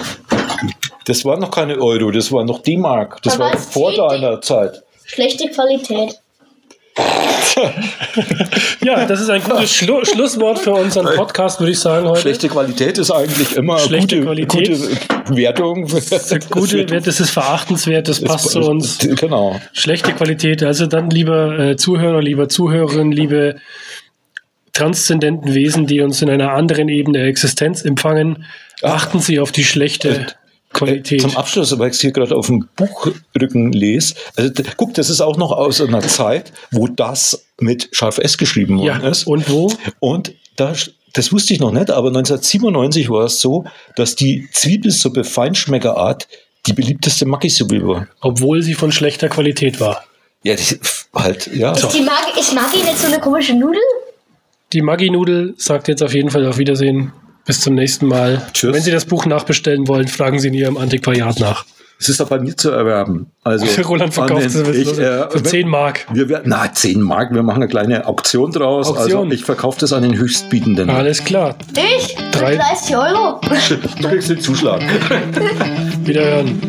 Das 1.06 1.26
waren 1.26 1.40
noch 1.40 1.52
keine 1.52 1.78
Euro, 1.80 2.10
das 2.12 2.32
war 2.32 2.44
noch 2.44 2.62
D-Mark. 2.62 3.22
Das 3.24 3.36
Aber 3.36 3.52
war 3.52 3.58
vor 3.58 3.94
deiner 3.94 4.42
Zeit. 4.42 4.82
Schlechte 5.06 5.50
Qualität. 5.50 6.20
Ja, 8.84 9.06
das 9.06 9.22
ist 9.22 9.30
ein 9.30 9.42
gutes 9.44 9.74
Schlu 9.74 10.04
Schlusswort 10.04 10.60
für 10.60 10.74
unseren 10.74 11.16
Podcast, 11.16 11.60
würde 11.60 11.72
ich 11.72 11.80
sagen 11.80 12.08
heute. 12.08 12.22
Schlechte 12.22 12.50
Qualität 12.50 12.98
ist 12.98 13.12
eigentlich 13.12 13.56
immer 13.56 13.76
eine 13.78 13.86
Schlechte 13.86 14.18
gute, 14.18 14.26
Qualität. 14.26 14.68
gute 14.70 15.38
Wertung. 15.38 15.88
Gute, 16.50 16.86
das 16.86 17.20
ist 17.20 17.30
verachtenswert, 17.30 18.08
das 18.08 18.22
passt 18.22 18.52
zu 18.52 18.60
uns. 18.60 19.00
Genau. 19.00 19.60
Schlechte 19.74 20.14
Qualität. 20.14 20.64
Also 20.64 20.86
dann, 20.86 21.10
lieber 21.10 21.58
äh, 21.58 21.76
Zuhörer, 21.76 22.22
lieber 22.22 22.50
Zuhörerin, 22.50 23.12
liebe 23.12 23.56
transzendenten 24.74 25.54
Wesen, 25.54 25.88
die 25.88 26.02
uns 26.02 26.22
in 26.22 26.30
einer 26.30 26.52
anderen 26.52 26.90
Ebene 26.90 27.20
der 27.20 27.28
Existenz 27.28 27.84
empfangen, 27.84 28.46
achten 28.82 29.20
Sie 29.20 29.40
auf 29.40 29.52
die 29.52 29.64
schlechte 29.64 30.28
Qualität. 30.76 31.22
Zum 31.22 31.36
Abschluss, 31.36 31.78
weil 31.80 31.90
ich 31.90 31.96
es 31.96 32.02
hier 32.02 32.12
gerade 32.12 32.36
auf 32.36 32.48
dem 32.48 32.68
Buchrücken 32.76 33.72
lese. 33.72 34.16
Also 34.36 34.52
guck, 34.78 34.94
das 34.94 35.10
ist 35.10 35.22
auch 35.22 35.38
noch 35.38 35.52
aus 35.52 35.82
einer 35.82 36.02
Zeit, 36.02 36.52
wo 36.72 36.88
das 36.88 37.48
mit 37.60 37.90
scharf 37.92 38.18
S 38.18 38.38
geschrieben 38.38 38.78
worden 38.78 39.02
ja, 39.02 39.10
ist. 39.10 39.26
und 39.26 39.50
wo? 39.50 39.72
Und 40.00 40.34
da, 40.58 40.74
das 41.14 41.32
wusste 41.32 41.54
ich 41.54 41.60
noch 41.60 41.72
nicht, 41.72 41.90
aber 41.90 42.10
1997 42.10 43.10
war 43.10 43.26
es 43.26 43.40
so, 43.40 43.66
dass 43.96 44.16
die 44.16 44.48
Zwiebelsuppe 44.52 45.24
Feinschmeckerart 45.24 46.28
die 46.66 46.74
beliebteste 46.74 47.26
Maggi-Suppe 47.26 47.88
war. 47.88 48.08
Obwohl 48.22 48.62
sie 48.62 48.74
von 48.74 48.92
schlechter 48.92 49.30
Qualität 49.30 49.80
war. 49.80 50.04
Ja, 50.44 50.56
die, 50.56 50.80
halt, 51.14 51.48
ja. 51.54 51.72
Ist, 51.72 51.94
die 51.94 52.02
Mag 52.02 52.38
ist 52.38 52.54
Maggi 52.54 52.78
nicht 52.78 53.00
so 53.00 53.08
eine 53.08 53.20
komische 53.20 53.54
Nudel? 53.54 53.82
Die 54.74 54.82
Maggi-Nudel 54.82 55.56
sagt 55.58 55.88
jetzt 55.88 56.04
auf 56.04 56.14
jeden 56.14 56.30
Fall 56.30 56.46
auf 56.46 56.58
Wiedersehen. 56.58 57.14
Bis 57.46 57.62
zum 57.62 57.76
nächsten 57.76 58.08
Mal. 58.08 58.42
Tschüss. 58.54 58.74
Wenn 58.74 58.82
Sie 58.82 58.92
das 58.92 59.06
Buch 59.06 59.26
nachbestellen 59.26 59.88
wollen, 59.88 60.08
fragen 60.08 60.40
Sie 60.40 60.48
in 60.48 60.54
Ihrem 60.56 60.78
Antiquariat 60.78 61.40
nach. 61.40 61.66
Es 61.98 62.10
ist 62.10 62.20
auch 62.22 62.28
bei 62.28 62.40
mir 62.40 62.58
zu 62.58 62.72
erwerben. 62.72 63.28
Also, 63.44 63.66
Roland 63.88 64.14
verkauft 64.14 64.44
es 64.48 64.56
ich, 64.56 64.98
äh, 65.00 65.30
für 65.30 65.42
10 65.44 65.70
Mark. 65.70 66.06
Wir 66.12 66.28
werden, 66.28 66.44
na, 66.48 66.70
10 66.74 67.00
Mark, 67.00 67.34
wir 67.34 67.42
machen 67.42 67.62
eine 67.62 67.70
kleine 67.70 68.06
Auktion 68.06 68.52
draus. 68.52 68.88
Auktion. 68.90 69.24
Also 69.26 69.32
ich 69.34 69.46
verkaufe 69.46 69.80
das 69.80 69.94
an 69.94 70.04
den 70.04 70.18
Höchstbietenden. 70.18 70.90
Alles 70.90 71.24
klar. 71.24 71.56
Ich? 71.74 72.16
Drei- 72.34 72.54
Für 72.54 72.58
30 72.58 72.98
Euro? 72.98 73.40
Du 74.02 74.08
kriegst 74.10 74.30
den 74.30 74.42
Zuschlag. 74.42 74.82
Wiederhören. 76.04 76.60